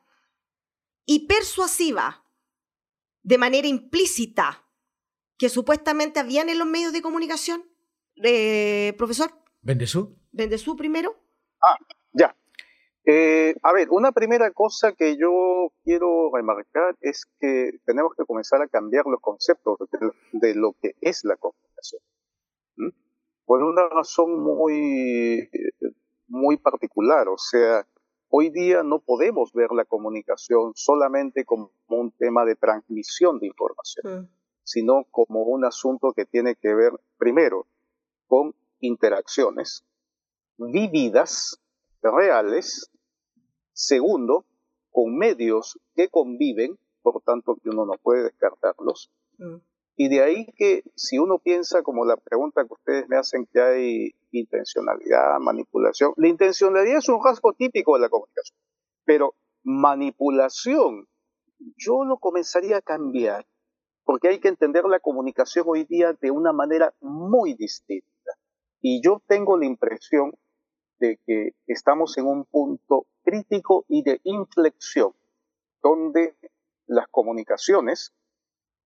y 1.05 1.27
persuasiva 1.27 2.25
de 3.23 3.37
manera 3.37 3.67
implícita 3.67 4.65
que 5.37 5.49
supuestamente 5.49 6.19
habían 6.19 6.49
en 6.49 6.59
los 6.59 6.67
medios 6.67 6.93
de 6.93 7.01
comunicación. 7.01 7.63
Eh, 8.23 8.93
profesor. 8.97 9.31
Vendesú. 9.61 10.17
Vendesú 10.31 10.75
primero. 10.75 11.15
Ah, 11.61 11.77
ya. 12.13 12.35
Eh, 13.05 13.55
a 13.61 13.73
ver, 13.73 13.89
una 13.91 14.11
primera 14.11 14.51
cosa 14.51 14.93
que 14.93 15.17
yo 15.17 15.71
quiero 15.83 16.31
remarcar 16.33 16.95
es 17.01 17.25
que 17.39 17.71
tenemos 17.85 18.13
que 18.17 18.25
comenzar 18.25 18.61
a 18.61 18.67
cambiar 18.67 19.05
los 19.05 19.19
conceptos 19.21 19.77
de 20.31 20.55
lo 20.55 20.73
que 20.81 20.95
es 21.01 21.23
la 21.23 21.35
comunicación 21.35 22.01
por 23.45 23.63
una 23.63 23.87
razón 23.87 24.43
muy, 24.43 25.49
muy 26.27 26.57
particular. 26.57 27.27
O 27.27 27.37
sea, 27.37 27.87
hoy 28.29 28.49
día 28.49 28.83
no 28.83 28.99
podemos 28.99 29.53
ver 29.53 29.71
la 29.71 29.85
comunicación 29.85 30.73
solamente 30.75 31.45
como 31.45 31.71
un 31.87 32.11
tema 32.11 32.45
de 32.45 32.55
transmisión 32.55 33.39
de 33.39 33.47
información, 33.47 34.23
mm. 34.23 34.29
sino 34.63 35.05
como 35.11 35.43
un 35.43 35.65
asunto 35.65 36.13
que 36.13 36.25
tiene 36.25 36.55
que 36.55 36.73
ver, 36.73 36.93
primero, 37.17 37.67
con 38.27 38.55
interacciones 38.79 39.85
vividas, 40.57 41.59
reales, 42.01 42.89
segundo, 43.73 44.45
con 44.91 45.17
medios 45.17 45.79
que 45.95 46.07
conviven, 46.09 46.77
por 47.01 47.21
tanto 47.21 47.55
que 47.55 47.69
uno 47.69 47.85
no 47.85 47.93
puede 48.01 48.23
descartarlos, 48.23 49.11
mm. 49.37 49.55
Y 49.97 50.09
de 50.09 50.21
ahí 50.21 50.47
que 50.57 50.83
si 50.95 51.17
uno 51.17 51.39
piensa, 51.39 51.81
como 51.81 52.05
la 52.05 52.17
pregunta 52.17 52.65
que 52.65 52.73
ustedes 52.73 53.07
me 53.07 53.17
hacen, 53.17 53.45
que 53.45 53.61
hay 53.61 54.15
intencionalidad, 54.31 55.39
manipulación, 55.39 56.13
la 56.17 56.27
intencionalidad 56.27 56.97
es 56.97 57.07
un 57.07 57.23
rasgo 57.23 57.53
típico 57.53 57.95
de 57.95 58.01
la 58.01 58.09
comunicación, 58.09 58.57
pero 59.05 59.35
manipulación, 59.63 61.07
yo 61.77 62.03
lo 62.03 62.17
comenzaría 62.17 62.77
a 62.77 62.81
cambiar, 62.81 63.45
porque 64.03 64.27
hay 64.27 64.39
que 64.39 64.49
entender 64.49 64.83
la 64.85 64.99
comunicación 64.99 65.65
hoy 65.67 65.85
día 65.85 66.13
de 66.13 66.29
una 66.29 66.51
manera 66.51 66.93
muy 66.99 67.53
distinta. 67.53 68.05
Y 68.81 69.01
yo 69.01 69.21
tengo 69.27 69.57
la 69.57 69.65
impresión 69.65 70.33
de 70.99 71.19
que 71.25 71.55
estamos 71.67 72.17
en 72.17 72.27
un 72.27 72.45
punto 72.45 73.07
crítico 73.23 73.85
y 73.87 74.03
de 74.03 74.19
inflexión, 74.23 75.13
donde 75.81 76.35
las 76.85 77.07
comunicaciones, 77.07 78.13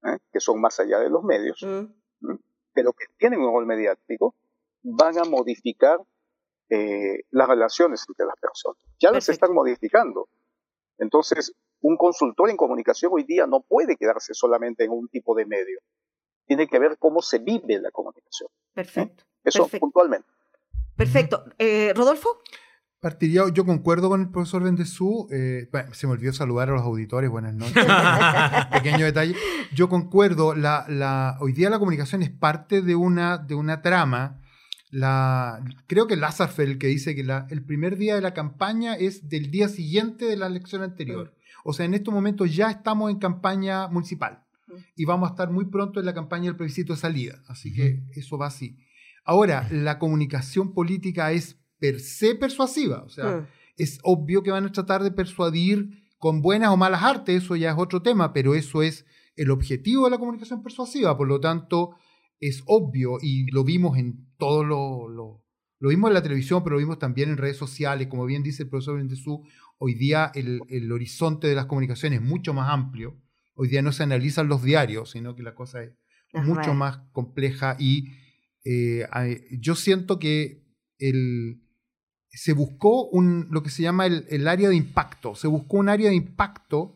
¿eh? 0.03 0.17
que 0.31 0.39
son 0.39 0.59
más 0.61 0.79
allá 0.79 0.99
de 0.99 1.09
los 1.09 1.23
medios, 1.23 1.61
mm. 1.61 2.33
pero 2.73 2.93
que 2.93 3.05
tienen 3.17 3.41
un 3.41 3.53
rol 3.53 3.65
mediático, 3.65 4.35
van 4.83 5.17
a 5.17 5.23
modificar 5.23 5.99
eh, 6.69 7.23
las 7.31 7.47
relaciones 7.47 8.05
entre 8.07 8.25
las 8.25 8.35
personas. 8.39 8.81
Ya 8.99 9.11
las 9.11 9.27
están 9.29 9.53
modificando. 9.53 10.29
Entonces, 10.97 11.53
un 11.81 11.97
consultor 11.97 12.49
en 12.49 12.57
comunicación 12.57 13.11
hoy 13.13 13.23
día 13.23 13.47
no 13.47 13.61
puede 13.61 13.95
quedarse 13.95 14.33
solamente 14.33 14.83
en 14.83 14.91
un 14.91 15.07
tipo 15.07 15.35
de 15.35 15.45
medio. 15.45 15.79
Tiene 16.45 16.67
que 16.67 16.79
ver 16.79 16.97
cómo 16.97 17.21
se 17.21 17.39
vive 17.39 17.79
la 17.79 17.91
comunicación. 17.91 18.49
¿eh? 18.49 18.71
Perfecto. 18.73 19.23
Eso 19.43 19.67
puntualmente. 19.79 20.27
Perfecto. 20.95 21.45
¿Rodolfo? 21.95 22.41
Partiría, 23.01 23.43
yo 23.53 23.65
concuerdo 23.65 24.09
con 24.09 24.21
el 24.21 24.29
profesor 24.29 24.61
Bendezú. 24.61 25.29
Eh, 25.31 25.69
se 25.93 26.05
me 26.05 26.13
olvidó 26.13 26.33
saludar 26.33 26.69
a 26.69 26.73
los 26.73 26.81
auditores. 26.81 27.29
Buenas 27.29 27.53
noches. 27.53 27.85
Pequeño 28.73 29.05
detalle. 29.05 29.35
Yo 29.73 29.87
concuerdo. 29.87 30.53
La, 30.53 30.85
la, 30.89 31.37
hoy 31.39 31.53
día 31.53 31.69
la 31.69 31.79
comunicación 31.79 32.23
es 32.23 32.29
parte 32.29 32.81
de 32.81 32.95
una, 32.95 33.37
de 33.37 33.55
una 33.55 33.81
trama. 33.81 34.41
La, 34.91 35.63
creo 35.87 36.07
que 36.07 36.17
Lazarfeld 36.17 36.77
que 36.77 36.87
dice 36.87 37.15
que 37.15 37.23
la, 37.23 37.47
el 37.49 37.63
primer 37.63 37.95
día 37.95 38.15
de 38.15 38.21
la 38.21 38.33
campaña 38.33 38.95
es 38.95 39.29
del 39.29 39.49
día 39.49 39.69
siguiente 39.69 40.25
de 40.25 40.35
la 40.35 40.47
elección 40.47 40.81
anterior. 40.81 41.33
O 41.63 41.71
sea, 41.71 41.85
en 41.85 41.93
estos 41.93 42.13
momentos 42.13 42.53
ya 42.53 42.69
estamos 42.69 43.11
en 43.11 43.19
campaña 43.19 43.87
municipal 43.87 44.43
y 44.95 45.05
vamos 45.05 45.29
a 45.29 45.33
estar 45.33 45.51
muy 45.51 45.65
pronto 45.65 46.01
en 46.01 46.05
la 46.05 46.13
campaña 46.13 46.45
del 46.45 46.57
plebiscito 46.57 46.93
de 46.93 46.99
salida. 46.99 47.41
Así 47.47 47.73
que 47.73 48.03
eso 48.13 48.37
va 48.37 48.47
así. 48.47 48.77
Ahora, 49.23 49.67
la 49.71 49.99
comunicación 49.99 50.73
política 50.73 51.31
es 51.31 51.58
per 51.79 51.99
se 51.99 52.35
persuasiva. 52.35 53.03
O 53.03 53.09
sea, 53.09 53.37
mm. 53.37 53.47
es 53.77 53.99
obvio 54.03 54.43
que 54.43 54.51
van 54.51 54.65
a 54.65 54.71
tratar 54.71 55.03
de 55.03 55.11
persuadir 55.11 55.89
con 56.17 56.41
buenas 56.41 56.69
o 56.69 56.77
malas 56.77 57.03
artes, 57.03 57.43
eso 57.43 57.55
ya 57.55 57.71
es 57.71 57.77
otro 57.77 58.01
tema, 58.01 58.33
pero 58.33 58.53
eso 58.53 58.83
es 58.83 59.05
el 59.35 59.51
objetivo 59.51 60.05
de 60.05 60.11
la 60.11 60.17
comunicación 60.17 60.61
persuasiva. 60.61 61.17
Por 61.17 61.27
lo 61.27 61.39
tanto, 61.39 61.95
es 62.39 62.61
obvio 62.65 63.17
y 63.21 63.49
lo 63.51 63.63
vimos 63.63 63.97
en 63.97 64.27
todo 64.37 64.63
lo, 64.63 65.07
lo, 65.07 65.43
vimos 65.79 66.09
en 66.09 66.13
la 66.13 66.21
televisión, 66.21 66.61
pero 66.63 66.75
lo 66.75 66.79
vimos 66.79 66.99
también 66.99 67.29
en 67.29 67.37
redes 67.37 67.57
sociales. 67.57 68.07
Como 68.07 68.25
bien 68.25 68.43
dice 68.43 68.63
el 68.63 68.69
profesor 68.69 68.97
Bendezú, 68.97 69.43
hoy 69.77 69.93
día 69.93 70.31
el, 70.35 70.59
el 70.67 70.91
horizonte 70.91 71.47
de 71.47 71.55
las 71.55 71.67
comunicaciones 71.67 72.19
es 72.19 72.25
mucho 72.25 72.53
más 72.53 72.69
amplio. 72.69 73.17
Hoy 73.55 73.69
día 73.69 73.81
no 73.81 73.91
se 73.91 74.03
analizan 74.03 74.47
los 74.47 74.61
diarios, 74.61 75.11
sino 75.11 75.35
que 75.35 75.43
la 75.43 75.55
cosa 75.55 75.83
es 75.83 75.93
mucho 76.33 76.73
más 76.73 76.99
compleja 77.11 77.75
y 77.79 78.09
eh, 78.63 79.07
yo 79.59 79.75
siento 79.75 80.19
que 80.19 80.63
el, 80.97 81.61
se 82.31 82.53
buscó 82.53 83.07
un, 83.09 83.47
lo 83.49 83.63
que 83.63 83.69
se 83.69 83.83
llama 83.83 84.05
el, 84.05 84.47
área 84.47 84.69
de 84.69 84.75
impacto. 84.75 85.35
Se 85.35 85.47
buscó 85.47 85.77
un 85.77 85.89
área 85.89 86.09
de 86.09 86.15
impacto 86.15 86.95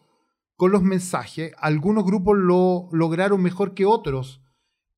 con 0.55 0.71
los 0.71 0.83
mensajes. 0.83 1.53
Algunos 1.57 2.05
grupos 2.05 2.37
lo 2.37 2.89
lograron 2.91 3.41
mejor 3.41 3.73
que 3.73 3.85
otros, 3.85 4.41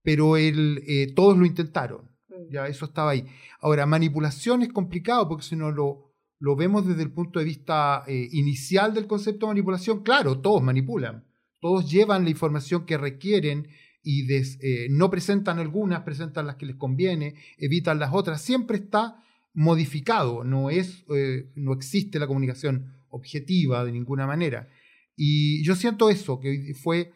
pero 0.03 0.37
el, 0.37 0.83
eh, 0.87 1.13
todos 1.15 1.37
lo 1.37 1.45
intentaron. 1.45 2.11
Mm. 2.29 2.53
Ya, 2.53 2.67
eso 2.67 2.85
estaba 2.85 3.11
ahí. 3.11 3.25
Ahora, 3.61 3.85
manipulación 3.85 4.61
es 4.61 4.71
complicado 4.71 5.27
porque 5.27 5.45
si 5.45 5.55
no 5.55 5.71
lo, 5.71 6.13
lo 6.39 6.55
vemos 6.55 6.85
desde 6.85 7.03
el 7.03 7.11
punto 7.11 7.39
de 7.39 7.45
vista 7.45 8.03
eh, 8.07 8.27
inicial 8.31 8.93
del 8.93 9.07
concepto 9.07 9.45
de 9.45 9.51
manipulación, 9.51 10.03
claro, 10.03 10.39
todos 10.39 10.61
manipulan. 10.61 11.25
Todos 11.61 11.89
llevan 11.89 12.25
la 12.25 12.29
información 12.29 12.85
que 12.85 12.97
requieren 12.97 13.69
y 14.03 14.31
eh, 14.31 14.87
no 14.91 15.09
presentan 15.09 15.57
algunas, 15.57 16.03
presentan 16.03 16.45
las 16.45 16.57
que 16.57 16.67
les 16.67 16.75
conviene, 16.75 17.35
evitan 17.57 17.97
las 17.97 18.13
otras. 18.13 18.41
Siempre 18.41 18.77
está 18.77 19.23
modificado, 19.55 20.43
no, 20.43 20.69
es, 20.69 21.05
eh, 21.15 21.49
no 21.55 21.73
existe 21.73 22.19
la 22.19 22.27
comunicación 22.27 22.93
objetiva 23.09 23.83
de 23.83 23.93
ninguna 23.93 24.27
manera. 24.27 24.67
Y 25.15 25.63
yo 25.63 25.75
siento 25.75 26.09
eso, 26.09 26.39
que 26.39 26.75
fue 26.75 27.13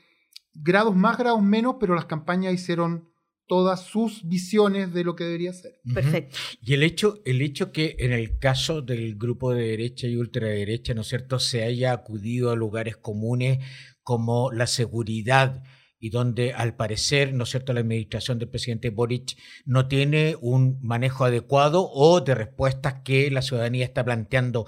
grados 0.54 0.96
más, 0.96 1.18
grados 1.18 1.44
menos, 1.44 1.76
pero 1.80 1.96
las 1.96 2.06
campañas 2.06 2.54
hicieron 2.54 3.10
todas 3.46 3.84
sus 3.84 4.28
visiones 4.28 4.94
de 4.94 5.04
lo 5.04 5.16
que 5.16 5.26
debería 5.26 5.52
ser. 5.52 5.82
Perfecto. 5.94 6.38
Y 6.62 6.76
el 6.76 6.84
hecho, 6.84 7.20
el 7.26 7.42
hecho 7.42 7.72
que 7.72 7.98
en 8.00 8.14
el 8.14 8.38
caso 8.38 8.82
del 8.82 9.16
grupo 9.16 9.54
de 9.54 9.70
derecha 9.70 10.08
y 10.08 10.16
ultraderecha, 10.16 10.94
¿no 10.94 11.02
es 11.02 11.08
cierto?, 11.08 11.40
se 11.40 11.64
haya 11.64 11.92
acudido 11.92 12.52
a 12.52 12.56
lugares 12.56 12.96
comunes 12.96 13.60
como 14.04 14.52
la 14.52 14.68
seguridad 14.68 15.64
y 16.00 16.10
donde 16.10 16.54
al 16.54 16.76
parecer, 16.76 17.34
¿no 17.34 17.44
es 17.44 17.50
cierto?, 17.50 17.74
la 17.74 17.82
administración 17.82 18.40
del 18.40 18.50
presidente 18.50 18.90
Boric 18.90 19.38
no 19.66 19.88
tiene 19.88 20.36
un 20.40 20.80
manejo 20.82 21.26
adecuado 21.26 21.90
o 21.92 22.22
de 22.22 22.36
respuestas 22.36 23.02
que 23.04 23.30
la 23.30 23.42
ciudadanía 23.42 23.86
está 23.86 24.06
planteando. 24.06 24.66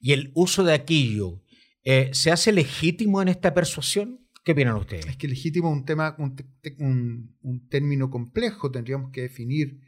Y 0.00 0.12
el 0.12 0.32
uso 0.34 0.64
de 0.64 0.72
aquello, 0.72 1.42
eh, 1.84 2.10
¿se 2.12 2.30
hace 2.30 2.52
legítimo 2.52 3.20
en 3.20 3.28
esta 3.28 3.52
persuasión? 3.52 4.26
¿Qué 4.42 4.52
opinan 4.52 4.76
ustedes? 4.76 5.06
Es 5.06 5.16
que 5.18 5.28
legítimo 5.28 5.68
es 5.70 5.76
un 5.76 5.84
tema, 5.84 6.16
un, 6.18 7.36
un, 7.42 7.68
término 7.68 8.08
complejo, 8.08 8.70
tendríamos 8.70 9.10
que 9.10 9.22
definir. 9.22 9.80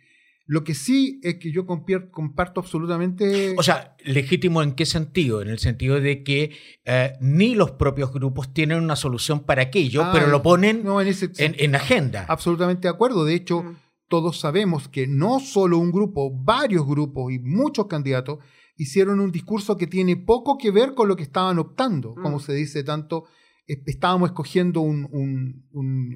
Lo 0.46 0.64
que 0.64 0.74
sí 0.74 1.20
es 1.22 1.36
que 1.36 1.52
yo 1.52 1.66
comparto 1.66 2.60
absolutamente. 2.60 3.54
O 3.56 3.62
sea, 3.62 3.96
legítimo 4.04 4.62
en 4.62 4.72
qué 4.72 4.86
sentido? 4.86 5.40
En 5.40 5.48
el 5.48 5.58
sentido 5.58 6.00
de 6.00 6.24
que 6.24 6.52
eh, 6.84 7.12
ni 7.20 7.54
los 7.54 7.72
propios 7.72 8.12
grupos 8.12 8.52
tienen 8.52 8.78
una 8.82 8.96
solución 8.96 9.40
para 9.40 9.62
aquello, 9.62 10.04
pero 10.12 10.26
lo 10.26 10.42
ponen 10.42 10.84
en, 11.38 11.54
en, 11.58 11.74
agenda. 11.74 12.26
Absolutamente 12.28 12.88
de 12.88 12.94
acuerdo. 12.94 13.24
De 13.24 13.34
hecho, 13.34 13.62
mm. 13.62 13.76
todos 14.08 14.40
sabemos 14.40 14.88
que 14.88 15.06
no 15.06 15.40
solo 15.40 15.78
un 15.78 15.92
grupo, 15.92 16.30
varios 16.32 16.86
grupos 16.86 17.32
y 17.32 17.38
muchos 17.38 17.86
candidatos 17.86 18.38
hicieron 18.76 19.20
un 19.20 19.30
discurso 19.30 19.76
que 19.76 19.86
tiene 19.86 20.16
poco 20.16 20.58
que 20.58 20.70
ver 20.70 20.94
con 20.94 21.06
lo 21.08 21.16
que 21.16 21.22
estaban 21.22 21.58
optando, 21.58 22.14
como 22.14 22.38
mm. 22.38 22.40
se 22.40 22.54
dice 22.54 22.82
tanto 22.82 23.24
estábamos 23.66 24.30
escogiendo 24.30 24.80
un, 24.80 25.64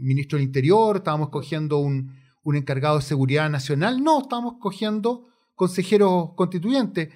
ministro 0.03 0.39
del 0.39 0.47
Interior, 0.47 0.97
estábamos 0.97 1.29
escogiendo 1.29 1.79
un, 1.79 2.13
encargado 2.55 2.97
de 2.97 3.03
seguridad 3.03 3.51
nacional, 3.51 4.05
no, 4.05 4.21
estábamos 4.21 4.55
escogiendo 4.55 5.27
consejeros 5.55 6.35
constituyentes. 6.37 7.09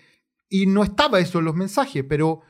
Y 0.49 0.67
no 0.67 0.83
estaba 0.83 1.21
eso 1.21 1.39
en 1.39 1.45
los 1.45 1.55
mensajes, 1.55 2.05
pero 2.09 2.41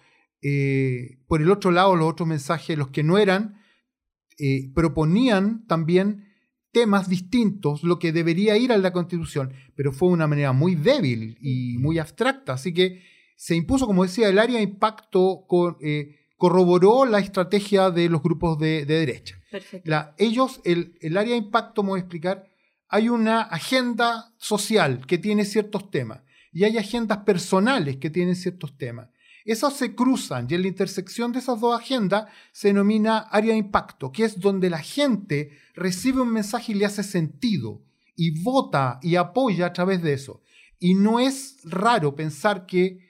eh, 0.40 1.18
por 1.26 1.42
el 1.42 1.50
otro 1.50 1.70
lado, 1.70 1.96
los 1.96 2.08
otros 2.08 2.26
mensajes, 2.26 2.78
los 2.78 2.88
que 2.88 3.02
no 3.02 3.18
eran, 3.18 3.60
eh, 4.38 4.70
proponían 4.74 5.66
también 5.66 6.30
temas 6.72 7.08
distintos, 7.08 7.82
lo 7.82 7.98
que 7.98 8.12
debería 8.12 8.56
ir 8.56 8.72
a 8.72 8.78
la 8.78 8.92
constitución, 8.92 9.52
pero 9.74 9.92
fue 9.92 10.08
de 10.08 10.14
una 10.14 10.26
manera 10.26 10.52
muy 10.52 10.76
débil 10.76 11.36
y 11.42 11.76
muy 11.78 11.98
abstracta. 11.98 12.54
Así 12.54 12.72
que 12.72 13.02
se 13.36 13.54
impuso, 13.56 13.86
como 13.86 14.04
decía, 14.04 14.28
el 14.28 14.38
área 14.38 14.56
de 14.56 14.62
impacto 14.62 15.44
con, 15.46 15.76
eh, 15.80 16.16
corroboró 16.36 17.04
la 17.04 17.18
estrategia 17.18 17.90
de 17.90 18.08
los 18.08 18.22
grupos 18.22 18.58
de, 18.58 18.86
derecha. 18.86 19.38
La, 19.84 20.14
ellos, 20.16 20.60
el, 20.64 20.94
área 21.16 21.32
de 21.32 21.38
impacto, 21.38 21.82
me 21.82 21.90
voy 21.90 21.98
a 21.98 22.00
explicar, 22.00 22.49
hay 22.90 23.08
una 23.08 23.42
agenda 23.42 24.34
social 24.36 25.06
que 25.06 25.16
tiene 25.16 25.44
ciertos 25.44 25.90
temas 25.90 26.22
y 26.52 26.64
hay 26.64 26.76
agendas 26.76 27.18
personales 27.18 27.98
que 27.98 28.10
tienen 28.10 28.34
ciertos 28.34 28.76
temas. 28.76 29.08
Esas 29.44 29.74
se 29.74 29.94
cruzan 29.94 30.48
y 30.50 30.54
en 30.54 30.62
la 30.62 30.68
intersección 30.68 31.32
de 31.32 31.38
esas 31.38 31.60
dos 31.60 31.78
agendas 31.78 32.26
se 32.52 32.68
denomina 32.68 33.18
área 33.18 33.52
de 33.52 33.58
impacto, 33.58 34.10
que 34.10 34.24
es 34.24 34.40
donde 34.40 34.68
la 34.68 34.80
gente 34.80 35.52
recibe 35.74 36.20
un 36.20 36.32
mensaje 36.32 36.72
y 36.72 36.74
le 36.74 36.84
hace 36.84 37.04
sentido 37.04 37.80
y 38.16 38.42
vota 38.42 38.98
y 39.02 39.14
apoya 39.14 39.66
a 39.66 39.72
través 39.72 40.02
de 40.02 40.12
eso. 40.12 40.42
Y 40.80 40.94
no 40.94 41.20
es 41.20 41.58
raro 41.64 42.16
pensar 42.16 42.66
que 42.66 43.08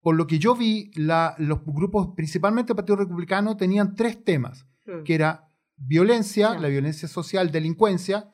por 0.00 0.14
lo 0.14 0.26
que 0.26 0.38
yo 0.38 0.54
vi, 0.54 0.90
los 0.94 1.64
grupos, 1.64 2.08
principalmente 2.14 2.72
el 2.72 2.76
Partido 2.76 2.96
Republicano, 2.96 3.56
tenían 3.56 3.94
tres 3.94 4.24
temas, 4.24 4.66
hmm. 4.86 5.02
que 5.04 5.14
era 5.14 5.48
violencia, 5.76 6.54
la 6.58 6.68
violencia 6.68 7.08
social, 7.08 7.50
delincuencia, 7.50 8.31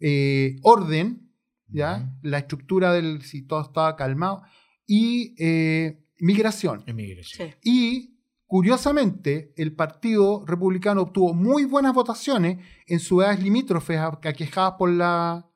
eh, 0.00 0.56
orden, 0.62 1.30
¿ya? 1.68 2.12
la 2.22 2.38
estructura 2.38 2.92
del 2.92 3.22
si 3.22 3.42
todo 3.42 3.62
estaba 3.62 3.96
calmado, 3.96 4.42
y 4.86 5.34
eh, 5.38 6.04
migración. 6.18 6.84
Y 7.62 8.18
curiosamente, 8.46 9.52
el 9.56 9.74
Partido 9.74 10.44
Republicano 10.46 11.02
obtuvo 11.02 11.34
muy 11.34 11.64
buenas 11.64 11.94
votaciones 11.94 12.58
en 12.86 13.00
ciudades 13.00 13.42
limítrofes 13.42 13.98
aquejadas 13.98 14.74
por 14.78 14.90
la, 14.90 15.50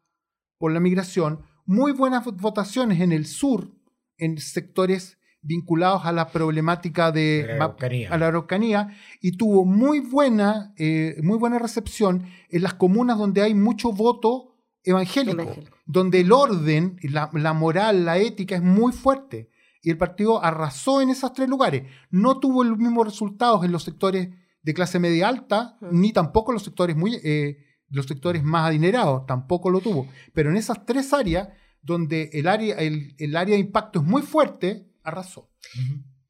por 0.59 0.73
la 0.73 0.81
migración, 0.81 1.43
muy 1.65 1.93
buenas 1.93 2.25
votaciones 2.25 3.01
en 3.01 3.13
el 3.13 3.27
sur, 3.27 3.73
en 4.19 4.39
sectores 4.39 5.19
vinculados 5.43 6.07
a 6.07 6.13
la 6.13 6.29
problemática 6.29 7.11
de 7.11 7.57
la 7.59 7.77
la 8.17 8.27
Araucanía 8.29 8.89
y 9.21 9.37
tuvo 9.37 9.65
muy 9.65 10.01
buena, 10.01 10.73
eh, 10.77 11.17
muy 11.23 11.37
buena 11.37 11.59
recepción 11.59 12.27
en 12.49 12.63
las 12.63 12.75
comunas 12.75 13.19
donde 13.19 13.43
hay 13.43 13.55
mucho 13.55 13.93
voto 13.93 14.55
evangélico, 14.85 15.55
donde 15.85 16.21
el 16.21 16.33
orden, 16.33 16.97
la, 17.03 17.29
la, 17.33 17.53
moral, 17.53 18.05
la 18.05 18.19
ética 18.19 18.57
es 18.57 18.63
muy 18.63 18.93
fuerte. 18.93 19.51
Y 19.83 19.91
el 19.91 19.99
partido 19.99 20.43
arrasó 20.43 21.01
en 21.01 21.11
esos 21.11 21.33
tres 21.33 21.49
lugares. 21.49 21.91
No 22.11 22.39
tuvo 22.39 22.63
los 22.63 22.79
mismos 22.79 23.05
resultados 23.05 23.65
en 23.65 23.73
los 23.73 23.83
sectores 23.83 24.29
de 24.63 24.75
clase 24.75 25.01
media 25.01 25.29
alta, 25.29 25.77
ni 25.81 26.13
tampoco 26.13 26.53
en 26.53 26.55
los 26.55 26.63
sectores 26.63 26.97
muy 26.97 27.19
eh, 27.25 27.59
los 27.89 28.07
sectores 28.07 28.43
más 28.43 28.69
adinerados, 28.69 29.27
tampoco 29.27 29.71
lo 29.71 29.81
tuvo. 29.81 30.07
Pero 30.33 30.51
en 30.51 30.57
esas 30.57 30.87
tres 30.87 31.13
áreas 31.13 31.49
donde 31.83 32.31
el 32.33 32.47
área, 32.47 32.77
el, 32.77 33.15
el 33.19 33.37
área 33.37 33.57
de 33.57 33.61
impacto 33.61 34.01
es 34.01 34.05
muy 34.05 34.23
fuerte, 34.23 34.89
arrasó. 35.03 35.49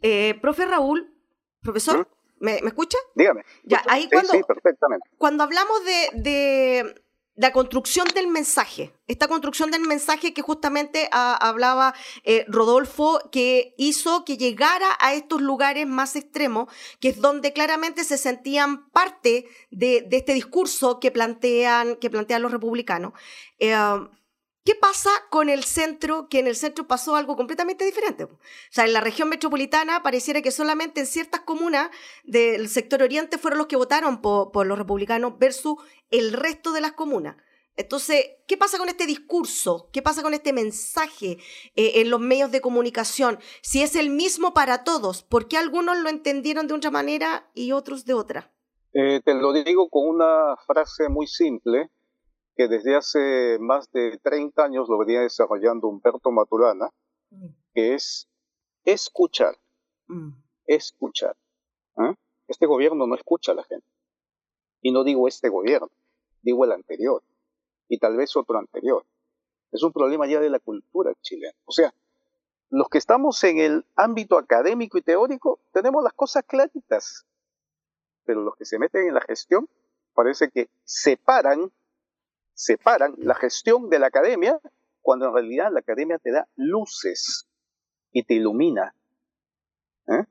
Eh, 0.01 0.35
profe 0.41 0.67
Raúl, 0.67 1.15
profesor, 1.61 2.09
¿Mm? 2.41 2.45
¿me, 2.45 2.57
escucha? 2.57 2.99
Dígame. 3.15 3.45
Ya, 3.65 3.83
ahí 3.89 4.09
cuando, 4.11 4.33
sí, 4.33 4.41
perfectamente. 4.47 5.09
Cuando 5.19 5.45
hablamos 5.45 5.85
de, 5.85 6.95
la 7.35 7.53
construcción 7.53 8.07
del 8.15 8.27
mensaje, 8.27 8.93
esta 9.07 9.29
construcción 9.29 9.71
del 9.71 9.83
mensaje 9.83 10.35
que 10.35 10.43
justamente 10.43 11.09
ah, 11.13 11.39
hablaba 11.41 11.95
eh, 12.25 12.45
Rodolfo, 12.49 13.21
que 13.31 13.75
hizo 13.79 14.25
que 14.25 14.37
llegara 14.37 14.89
a 15.01 15.15
estos 15.15 15.41
lugares 15.41 15.87
más 15.87 16.15
extremos, 16.17 16.73
que 17.01 17.09
es 17.09 17.21
donde 17.21 17.53
claramente 17.53 18.05
se 18.05 18.19
sentían 18.19 18.91
parte 18.91 19.47
de, 19.71 20.07
este 20.11 20.35
discurso 20.35 21.01
que 21.01 21.11
plantean, 21.11 21.97
que 21.97 22.11
plantean 22.11 22.43
los 22.43 22.53
republicanos. 22.53 23.13
Eh, 23.59 23.75
¿Qué 24.65 24.77
pasa 24.77 25.11
con 25.29 25.49
el 25.49 25.65
centro? 25.65 26.29
Que 26.29 26.39
en 26.39 26.47
el 26.47 26.55
centro 26.55 26.87
pasó 26.87 27.17
algo 27.17 27.37
completamente 27.37 27.85
diferente. 27.85 28.25
O 28.25 28.39
sea, 28.71 28.85
en 28.85 28.93
la 28.93 29.01
región 29.01 29.29
metropolitana 29.29 30.05
pareciera 30.05 30.41
que 30.41 30.53
solamente 30.53 31.01
en 31.01 31.07
ciertas 31.07 31.41
comunas 31.41 31.91
del 32.23 32.69
sector 32.69 33.03
oriente 33.03 33.39
fueron 33.39 33.59
los 33.59 33.67
que 33.67 33.75
votaron 33.75 34.23
por, 34.23 34.65
los 34.65 34.79
republicanos 34.79 35.37
versus 35.37 35.75
el 36.11 36.33
resto 36.33 36.71
de 36.71 36.81
las 36.81 36.93
comunas. 36.93 37.37
Entonces, 37.75 38.25
¿qué 38.47 38.57
pasa 38.57 38.79
con 38.79 38.89
este 38.89 39.07
discurso? 39.07 39.89
¿Qué 39.93 40.01
pasa 40.01 40.23
con 40.23 40.33
este 40.33 40.53
mensaje 40.53 41.39
eh, 41.75 41.93
en 41.97 42.11
los 42.11 42.21
medios 42.21 42.53
de 42.53 42.61
comunicación? 42.61 43.41
Si 43.63 43.83
es 43.83 43.97
el 43.97 44.11
mismo 44.11 44.55
para 44.55 44.85
todos, 44.85 45.25
¿por 45.25 45.49
qué 45.49 45.57
algunos 45.57 45.99
lo 45.99 46.09
entendieron 46.09 46.69
de 46.69 46.75
una 46.75 46.91
manera 46.93 47.51
y 47.55 47.73
otros 47.73 48.05
de 48.05 48.15
otra? 48.15 48.53
Eh, 48.93 49.23
te 49.25 49.35
lo 49.35 49.53
digo 49.55 49.89
con 49.89 50.07
una 50.07 50.57
frase 50.67 51.09
muy 51.09 51.27
simple 51.27 51.91
que 52.55 52.69
desde 52.69 52.97
hace 52.97 53.59
más 53.61 53.91
de 53.93 54.19
30 54.19 54.65
años 54.65 54.89
lo 54.89 54.99
venía 54.99 55.21
desarrollando 55.21 55.89
Humberto 55.89 56.31
Maturana, 56.31 56.91
mm. 57.31 57.47
que 57.75 57.95
es 57.95 58.29
escuchar, 58.85 59.57
mm. 60.09 60.31
escuchar. 60.67 61.37
¿ah? 61.97 62.15
Este 62.49 62.67
gobierno 62.67 63.07
no 63.07 63.15
escucha 63.15 63.53
a 63.53 63.55
la 63.55 63.65
gente. 63.65 63.87
Y 64.83 64.93
no 64.93 65.05
digo 65.05 65.29
este 65.29 65.49
gobierno, 65.49 65.91
digo 66.43 66.65
el 66.65 66.73
anterior, 66.73 67.23
y 67.89 67.99
tal 67.99 68.17
vez 68.17 68.37
otro 68.37 68.59
anterior. 68.59 69.05
Es 69.71 69.83
un 69.83 69.93
problema 69.93 70.27
ya 70.27 70.41
de 70.41 70.51
la 70.51 70.59
cultura 70.59 71.15
chilena. 71.23 71.57
O 71.65 71.73
sea, 71.73 71.95
los 72.69 72.89
que 72.89 72.99
estamos 72.99 73.43
en 73.45 73.59
el 73.59 73.87
ámbito 73.97 74.37
académico 74.37 74.99
y 74.99 75.03
teórico 75.03 75.61
tenemos 75.73 76.03
las 76.03 76.13
cosas 76.13 76.45
claritas, 76.45 77.27
pero 78.25 78.43
los 78.43 78.57
que 78.57 78.65
se 78.65 78.79
meten 78.79 79.07
en 79.09 79.15
la 79.15 79.21
gestión 79.21 79.69
parece 80.15 80.51
que 80.51 80.69
separan 80.85 81.73
separan 82.63 83.15
la 83.19 83.35
gestión 83.35 83.91
de 83.91 83.99
la 83.99 84.07
academia 84.07 84.61
cuando 85.01 85.27
en 85.27 85.35
realidad 85.35 85.73
la 85.73 85.81
academia 85.81 86.19
te 86.19 86.31
da 86.31 86.47
luces 86.55 87.49
y 88.13 88.23
te 88.23 88.35
ilumina. 88.35 88.95
¿eh? 90.07 90.25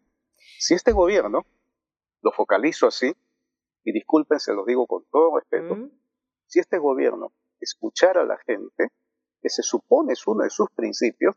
Si 0.57 0.73
este 0.73 0.93
gobierno, 0.93 1.45
lo 2.21 2.31
focalizo 2.31 2.87
así, 2.87 3.13
y 3.83 3.91
disculpen, 3.91 4.39
se 4.39 4.53
lo 4.53 4.63
digo 4.63 4.87
con 4.87 5.03
todo 5.11 5.37
respeto, 5.37 5.75
mm. 5.75 5.91
si 6.45 6.59
este 6.59 6.77
gobierno 6.77 7.33
escuchara 7.59 8.21
a 8.21 8.25
la 8.25 8.37
gente, 8.37 8.91
que 9.41 9.49
se 9.49 9.63
supone 9.63 10.13
es 10.13 10.25
uno 10.25 10.43
de 10.43 10.51
sus 10.51 10.69
principios, 10.71 11.35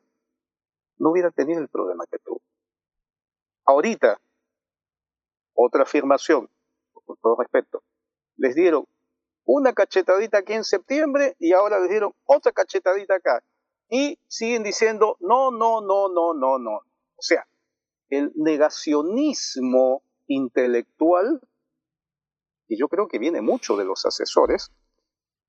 no 0.99 1.11
hubiera 1.11 1.33
tenido 1.33 1.61
el 1.61 1.69
problema 1.69 2.05
que 2.09 2.19
tuvo. 2.19 2.41
Ahorita, 3.65 4.21
otra 5.55 5.83
afirmación, 5.83 6.49
con 6.93 7.17
todo 7.17 7.37
respeto, 7.37 7.83
les 8.37 8.55
dieron 8.55 8.87
una 9.45 9.73
cachetadita 9.73 10.39
aquí 10.39 10.55
en 10.55 10.65
septiembre 10.65 11.37
y 11.39 11.53
ahora 11.53 11.81
les 11.81 11.91
dieron 11.91 12.13
otra 12.25 12.53
cachetadita 12.53 13.17
acá. 13.17 13.43
y 13.91 14.19
siguen 14.27 14.63
diciendo, 14.63 15.17
no, 15.21 15.51
no, 15.51 15.81
no, 15.81 16.09
no, 16.09 16.33
no, 16.33 16.59
no. 16.59 16.77
O 17.17 17.23
sea, 17.23 17.47
el 18.09 18.33
negacionismo 18.35 20.03
intelectual, 20.27 21.41
y 22.67 22.79
yo 22.79 22.89
creo 22.89 23.09
que 23.09 23.19
viene 23.19 23.43
mucho 23.43 23.77
de 23.77 23.85
los 23.85 24.07
asesores, 24.07 24.73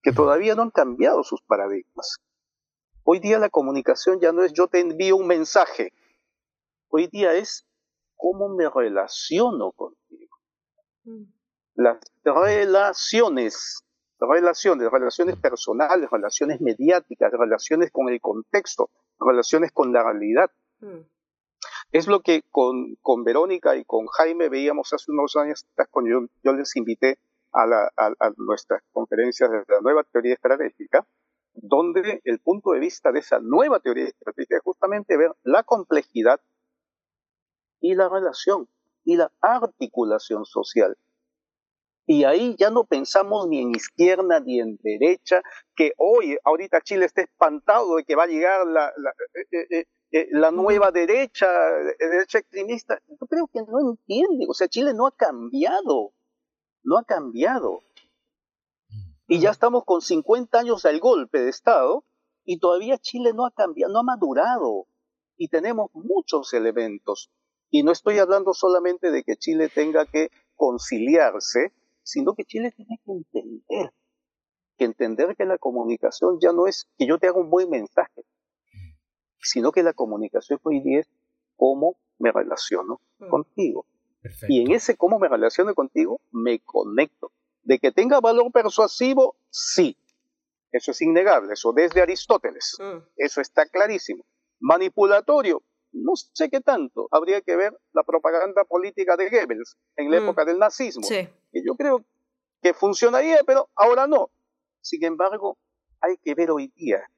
que 0.01 0.11
todavía 0.11 0.53
no 0.53 0.63
han 0.63 0.71
cambiado 0.71 1.23
sus 1.23 1.41
paradigmas. 1.41 2.17
Hoy 3.03 3.19
día 3.19 3.39
la 3.39 3.49
comunicación 3.49 4.19
ya 4.19 4.31
no 4.31 4.43
es 4.43 4.53
yo 4.53 4.67
te 4.67 4.79
envío 4.79 5.15
un 5.15 5.27
mensaje, 5.27 5.93
hoy 6.89 7.07
día 7.07 7.33
es 7.33 7.65
cómo 8.15 8.49
me 8.49 8.69
relaciono 8.69 9.71
contigo. 9.71 10.37
Mm. 11.03 11.23
Las 11.75 11.99
relaciones, 12.23 13.84
relaciones, 14.19 14.89
relaciones 14.91 15.35
personales, 15.37 16.09
relaciones 16.09 16.61
mediáticas, 16.61 17.31
relaciones 17.31 17.91
con 17.91 18.09
el 18.09 18.19
contexto, 18.21 18.89
relaciones 19.19 19.71
con 19.71 19.91
la 19.93 20.03
realidad. 20.03 20.49
Mm. 20.79 21.01
Es 21.91 22.07
lo 22.07 22.21
que 22.21 22.43
con, 22.51 22.95
con, 23.01 23.23
Verónica 23.23 23.75
y 23.75 23.85
con 23.85 24.07
Jaime 24.07 24.49
veíamos 24.49 24.91
hace 24.93 25.11
unos 25.11 25.35
años 25.35 25.65
cuando 25.91 26.27
yo, 26.43 26.53
les 26.53 26.75
invité 26.75 27.17
a, 27.51 27.65
la, 27.65 27.91
a, 27.95 28.31
nuestras 28.37 28.83
conferencias 28.91 29.49
de 29.49 29.63
la 29.67 29.81
nueva 29.81 30.03
teoría 30.03 30.33
estratégica, 30.33 31.05
donde 31.53 32.21
el 32.25 32.39
punto 32.39 32.71
de 32.71 32.79
vista 32.79 33.11
de 33.11 33.19
esa 33.19 33.39
nueva 33.39 33.79
teoría 33.79 34.05
estratégica 34.05 34.57
es 34.57 34.63
justamente 34.63 35.15
ver 35.15 35.31
la 35.43 35.63
complejidad 35.63 36.41
y 37.79 37.95
la 37.95 38.09
relación 38.09 38.67
y 39.05 39.15
la 39.15 39.31
articulación 39.39 40.45
social. 40.45 40.97
Y 42.07 42.23
ahí 42.23 42.55
ya 42.57 42.69
no 42.69 42.83
pensamos 42.83 43.47
ni 43.47 43.61
en 43.61 43.71
izquierda 43.71 44.39
ni 44.39 44.59
en 44.59 44.77
derecha, 44.83 45.41
que 45.75 45.93
hoy, 45.97 46.37
ahorita 46.43 46.81
Chile 46.81 47.05
está 47.05 47.23
espantado 47.23 47.95
de 47.95 48.03
que 48.03 48.15
va 48.15 48.23
a 48.23 48.27
llegar 48.27 48.67
la, 48.67 48.93
la, 48.95 49.13
eh, 49.51 49.67
eh, 49.71 49.85
eh, 50.11 50.27
nueva 50.51 50.91
derecha, 50.91 51.47
derecha 51.99 52.39
extremista. 52.39 52.99
Yo 53.07 53.25
creo 53.27 53.47
que 53.51 53.61
no 53.63 53.79
entiende. 53.91 54.45
O 54.47 54.53
sea, 54.53 54.67
Chile 54.67 54.93
no 54.93 55.07
ha 55.07 55.11
cambiado. 55.11 56.13
No 56.83 56.97
ha 56.97 57.03
cambiado. 57.03 57.81
Y 59.27 59.39
ya 59.39 59.49
estamos 59.49 59.83
con 59.85 60.01
50 60.01 60.59
años 60.59 60.83
del 60.83 60.99
golpe 60.99 61.39
de 61.39 61.49
Estado 61.49 62.05
y 62.43 62.59
todavía 62.59 62.99
Chile 62.99 63.33
no 63.33 63.45
ha 63.45 63.51
cambiado, 63.51 63.91
no 63.91 63.99
ha 63.99 64.03
madurado. 64.03 64.87
Y 65.35 65.49
tenemos 65.49 65.89
muchos 65.93 66.53
elementos. 66.53 67.31
Y 67.71 67.81
no 67.81 67.91
estoy 67.91 68.19
hablando 68.19 68.53
solamente 68.53 69.09
de 69.09 69.23
que 69.23 69.35
Chile 69.35 69.69
tenga 69.69 70.05
que 70.05 70.29
conciliarse, 70.55 71.73
sino 72.05 72.35
que 72.35 72.45
Chile 72.45 72.71
tiene 72.71 72.99
que 73.03 73.11
entender. 73.11 73.91
Que 74.77 74.85
entender 74.85 75.35
que 75.35 75.45
la 75.45 75.57
comunicación 75.57 76.39
ya 76.39 76.53
no 76.53 76.67
es 76.67 76.87
que 76.97 77.07
yo 77.07 77.17
te 77.17 77.27
haga 77.27 77.39
un 77.39 77.49
buen 77.49 77.69
mensaje, 77.69 78.23
sino 79.41 79.71
que 79.71 79.83
la 79.83 79.93
comunicación 79.93 80.59
hoy 80.63 80.81
día 80.81 80.99
es 80.99 81.09
cómo 81.57 81.97
me 82.19 82.31
relaciono 82.31 83.01
mm. 83.19 83.27
contigo. 83.27 83.85
Y 84.47 84.61
en 84.61 84.71
ese 84.71 84.95
cómo 84.95 85.19
me 85.19 85.27
relaciono 85.27 85.73
contigo, 85.75 86.21
me 86.31 86.59
conecto. 86.59 87.31
De 87.63 87.79
que 87.79 87.91
tenga 87.91 88.19
valor 88.19 88.51
persuasivo, 88.51 89.35
sí. 89.49 89.97
Eso 90.71 90.91
es 90.91 91.01
innegable, 91.01 91.53
eso 91.53 91.73
desde 91.73 92.01
Aristóteles. 92.01 92.77
Mm. 92.79 92.97
Eso 93.17 93.41
está 93.41 93.65
clarísimo. 93.65 94.25
Manipulatorio, 94.59 95.63
no 95.95 96.15
sé 96.15 96.49
qué 96.49 96.61
tanto. 96.61 97.07
Habría 97.11 97.41
que 97.41 97.55
ver 97.55 97.77
la 97.93 98.03
propaganda 98.03 98.63
política 98.65 99.15
de 99.15 99.29
Goebbels 99.29 99.77
en 99.95 100.11
la 100.11 100.19
mm. 100.19 100.23
época 100.23 100.45
del 100.45 100.59
nazismo. 100.59 101.07
Que 101.07 101.63
yo 101.65 101.75
creo 101.75 102.03
que 102.61 102.73
funcionaría, 102.73 103.39
pero 103.45 103.69
ahora 103.75 104.07
no. 104.07 104.29
Sin 104.81 105.03
embargo, 105.03 105.57
hay 106.01 106.17
que 106.17 106.35
ver 106.35 106.51
hoy 106.51 106.71
día, 106.75 107.09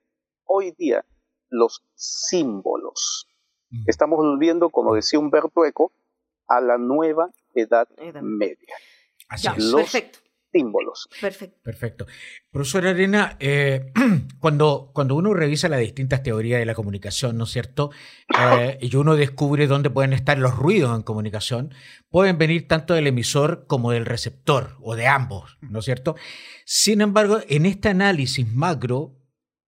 hoy 0.45 0.71
día, 0.71 1.05
los 1.49 1.83
símbolos. 1.95 3.27
Mm. 3.69 3.83
Estamos 3.87 4.17
volviendo, 4.17 4.69
como 4.69 4.95
decía 4.95 5.19
Humberto 5.19 5.65
Eco, 5.65 5.91
a 6.47 6.61
la 6.61 6.77
nueva 6.77 7.31
Edad, 7.53 7.89
Media. 8.21 8.75
Así 9.27 9.47
es. 9.47 9.73
Perfecto 9.73 10.26
símbolos. 10.57 11.07
Perfecto. 11.21 11.59
Perfecto. 11.63 12.05
Profesor 12.51 12.87
Arena, 12.87 13.37
eh, 13.39 13.91
cuando, 14.39 14.91
cuando 14.93 15.15
uno 15.15 15.33
revisa 15.33 15.69
las 15.69 15.79
distintas 15.79 16.23
teorías 16.23 16.59
de 16.59 16.65
la 16.65 16.73
comunicación, 16.73 17.37
¿no 17.37 17.43
es 17.43 17.51
cierto? 17.51 17.91
Eh, 18.39 18.77
y 18.81 18.95
uno 18.95 19.15
descubre 19.15 19.67
dónde 19.67 19.89
pueden 19.89 20.13
estar 20.13 20.37
los 20.37 20.55
ruidos 20.55 20.95
en 20.95 21.03
comunicación, 21.03 21.73
pueden 22.09 22.37
venir 22.37 22.67
tanto 22.67 22.93
del 22.93 23.07
emisor 23.07 23.65
como 23.67 23.91
del 23.91 24.05
receptor, 24.05 24.77
o 24.81 24.95
de 24.95 25.07
ambos, 25.07 25.57
¿no 25.61 25.79
es 25.79 25.85
cierto? 25.85 26.15
Sin 26.65 27.01
embargo, 27.01 27.39
en 27.47 27.65
este 27.65 27.89
análisis 27.89 28.51
macro, 28.51 29.15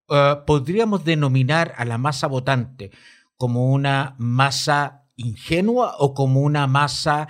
eh, 0.09 0.35
podríamos 0.45 1.05
denominar 1.05 1.73
a 1.77 1.85
la 1.85 1.97
masa 1.97 2.27
votante 2.27 2.91
como 3.37 3.71
una 3.71 4.15
masa 4.17 5.05
ingenua 5.15 5.95
o 5.99 6.13
como 6.13 6.41
una 6.41 6.65
masa 6.67 7.27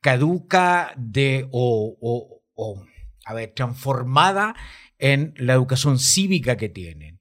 caduca 0.00 0.92
de 0.96 1.48
o, 1.50 2.42
a 3.24 3.34
ver, 3.34 3.52
transformada 3.54 4.54
en 4.98 5.34
la 5.36 5.54
educación 5.54 5.98
cívica 5.98 6.56
que 6.56 6.68
tienen. 6.68 7.20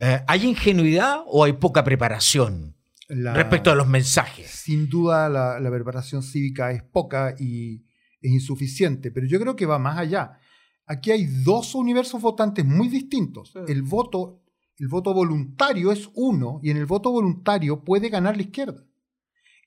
Eh, 0.00 0.20
¿Hay 0.26 0.46
ingenuidad 0.46 1.20
o 1.26 1.44
hay 1.44 1.54
poca 1.54 1.82
preparación 1.82 2.76
respecto 3.08 3.70
a 3.70 3.74
los 3.74 3.88
mensajes? 3.88 4.50
Sin 4.50 4.88
duda 4.88 5.28
la, 5.28 5.70
preparación 5.70 6.22
cívica 6.22 6.70
es 6.70 6.82
poca 6.82 7.34
y 7.38 7.84
es 8.20 8.32
insuficiente, 8.32 9.10
pero 9.10 9.26
yo 9.26 9.40
creo 9.40 9.56
que 9.56 9.66
va 9.66 9.78
más 9.78 9.98
allá. 9.98 10.38
Aquí 10.86 11.10
hay 11.10 11.26
dos 11.26 11.74
universos 11.74 12.22
votantes 12.22 12.64
muy 12.64 12.88
distintos. 12.88 13.52
El 13.66 13.82
voto, 13.82 14.42
el 14.78 14.88
voto 14.88 15.12
voluntario 15.12 15.92
es 15.92 16.08
uno 16.14 16.60
y 16.62 16.70
en 16.70 16.76
el 16.78 16.86
voto 16.86 17.10
voluntario 17.10 17.84
puede 17.84 18.08
ganar 18.08 18.36
la 18.36 18.42
izquierda 18.42 18.87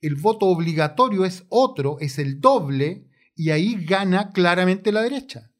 el 0.01 0.15
voto 0.15 0.47
obligatorio 0.47 1.25
es 1.25 1.45
otro, 1.49 1.97
es 1.99 2.19
el 2.19 2.41
doble, 2.41 3.07
y 3.35 3.51
ahí 3.51 3.85
gana 3.85 4.31
claramente 4.31 4.91
la 4.91 5.01
derecha. 5.01 5.51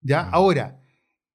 ¿Ya? 0.00 0.20
Ahora, 0.20 0.82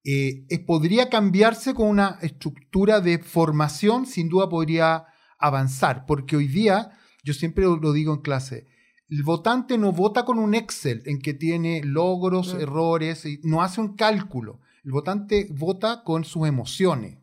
eh, 0.04 0.46
podría 0.66 1.08
cambiarse 1.08 1.74
con 1.74 1.88
una 1.88 2.18
estructura 2.22 3.00
de 3.00 3.18
formación, 3.18 4.06
sin 4.06 4.28
duda 4.28 4.48
podría 4.48 5.06
avanzar, 5.38 6.06
porque 6.06 6.36
hoy 6.36 6.48
día, 6.48 6.92
yo 7.24 7.34
siempre 7.34 7.64
lo 7.64 7.92
digo 7.92 8.14
en 8.14 8.20
clase, 8.20 8.68
el 9.08 9.22
votante 9.22 9.78
no 9.78 9.92
vota 9.92 10.24
con 10.24 10.38
un 10.38 10.54
Excel 10.54 11.02
en 11.06 11.20
que 11.20 11.32
tiene 11.32 11.82
logros, 11.82 12.52
errores, 12.52 13.24
y 13.24 13.40
no 13.42 13.62
hace 13.62 13.80
un 13.80 13.96
cálculo. 13.96 14.60
El 14.84 14.92
votante 14.92 15.48
vota 15.50 16.02
con 16.04 16.24
sus 16.24 16.46
emociones. 16.46 17.18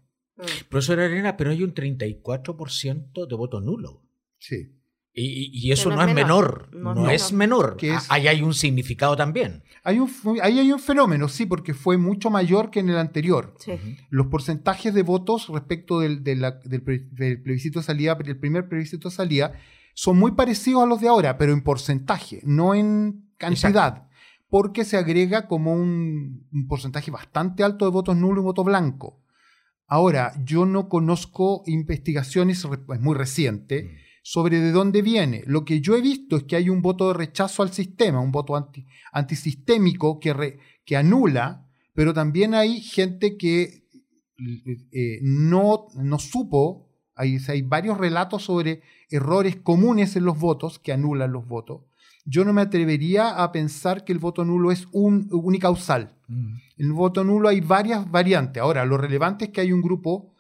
Profesor 0.70 1.00
Arena, 1.00 1.38
pero 1.38 1.52
hay 1.52 1.64
un 1.64 1.74
34% 1.74 3.28
de 3.28 3.36
voto 3.36 3.62
nulo. 3.62 4.02
Sí. 4.40 4.75
Y, 5.18 5.72
eso 5.72 5.90
no, 5.90 6.04
es 6.04 6.14
menor, 6.14 6.68
no, 6.74 7.10
es 7.10 7.32
menor. 7.32 7.78
Ahí 8.10 8.28
hay 8.28 8.42
un 8.42 8.54
significado 8.54 9.16
también. 9.16 9.64
Hay 9.82 10.00
un, 10.00 10.12
ahí 10.42 10.60
hay 10.60 10.74
un 10.74 10.80
fenómeno, 10.80 11.30
sí, 11.30 11.46
porque 11.46 11.74
fue 11.74 11.96
mucho 11.98 12.30
mayor 12.30 12.70
que 12.70 12.82
en 12.82 12.90
el 12.90 12.98
anterior. 12.98 13.56
Los 14.10 14.28
porcentajes 14.28 14.94
de 14.94 15.04
votos 15.04 15.48
respecto 15.48 16.02
del, 16.02 16.42
plebiscito 17.44 17.80
de 17.80 17.86
salida, 17.86 18.18
el 18.26 18.38
primer 18.38 18.68
plebiscito 18.68 19.08
de 19.08 19.16
salida, 19.16 19.54
son 19.94 20.20
muy 20.20 20.34
parecidos 20.34 20.84
a 20.84 20.86
los 20.86 21.00
de 21.00 21.08
ahora, 21.08 21.38
pero 21.38 21.54
en 21.54 21.64
porcentaje, 21.64 22.42
no 22.44 22.76
en 22.76 23.30
cantidad. 23.38 24.10
Porque 24.50 24.84
se 24.84 24.98
agrega 24.98 25.48
como 25.48 25.76
un, 25.76 26.46
porcentaje 26.68 27.10
bastante 27.10 27.64
alto 27.64 27.86
de 27.86 27.92
votos 27.92 28.18
nulos 28.18 28.42
y 28.42 28.44
voto 28.44 28.66
blanco. 28.66 29.22
Ahora, 29.88 30.34
yo 30.44 30.66
no 30.66 30.90
conozco 30.90 31.64
investigaciones, 31.68 32.66
es 32.66 33.00
muy 33.00 33.16
reciente. 33.16 33.84
Mm 33.84 34.05
sobre 34.28 34.60
de 34.60 34.72
dónde 34.72 35.04
viene. 35.04 35.44
Lo 35.46 35.64
que 35.64 35.82
yo 35.82 35.96
he 35.96 36.02
visto 36.02 36.36
es 36.36 36.46
que 36.46 36.56
hay 36.56 36.68
un 36.72 36.82
voto 36.82 37.10
de 37.10 37.14
rechazo 37.14 37.62
al 37.62 37.72
sistema, 37.72 38.20
un 38.20 38.32
voto 38.32 38.56
anti, 38.56 38.84
antisistémico 39.12 40.20
que, 40.20 40.58
que 40.84 40.98
anula, 40.98 41.70
pero 41.94 42.12
también 42.12 42.56
hay 42.56 42.82
gente 42.82 43.38
que 43.38 43.88
eh, 44.92 45.20
no, 45.22 45.86
no 45.94 46.18
supo, 46.18 46.90
hay, 47.14 47.38
hay 47.48 47.62
varios 47.62 48.00
relatos 48.00 48.42
sobre 48.42 48.82
errores 49.12 49.58
comunes 49.58 50.16
en 50.16 50.26
los 50.26 50.40
votos 50.40 50.80
que 50.80 50.92
anulan 50.92 51.32
los 51.32 51.48
votos. 51.48 51.84
Yo 52.26 52.44
no 52.46 52.52
me 52.52 52.62
atrevería 52.62 53.44
a 53.44 53.52
pensar 53.52 54.04
que 54.04 54.12
el 54.12 54.18
voto 54.18 54.44
nulo 54.44 54.72
es 54.72 54.88
un, 54.92 55.30
unicausal. 55.32 56.18
Mm. 56.28 56.56
En 56.78 56.86
el 56.88 56.94
voto 56.94 57.24
nulo 57.24 57.48
hay 57.48 57.62
varias 57.62 58.10
variantes. 58.10 58.64
Ahora, 58.64 58.86
lo 58.86 58.98
relevante 58.98 59.46
es 59.46 59.52
que 59.52 59.62
hay 59.62 59.72
un 59.72 59.84
grupo 59.84 60.35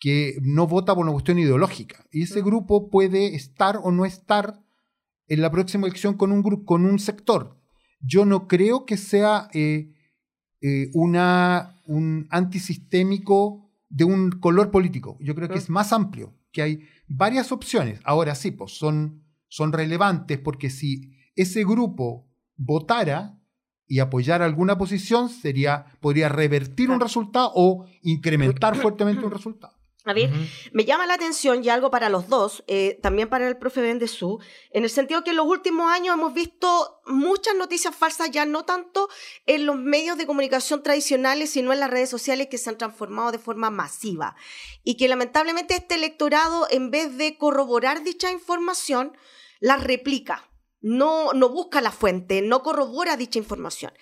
que 0.00 0.38
no 0.42 0.66
vota 0.66 0.94
por 0.94 1.04
una 1.04 1.12
cuestión 1.12 1.38
ideológica. 1.38 2.04
Y 2.10 2.22
ese 2.22 2.40
grupo 2.40 2.88
puede 2.88 3.36
estar 3.36 3.78
o 3.82 3.92
no 3.92 4.04
estar 4.04 4.60
en 5.28 5.42
la 5.42 5.50
próxima 5.50 5.86
elección 5.86 6.16
con 6.16 6.32
un, 6.32 6.42
grupo, 6.42 6.64
con 6.64 6.86
un 6.86 6.98
sector. 6.98 7.60
Yo 8.00 8.24
no 8.24 8.48
creo 8.48 8.86
que 8.86 8.96
sea 8.96 9.48
eh, 9.52 9.92
eh, 10.62 10.90
una, 10.94 11.76
un 11.86 12.26
antisistémico 12.30 13.70
de 13.90 14.04
un 14.04 14.30
color 14.30 14.70
político. 14.70 15.18
Yo 15.20 15.34
creo 15.34 15.48
que 15.48 15.58
es 15.58 15.68
más 15.68 15.92
amplio, 15.92 16.34
que 16.50 16.62
hay 16.62 16.88
varias 17.06 17.52
opciones. 17.52 18.00
Ahora 18.04 18.34
sí, 18.34 18.50
pues 18.50 18.72
son, 18.72 19.22
son 19.48 19.72
relevantes 19.72 20.38
porque 20.38 20.70
si 20.70 21.12
ese 21.36 21.62
grupo 21.62 22.26
votara, 22.56 23.36
y 23.90 23.98
apoyar 23.98 24.40
alguna 24.40 24.78
posición 24.78 25.28
sería, 25.28 25.86
podría 26.00 26.28
revertir 26.28 26.90
un 26.90 27.00
resultado 27.00 27.50
o 27.56 27.86
incrementar 28.02 28.76
fuertemente 28.80 29.24
un 29.26 29.32
resultado. 29.32 29.79
A 30.10 30.12
ver, 30.12 30.28
me 30.72 30.84
llama 30.84 31.06
la 31.06 31.14
atención 31.14 31.62
y 31.64 31.68
algo 31.68 31.92
para 31.92 32.08
los 32.08 32.28
dos, 32.28 32.64
eh, 32.66 32.98
también 33.00 33.28
para 33.28 33.46
el 33.46 33.56
profe 33.56 33.80
Bendezú, 33.80 34.40
en 34.72 34.82
el 34.82 34.90
sentido 34.90 35.22
que 35.22 35.30
en 35.30 35.36
los 35.36 35.46
últimos 35.46 35.88
años 35.88 36.14
hemos 36.14 36.34
visto 36.34 37.00
muchas 37.06 37.54
noticias 37.54 37.94
falsas, 37.94 38.32
ya 38.32 38.44
no 38.44 38.64
tanto 38.64 39.08
en 39.46 39.66
los 39.66 39.76
medios 39.76 40.18
de 40.18 40.26
comunicación 40.26 40.82
tradicionales, 40.82 41.50
sino 41.50 41.72
en 41.72 41.78
las 41.78 41.90
redes 41.90 42.10
sociales 42.10 42.48
que 42.50 42.58
se 42.58 42.70
han 42.70 42.76
transformado 42.76 43.30
de 43.30 43.38
forma 43.38 43.70
masiva. 43.70 44.34
Y 44.82 44.96
que 44.96 45.06
lamentablemente 45.06 45.74
este 45.74 45.94
electorado, 45.94 46.66
en 46.72 46.90
vez 46.90 47.16
de 47.16 47.38
corroborar 47.38 48.02
dicha 48.02 48.32
información, 48.32 49.16
la 49.60 49.76
replica. 49.76 50.50
No, 50.80 51.34
no 51.34 51.50
busca 51.50 51.80
la 51.80 51.92
fuente, 51.92 52.42
no 52.42 52.64
corrobora 52.64 53.16
dicha 53.16 53.38
información. 53.38 53.92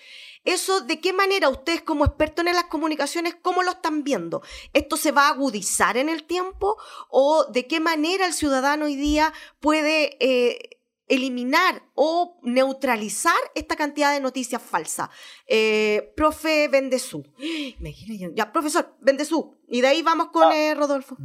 Eso, 0.45 0.81
¿de 0.81 1.01
qué 1.01 1.13
manera 1.13 1.49
ustedes 1.49 1.83
como 1.83 2.05
expertos 2.05 2.47
en 2.47 2.55
las 2.55 2.65
comunicaciones, 2.65 3.37
cómo 3.41 3.63
lo 3.63 3.73
están 3.73 4.05
viendo? 4.05 4.43
¿Esto 4.73 4.97
se 4.97 5.13
va 5.13 5.27
a 5.27 5.31
agudizar 5.31 5.97
en 5.97 6.09
el 6.09 6.25
tiempo? 6.25 6.77
¿O 7.11 7.45
de 7.47 7.67
qué 7.67 7.81
manera 7.81 8.27
el 8.27 8.33
ciudadano 8.33 8.87
hoy 8.87 8.97
día 8.97 9.33
puede 9.61 10.17
eh, 10.21 10.81
eliminar 11.07 11.83
o 11.95 12.39
neutralizar 12.43 13.39
esta 13.55 13.77
cantidad 13.77 14.13
de 14.13 14.21
noticias 14.21 14.63
falsas? 14.63 15.11
Eh, 15.47 16.13
profe 16.17 16.69
Bendezú. 16.69 17.25
Ya, 18.35 18.53
profesor 18.53 18.97
Bendezú. 19.01 19.59
Y 19.67 19.81
de 19.81 19.89
ahí 19.89 20.03
vamos 20.03 20.29
con 20.29 20.45
ah. 20.45 20.57
eh, 20.57 20.75
Rodolfo. 20.75 21.17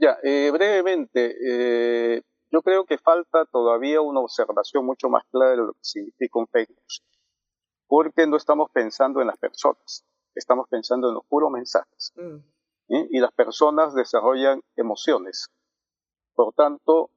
Ya, 0.00 0.16
brevemente, 0.22 2.22
yo 2.50 2.62
creo 2.62 2.86
que 2.86 2.96
falta 2.96 3.44
todavía 3.44 4.00
una 4.00 4.20
observación 4.20 4.86
mucho 4.86 5.10
más 5.10 5.22
clara 5.30 5.50
de 5.50 5.56
lo 5.58 5.72
que 5.72 5.78
significa 5.82 6.38
un 6.38 6.48
fake 6.48 6.70
news 6.70 7.02
porque 7.92 8.26
no 8.26 8.38
estamos 8.38 8.70
pensando 8.70 9.20
en 9.20 9.26
las 9.26 9.36
personas, 9.36 10.02
estamos 10.34 10.66
pensando 10.70 11.08
en 11.08 11.14
los 11.14 11.26
puros 11.26 11.50
mensajes. 11.50 12.14
Mm. 12.16 12.38
Y 12.88 13.20
las 13.20 13.32
personas 13.32 13.94
desarrollan 13.94 14.62
emociones. 14.76 15.50
Por 16.34 16.54
tanto, 16.54 17.10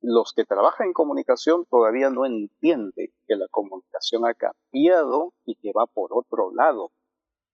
los 0.00 0.32
que 0.34 0.44
trabajan 0.44 0.88
en 0.88 0.94
comunicación 0.94 1.64
todavía 1.66 2.10
no 2.10 2.26
entienden 2.26 3.12
que 3.24 3.36
la 3.36 3.46
comunicación 3.52 4.26
ha 4.26 4.34
cambiado 4.34 5.32
y 5.44 5.54
que 5.54 5.70
va 5.70 5.86
por 5.86 6.10
otro 6.12 6.52
lado. 6.52 6.90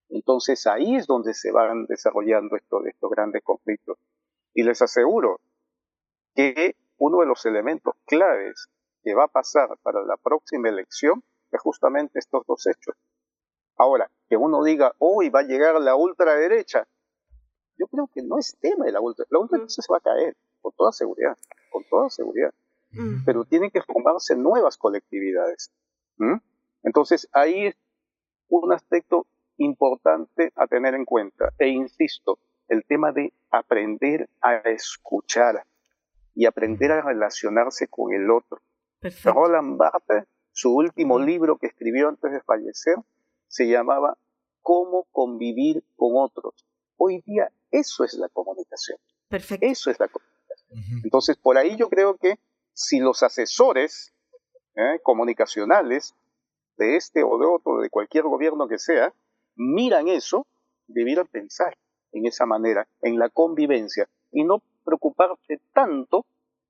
Entonces 0.09 0.65
ahí 0.65 0.95
es 0.95 1.05
donde 1.05 1.35
se 1.35 1.51
van 1.51 1.85
desarrollando 1.85 2.55
estos, 2.55 2.87
estos 2.87 3.11
grandes 3.11 3.43
conflictos. 3.43 3.99
Y 4.55 4.63
les 4.63 4.81
aseguro 4.81 5.41
que 6.33 6.75
uno 6.97 7.19
de 7.19 7.27
los 7.27 7.45
elementos 7.45 7.93
claves 8.07 8.67
que 9.03 9.13
va 9.13 9.25
a 9.25 9.31
pasar 9.31 9.77
para 9.83 10.01
la 10.01 10.17
próxima 10.17 10.69
elección 10.69 11.23
es 11.51 11.61
justamente 11.61 12.19
estos 12.19 12.45
dos 12.45 12.65
hechos. 12.67 12.95
Ahora, 13.77 14.09
que 14.27 14.37
uno 14.37 14.63
diga, 14.63 14.93
hoy 14.99 15.29
va 15.29 15.41
a 15.41 15.43
llegar 15.43 15.79
la 15.79 15.95
ultraderecha, 15.95 16.87
yo 17.77 17.87
creo 17.87 18.09
que 18.13 18.23
no 18.23 18.39
es 18.39 18.57
tema 18.59 18.85
de 18.85 18.91
la 18.91 19.01
ultraderecha. 19.01 19.35
La 19.35 19.39
ultraderecha 19.39 19.81
se 19.81 19.91
va 19.91 19.97
a 19.97 20.01
caer, 20.01 20.35
con 20.61 20.73
toda 20.73 20.91
seguridad, 20.91 21.37
con 21.71 21.83
toda 21.89 22.09
seguridad. 22.09 22.53
Pero 23.25 23.45
tienen 23.45 23.69
que 23.69 23.81
formarse 23.81 24.35
nuevas 24.35 24.77
colectividades. 24.77 25.71
Entonces, 26.83 27.29
ahí 27.33 27.67
es 27.67 27.75
un 28.49 28.73
aspecto 28.73 29.27
importante 29.57 30.51
a 30.55 30.67
tener 30.67 30.95
en 30.95 31.05
cuenta. 31.05 31.53
E 31.59 31.67
insisto, 31.67 32.39
el 32.67 32.83
tema 32.85 33.11
de 33.11 33.33
aprender 33.51 34.29
a 34.41 34.55
escuchar 34.55 35.63
y 36.33 36.45
aprender 36.45 36.91
a 36.91 37.01
relacionarse 37.01 37.87
con 37.87 38.13
el 38.13 38.31
otro. 38.31 38.59
Roland 39.23 39.77
Barthes 39.77 40.25
su 40.57 40.73
último 40.75 41.19
libro 41.19 41.59
que 41.59 41.67
escribió 41.67 42.09
antes 42.09 42.31
de 42.31 42.41
fallecer 42.41 42.95
se 43.47 43.67
llamaba 43.67 44.17
Cómo 44.63 45.03
convivir 45.11 45.83
con 45.95 46.13
otros. 46.15 46.65
Hoy 46.97 47.21
día 47.27 47.51
eso 47.69 48.03
es 48.03 48.15
la 48.15 48.27
comunicación. 48.29 48.97
Perfecto. 49.29 49.67
Eso 49.67 49.91
es 49.91 49.99
la 49.99 50.07
comunicación. 50.07 51.01
Entonces, 51.03 51.37
por 51.37 51.59
ahí 51.59 51.75
yo 51.77 51.89
creo 51.89 52.17
que 52.17 52.39
si 52.73 52.99
los 52.99 53.21
asesores 53.21 54.11
¿eh? 54.75 54.99
comunicacionales 55.03 56.15
de 56.77 56.95
este 56.95 57.21
o 57.23 57.37
de 57.37 57.45
otro, 57.45 57.77
de 57.79 57.91
cualquier 57.91 58.23
gobierno 58.23 58.67
que 58.67 58.79
sea, 58.79 59.13
miran 59.55 60.07
eso, 60.07 60.47
debieran 60.87 61.27
pensar 61.27 61.77
en 62.13 62.25
esa 62.25 62.47
manera, 62.47 62.87
en 63.03 63.19
la 63.19 63.29
convivencia, 63.29 64.09
y 64.31 64.43
no 64.43 64.63
preocuparse 64.83 65.59
tanto 65.71 66.25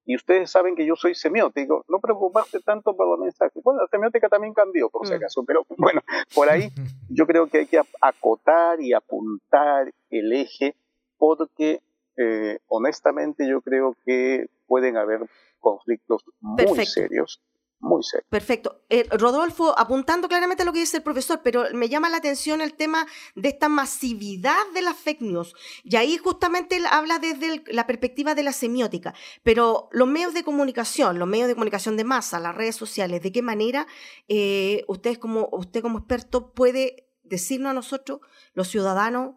y 0.07 0.15
ustedes 0.15 0.49
saben 0.49 0.75
que 0.77 0.85
yo 0.85 0.95
soy 0.95 1.13
semiótico, 1.13 1.83
no 1.89 1.99
preocuparse 1.99 2.61
tanto 2.61 2.95
por 2.95 3.09
los 3.09 3.19
mensajes. 3.19 3.61
Bueno, 3.61 3.81
la 3.81 3.87
semiótica 3.89 4.29
también 4.29 4.53
cambió, 4.53 4.89
por 4.89 5.05
si 5.05 5.13
mm. 5.13 5.17
acaso, 5.17 5.43
pero 5.45 5.65
bueno, 5.77 6.01
por 6.33 6.49
ahí 6.49 6.69
yo 7.09 7.27
creo 7.27 7.47
que 7.47 7.59
hay 7.59 7.65
que 7.67 7.81
acotar 8.01 8.79
y 8.79 8.93
apuntar 8.93 9.93
el 10.09 10.31
eje, 10.31 10.75
porque 11.17 11.81
eh, 12.15 12.59
honestamente 12.67 13.47
yo 13.47 13.59
creo 13.59 13.97
que 14.05 14.45
pueden 14.65 14.95
haber 14.95 15.27
conflictos 15.59 16.23
muy 16.39 16.85
serios 16.85 17.41
muy 17.79 18.01
serio. 18.03 18.25
Perfecto. 18.29 18.83
Eh, 18.89 19.07
Rodolfo, 19.11 19.77
apuntando 19.77 20.27
claramente 20.27 20.63
a 20.63 20.65
lo 20.65 20.73
que 20.73 20.79
dice 20.79 20.97
el 20.97 21.03
profesor, 21.03 21.41
pero 21.43 21.65
me 21.73 21.89
llama 21.89 22.09
la 22.09 22.17
atención 22.17 22.61
el 22.61 22.73
tema 22.73 23.05
de 23.35 23.49
esta 23.49 23.69
masividad 23.69 24.57
de 24.73 24.81
las 24.81 24.97
fake 24.97 25.21
news. 25.21 25.53
Y 25.83 25.95
ahí 25.95 26.17
justamente 26.17 26.77
él 26.77 26.85
habla 26.89 27.19
desde 27.19 27.63
la 27.67 27.85
perspectiva 27.85 28.33
de 28.33 28.43
la 28.43 28.51
semiótica. 28.51 29.13
Pero 29.43 29.89
los 29.91 30.07
medios 30.07 30.33
de 30.33 30.43
comunicación, 30.43 31.19
los 31.19 31.27
medios 31.27 31.47
de 31.47 31.53
comunicación 31.53 31.97
de 31.97 32.03
masa, 32.03 32.39
las 32.39 32.55
redes 32.55 32.75
sociales, 32.75 33.21
¿de 33.21 33.31
qué 33.31 33.41
manera 33.41 33.87
eh, 34.27 34.83
usted, 34.87 35.17
como, 35.17 35.49
usted 35.51 35.81
como 35.81 35.99
experto 35.99 36.53
puede 36.53 37.07
decirnos 37.23 37.71
a 37.71 37.73
nosotros, 37.73 38.21
los 38.53 38.69
ciudadanos, 38.69 39.35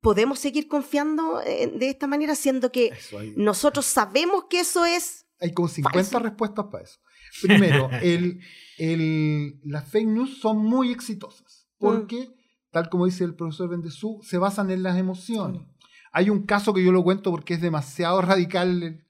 podemos 0.00 0.38
seguir 0.38 0.66
confiando 0.66 1.38
de 1.38 1.88
esta 1.88 2.06
manera, 2.06 2.34
siendo 2.34 2.72
que 2.72 2.92
nosotros 3.36 3.86
sabemos 3.86 4.44
que 4.48 4.60
eso 4.60 4.84
es... 4.84 5.26
Hay 5.40 5.52
como 5.52 5.68
50 5.68 6.18
respuestas 6.18 6.66
para 6.66 6.84
eso. 6.84 7.00
Primero, 7.42 7.90
las 9.64 9.88
fake 9.88 10.08
news 10.08 10.38
son 10.40 10.58
muy 10.58 10.90
exitosas 10.90 11.68
porque, 11.78 12.28
mm. 12.28 12.32
tal 12.70 12.88
como 12.88 13.06
dice 13.06 13.24
el 13.24 13.34
profesor 13.34 13.68
Bendezú, 13.68 14.20
se 14.22 14.38
basan 14.38 14.70
en 14.70 14.82
las 14.82 14.98
emociones. 14.98 15.62
Hay 16.12 16.28
un 16.30 16.44
caso 16.44 16.74
que 16.74 16.84
yo 16.84 16.92
lo 16.92 17.02
cuento 17.02 17.30
porque 17.30 17.54
es 17.54 17.60
demasiado 17.60 18.20
radical. 18.22 19.04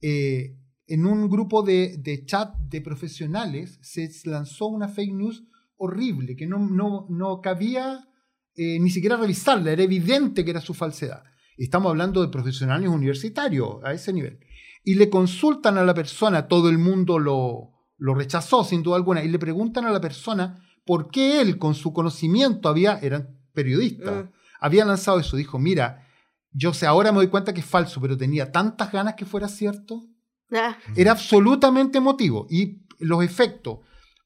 Eh, 0.00 0.56
en 0.86 1.06
un 1.06 1.28
grupo 1.28 1.62
de, 1.62 2.24
chat 2.26 2.56
de 2.56 2.80
profesionales 2.80 3.78
se 3.80 4.10
lanzó 4.24 4.66
una 4.66 4.88
fake 4.88 5.12
news 5.12 5.44
horrible 5.76 6.34
que 6.34 6.46
no, 6.46 6.58
no, 6.58 7.06
no 7.08 7.40
cabía 7.40 8.08
eh, 8.56 8.80
ni 8.80 8.90
siquiera 8.90 9.16
revisarla, 9.16 9.70
era 9.70 9.84
evidente 9.84 10.44
que 10.44 10.50
era 10.50 10.60
su 10.60 10.74
falsedad. 10.74 11.22
Estamos 11.56 11.90
hablando 11.90 12.22
de 12.22 12.28
profesionales 12.28 12.88
universitarios 12.88 13.76
a 13.84 13.92
ese 13.92 14.12
nivel 14.12 14.40
y 14.82 14.94
le 14.94 15.10
consultan 15.10 15.78
a 15.78 15.84
la 15.84 15.94
persona, 15.94 16.48
todo 16.48 16.68
el 16.68 16.78
mundo 16.78 17.18
lo, 17.18 17.72
lo 17.96 18.14
rechazó 18.14 18.64
sin 18.64 18.82
duda 18.82 18.96
alguna, 18.96 19.22
y 19.22 19.28
le 19.28 19.38
preguntan 19.38 19.84
a 19.84 19.90
la 19.90 20.00
persona 20.00 20.64
por 20.84 21.10
qué 21.10 21.40
él 21.40 21.58
con 21.58 21.74
su 21.74 21.92
conocimiento 21.92 22.68
había, 22.68 22.98
era 22.98 23.28
periodista, 23.52 24.10
mm. 24.12 24.30
había 24.60 24.84
lanzado 24.84 25.20
eso, 25.20 25.36
dijo, 25.36 25.58
mira, 25.58 26.06
yo 26.52 26.74
sé, 26.74 26.86
ahora 26.86 27.12
me 27.12 27.18
doy 27.18 27.28
cuenta 27.28 27.54
que 27.54 27.60
es 27.60 27.66
falso, 27.66 28.00
pero 28.00 28.16
tenía 28.16 28.50
tantas 28.50 28.90
ganas 28.90 29.14
que 29.14 29.24
fuera 29.24 29.48
cierto. 29.48 30.06
Ah. 30.52 30.76
Era 30.96 31.12
absolutamente 31.12 31.98
emotivo. 31.98 32.46
Y 32.50 32.82
los 32.98 33.22
efectos, 33.22 33.78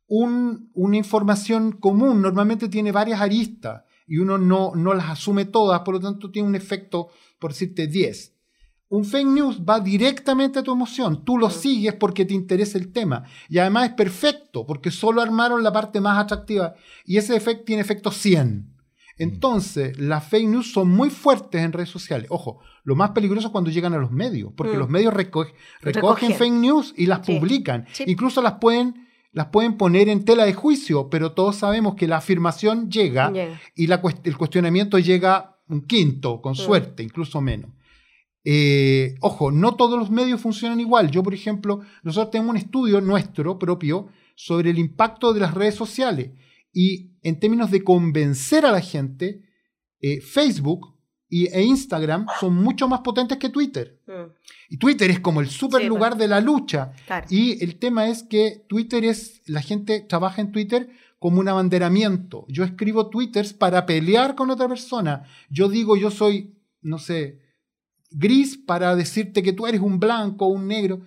una 0.06 0.96
información 0.96 1.72
común 1.72 2.22
normalmente 2.22 2.68
tiene 2.68 2.92
varias 2.92 3.20
aristas 3.20 3.82
y 4.06 4.18
uno 4.18 4.38
no, 4.38 4.72
no 4.74 4.94
las 4.94 5.10
asume 5.10 5.46
todas, 5.46 5.80
por 5.80 5.94
lo 5.94 6.00
tanto 6.00 6.30
tiene 6.30 6.48
un 6.48 6.54
efecto, 6.54 7.08
por 7.38 7.52
decirte, 7.52 7.86
10. 7.86 8.33
Un 8.88 9.04
fake 9.04 9.26
news 9.26 9.60
va 9.60 9.80
directamente 9.80 10.58
a 10.58 10.62
tu 10.62 10.72
emoción. 10.72 11.24
Tú 11.24 11.38
lo 11.38 11.50
sigues 11.50 11.94
porque 11.94 12.24
te 12.24 12.34
interesa 12.34 12.78
el 12.78 12.92
tema. 12.92 13.24
Y 13.48 13.58
además 13.58 13.88
es 13.88 13.94
perfecto 13.94 14.66
porque 14.66 14.90
solo 14.90 15.22
armaron 15.22 15.62
la 15.62 15.72
parte 15.72 16.00
más 16.00 16.18
atractiva. 16.22 16.74
Y 17.04 17.16
ese 17.16 17.34
efecto 17.34 17.64
tiene 17.64 17.82
efecto 17.82 18.10
100. 18.10 18.74
Entonces, 19.16 19.98
las 19.98 20.24
fake 20.24 20.48
news 20.48 20.72
son 20.72 20.88
muy 20.88 21.10
fuertes 21.10 21.62
en 21.62 21.72
redes 21.72 21.88
sociales. 21.88 22.26
Ojo, 22.30 22.60
lo 22.82 22.96
más 22.96 23.10
peligroso 23.10 23.48
es 23.48 23.52
cuando 23.52 23.70
llegan 23.70 23.94
a 23.94 23.98
los 23.98 24.10
medios, 24.10 24.52
porque 24.56 24.76
mm. 24.76 24.78
los 24.78 24.88
medios 24.88 25.14
recogen 25.14 26.34
fake 26.34 26.52
news 26.52 26.92
y 26.96 27.06
las 27.06 27.20
publican. 27.20 27.86
Incluso 28.06 28.42
las 28.42 28.54
pueden, 28.54 29.08
las 29.32 29.46
pueden 29.46 29.76
poner 29.76 30.08
en 30.08 30.24
tela 30.24 30.44
de 30.44 30.52
juicio, 30.52 31.08
pero 31.10 31.32
todos 31.32 31.56
sabemos 31.56 31.94
que 31.94 32.08
la 32.08 32.16
afirmación 32.16 32.90
llega, 32.90 33.32
y 33.74 33.90
el 33.90 34.36
cuestionamiento 34.36 34.98
llega 34.98 35.56
un 35.68 35.82
quinto, 35.82 36.40
con 36.42 36.52
mm. 36.52 36.56
suerte, 36.56 37.02
incluso 37.02 37.40
menos. 37.40 37.70
Eh, 38.44 39.14
ojo, 39.20 39.50
no 39.50 39.74
todos 39.74 39.98
los 39.98 40.10
medios 40.10 40.40
funcionan 40.40 40.78
igual. 40.80 41.10
Yo, 41.10 41.22
por 41.22 41.34
ejemplo, 41.34 41.80
nosotros 42.02 42.30
tenemos 42.30 42.50
un 42.50 42.58
estudio 42.58 43.00
nuestro 43.00 43.58
propio 43.58 44.08
sobre 44.36 44.70
el 44.70 44.78
impacto 44.78 45.32
de 45.32 45.40
las 45.40 45.54
redes 45.54 45.74
sociales. 45.74 46.30
Y 46.72 47.12
en 47.22 47.40
términos 47.40 47.70
de 47.70 47.82
convencer 47.82 48.66
a 48.66 48.72
la 48.72 48.80
gente, 48.80 49.42
eh, 50.00 50.20
Facebook 50.20 50.94
y, 51.28 51.46
e 51.46 51.62
Instagram 51.62 52.26
son 52.38 52.54
mucho 52.54 52.86
más 52.86 53.00
potentes 53.00 53.38
que 53.38 53.48
Twitter. 53.48 54.00
Mm. 54.06 54.32
Y 54.70 54.76
Twitter 54.76 55.10
es 55.10 55.20
como 55.20 55.40
el 55.40 55.48
super 55.48 55.80
Sí, 55.80 55.88
lugar 55.88 56.16
de 56.16 56.28
la 56.28 56.40
lucha. 56.40 56.92
Claro. 57.06 57.26
Y 57.30 57.62
el 57.64 57.78
tema 57.78 58.08
es 58.08 58.22
que 58.22 58.64
Twitter 58.68 59.04
es, 59.04 59.40
la 59.46 59.62
gente 59.62 60.00
trabaja 60.00 60.42
en 60.42 60.52
Twitter 60.52 60.90
como 61.18 61.40
un 61.40 61.48
abanderamiento. 61.48 62.44
Yo 62.48 62.64
escribo 62.64 63.08
twitters 63.08 63.54
para 63.54 63.86
pelear 63.86 64.34
con 64.34 64.50
otra 64.50 64.68
persona. 64.68 65.22
Yo 65.48 65.70
digo, 65.70 65.96
yo 65.96 66.10
soy, 66.10 66.54
no 66.82 66.98
sé, 66.98 67.40
gris 68.14 68.56
para 68.56 68.94
decirte 68.96 69.42
que 69.42 69.52
tú 69.52 69.66
eres 69.66 69.80
un 69.80 69.98
blanco 69.98 70.46
o 70.46 70.48
un 70.48 70.66
negro. 70.68 71.02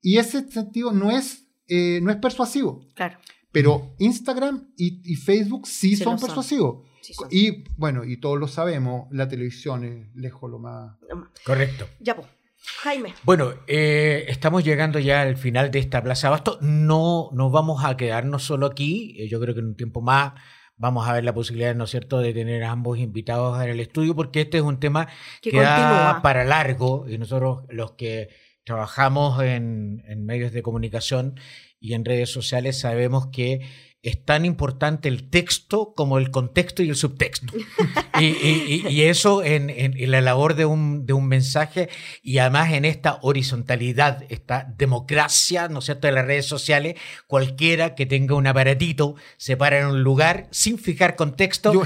Y 0.00 0.18
ese 0.18 0.50
sentido 0.50 0.92
no 0.92 1.10
es, 1.10 1.46
eh, 1.68 2.00
no 2.02 2.10
es 2.10 2.16
persuasivo. 2.16 2.88
Claro. 2.94 3.18
Pero 3.52 3.94
Instagram 3.98 4.72
y, 4.76 5.00
y 5.04 5.16
Facebook 5.16 5.66
sí, 5.66 5.96
Sí 5.96 6.02
son 6.02 6.14
lo 6.14 6.18
son. 6.18 6.26
persuasivos. 6.28 6.88
Sí, 7.02 7.14
son. 7.14 7.28
Y 7.30 7.64
bueno, 7.76 8.04
y 8.04 8.16
todos 8.18 8.38
lo 8.38 8.48
sabemos, 8.48 9.08
la 9.10 9.28
televisión 9.28 9.84
es 9.84 10.14
lejos 10.14 10.50
lo 10.50 10.58
más... 10.58 10.96
Correcto. 11.44 11.86
Ya, 12.00 12.16
pues. 12.16 12.28
Jaime. 12.82 13.14
Bueno, 13.24 13.54
eh, 13.66 14.24
estamos 14.28 14.62
llegando 14.64 15.00
ya 15.00 15.22
al 15.22 15.36
final 15.36 15.70
de 15.72 15.80
esta 15.80 16.02
Plaza 16.02 16.28
Abasto. 16.28 16.58
No 16.60 17.30
nos 17.32 17.50
vamos 17.50 17.84
a 17.84 17.96
quedarnos 17.96 18.44
solo 18.44 18.66
aquí. 18.66 19.16
Eh, 19.18 19.28
yo 19.28 19.40
creo 19.40 19.52
que 19.52 19.60
en 19.60 19.66
un 19.66 19.76
tiempo 19.76 20.00
más 20.00 20.34
vamos 20.76 21.08
a 21.08 21.12
ver 21.14 21.24
la 21.24 21.34
posibilidad, 21.34 21.74
¿no 21.74 21.84
es 21.84 21.90
cierto?, 21.90 22.18
de 22.20 22.32
tener 22.32 22.64
a 22.64 22.70
ambos 22.72 22.98
invitados 22.98 23.62
en 23.62 23.70
el 23.70 23.80
estudio, 23.80 24.14
porque 24.16 24.42
este 24.42 24.58
es 24.58 24.62
un 24.64 24.80
tema 24.80 25.08
Que 25.40 25.50
que 25.50 25.60
da 25.60 25.76
continúa. 25.76 26.22
para 26.22 26.44
largo 26.44 27.06
y 27.08 27.18
nosotros 27.18 27.64
los 27.68 27.92
que 27.92 28.28
trabajamos 28.64 29.42
en, 29.42 30.02
en 30.06 30.24
medios 30.24 30.52
de 30.52 30.62
comunicación 30.62 31.34
y 31.80 31.94
en 31.94 32.04
redes 32.04 32.30
sociales 32.30 32.78
sabemos 32.78 33.28
que 33.32 33.60
es 34.02 34.24
tan 34.24 34.44
importante 34.44 35.08
el 35.08 35.30
texto 35.30 35.94
como 35.94 36.18
el 36.18 36.30
contexto 36.32 36.82
y 36.82 36.88
el 36.88 36.96
subtexto. 36.96 37.52
y, 38.20 38.24
y- 38.24 38.84
y- 38.88 39.02
eso 39.02 39.42
en, 39.44 39.70
en- 39.70 39.96
en 39.96 40.10
la 40.10 40.20
labor 40.20 40.54
de 40.56 40.64
un, 40.64 41.06
de 41.06 41.12
un 41.12 41.28
mensaje 41.28 41.88
y 42.22 42.38
además 42.38 42.72
en 42.72 42.84
esta 42.84 43.18
horizontalidad, 43.22 44.24
esta 44.28 44.66
democracia, 44.76 45.68
¿no 45.68 45.78
es 45.78 45.84
cierto?, 45.84 46.06
de 46.08 46.12
las 46.14 46.26
redes 46.26 46.46
sociales, 46.46 46.96
cualquiera 47.26 47.94
que 47.94 48.06
tenga 48.06 48.34
un 48.34 48.46
aparatito 48.46 49.14
se 49.36 49.56
para 49.56 49.78
en 49.80 49.86
un 49.86 50.02
lugar 50.02 50.48
sin 50.50 50.78
fijar 50.78 51.14
contexto. 51.16 51.72
Yo- 51.72 51.82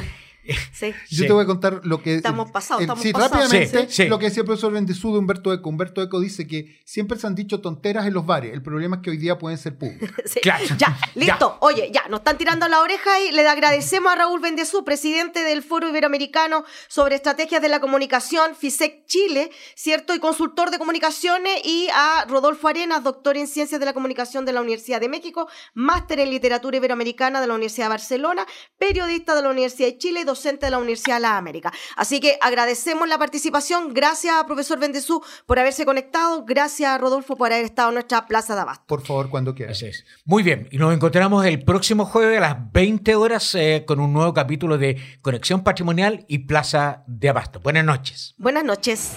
Sí. 0.73 0.93
Yo 1.11 1.23
Sí. 1.23 1.27
te 1.27 1.33
voy 1.33 1.45
a 1.45 1.47
contar 1.47 1.81
lo 1.85 2.03
que... 2.03 2.17
Estamos 2.17 2.51
pasados, 2.51 2.83
estamos 2.83 3.03
sí, 3.03 3.13
pasados. 3.13 3.33
rápidamente, 3.33 3.87
Sí, 3.89 4.03
sí. 4.05 4.09
lo 4.09 4.19
que 4.19 4.27
decía 4.27 4.41
el 4.43 4.47
profesor 4.47 4.73
Bendezú 4.73 5.13
de 5.13 5.19
Humberto 5.19 5.53
Eco. 5.53 5.69
Humberto 5.69 6.03
Eco 6.03 6.21
dice 6.21 6.47
que 6.47 6.81
siempre 6.85 7.19
se 7.19 7.27
han 7.27 7.35
dicho 7.35 7.61
tonteras 7.61 8.07
en 8.07 8.15
los 8.15 8.27
bares. 8.27 8.53
El 8.53 8.63
problema 8.63 8.97
es 8.97 9.03
que 9.03 9.11
hoy 9.11 9.17
día 9.17 9.39
pueden 9.39 9.59
ser 9.59 9.77
públicas. 9.77 10.11
Sí. 10.27 10.41
Claro. 10.41 10.65
Ya, 10.79 10.97
listo. 11.15 11.57
Oye, 11.61 11.91
ya, 11.93 12.07
nos 12.09 12.21
están 12.21 12.37
tirando 12.39 12.69
la 12.69 12.81
oreja 12.81 13.21
y 13.21 13.33
le 13.33 13.47
agradecemos 13.49 14.13
a 14.13 14.17
Raúl 14.17 14.41
Bendezú, 14.41 14.85
presidente 14.85 15.43
del 15.45 15.63
Foro 15.63 15.89
Iberoamericano 15.89 16.65
sobre 16.89 17.15
Estrategias 17.17 17.63
de 17.63 17.69
la 17.69 17.81
Comunicación, 17.81 18.55
FISEC 18.55 19.07
Chile, 19.07 19.51
¿cierto? 19.75 20.15
Y 20.15 20.19
consultor 20.19 20.71
de 20.71 20.79
comunicaciones, 20.79 21.61
y 21.65 21.89
a 21.95 22.25
Rodolfo 22.29 22.69
Arenas, 22.69 23.03
doctor 23.05 23.37
en 23.37 23.47
Ciencias 23.47 23.81
de 23.81 23.87
la 23.87 23.93
Comunicación 23.95 24.45
de 24.45 24.53
la 24.53 24.61
Universidad 24.61 25.01
de 25.01 25.09
México, 25.09 25.49
máster 25.75 26.21
en 26.21 26.31
Literatura 26.31 26.77
Iberoamericana 26.77 27.41
de 27.41 27.47
la 27.47 27.55
Universidad 27.55 27.87
de 27.87 27.91
Barcelona, 27.91 28.47
periodista 28.79 29.35
de 29.35 29.43
la 29.43 29.51
Universidad 29.51 29.89
de 29.89 29.99
Chile 29.99 30.21
y 30.21 30.25
docente 30.37 30.67
de 30.67 30.71
la 30.71 30.79
Universidad 30.79 31.17
de 31.17 31.23
la 31.23 31.37
América. 31.37 31.73
Así 31.97 32.21
que 32.21 32.39
agradecemos 32.41 33.09
la 33.09 33.19
participación. 33.19 33.95
Gracias, 33.95 34.45
profesor 34.45 34.79
Bendezú, 34.79 35.23
por 35.47 35.59
haberse 35.59 35.85
conectado. 35.85 36.45
Gracias, 36.45 37.01
Rodolfo, 37.01 37.37
por 37.37 37.53
haber 37.53 37.65
estado 37.65 37.89
en 37.89 37.95
nuestra 37.95 38.27
Plaza 38.27 38.55
de 38.55 38.61
Abasto. 38.61 38.85
Por 38.87 39.05
favor, 39.05 39.31
cuando 39.31 39.55
quieras. 39.55 39.77
Así 39.77 39.87
es. 39.87 40.05
Muy 40.25 40.43
bien, 40.43 40.69
y 40.71 40.79
nos 40.79 40.95
encontramos 40.95 41.45
el 41.45 41.65
próximo 41.65 42.05
jueves 42.05 42.39
a 42.39 42.41
las 42.41 42.73
20 42.73 43.17
horas 43.17 43.55
eh, 43.55 43.85
con 43.87 44.01
un 44.01 44.13
nuevo 44.13 44.33
capítulo 44.35 44.79
de 44.79 44.97
Conexión 45.23 45.65
Patrimonial 45.65 46.25
y 46.29 46.41
Plaza 46.41 47.03
de 47.07 47.29
Abasto. 47.29 47.61
Buenas 47.61 47.85
noches. 47.85 48.35
Buenas 48.39 48.65
noches. 48.65 49.17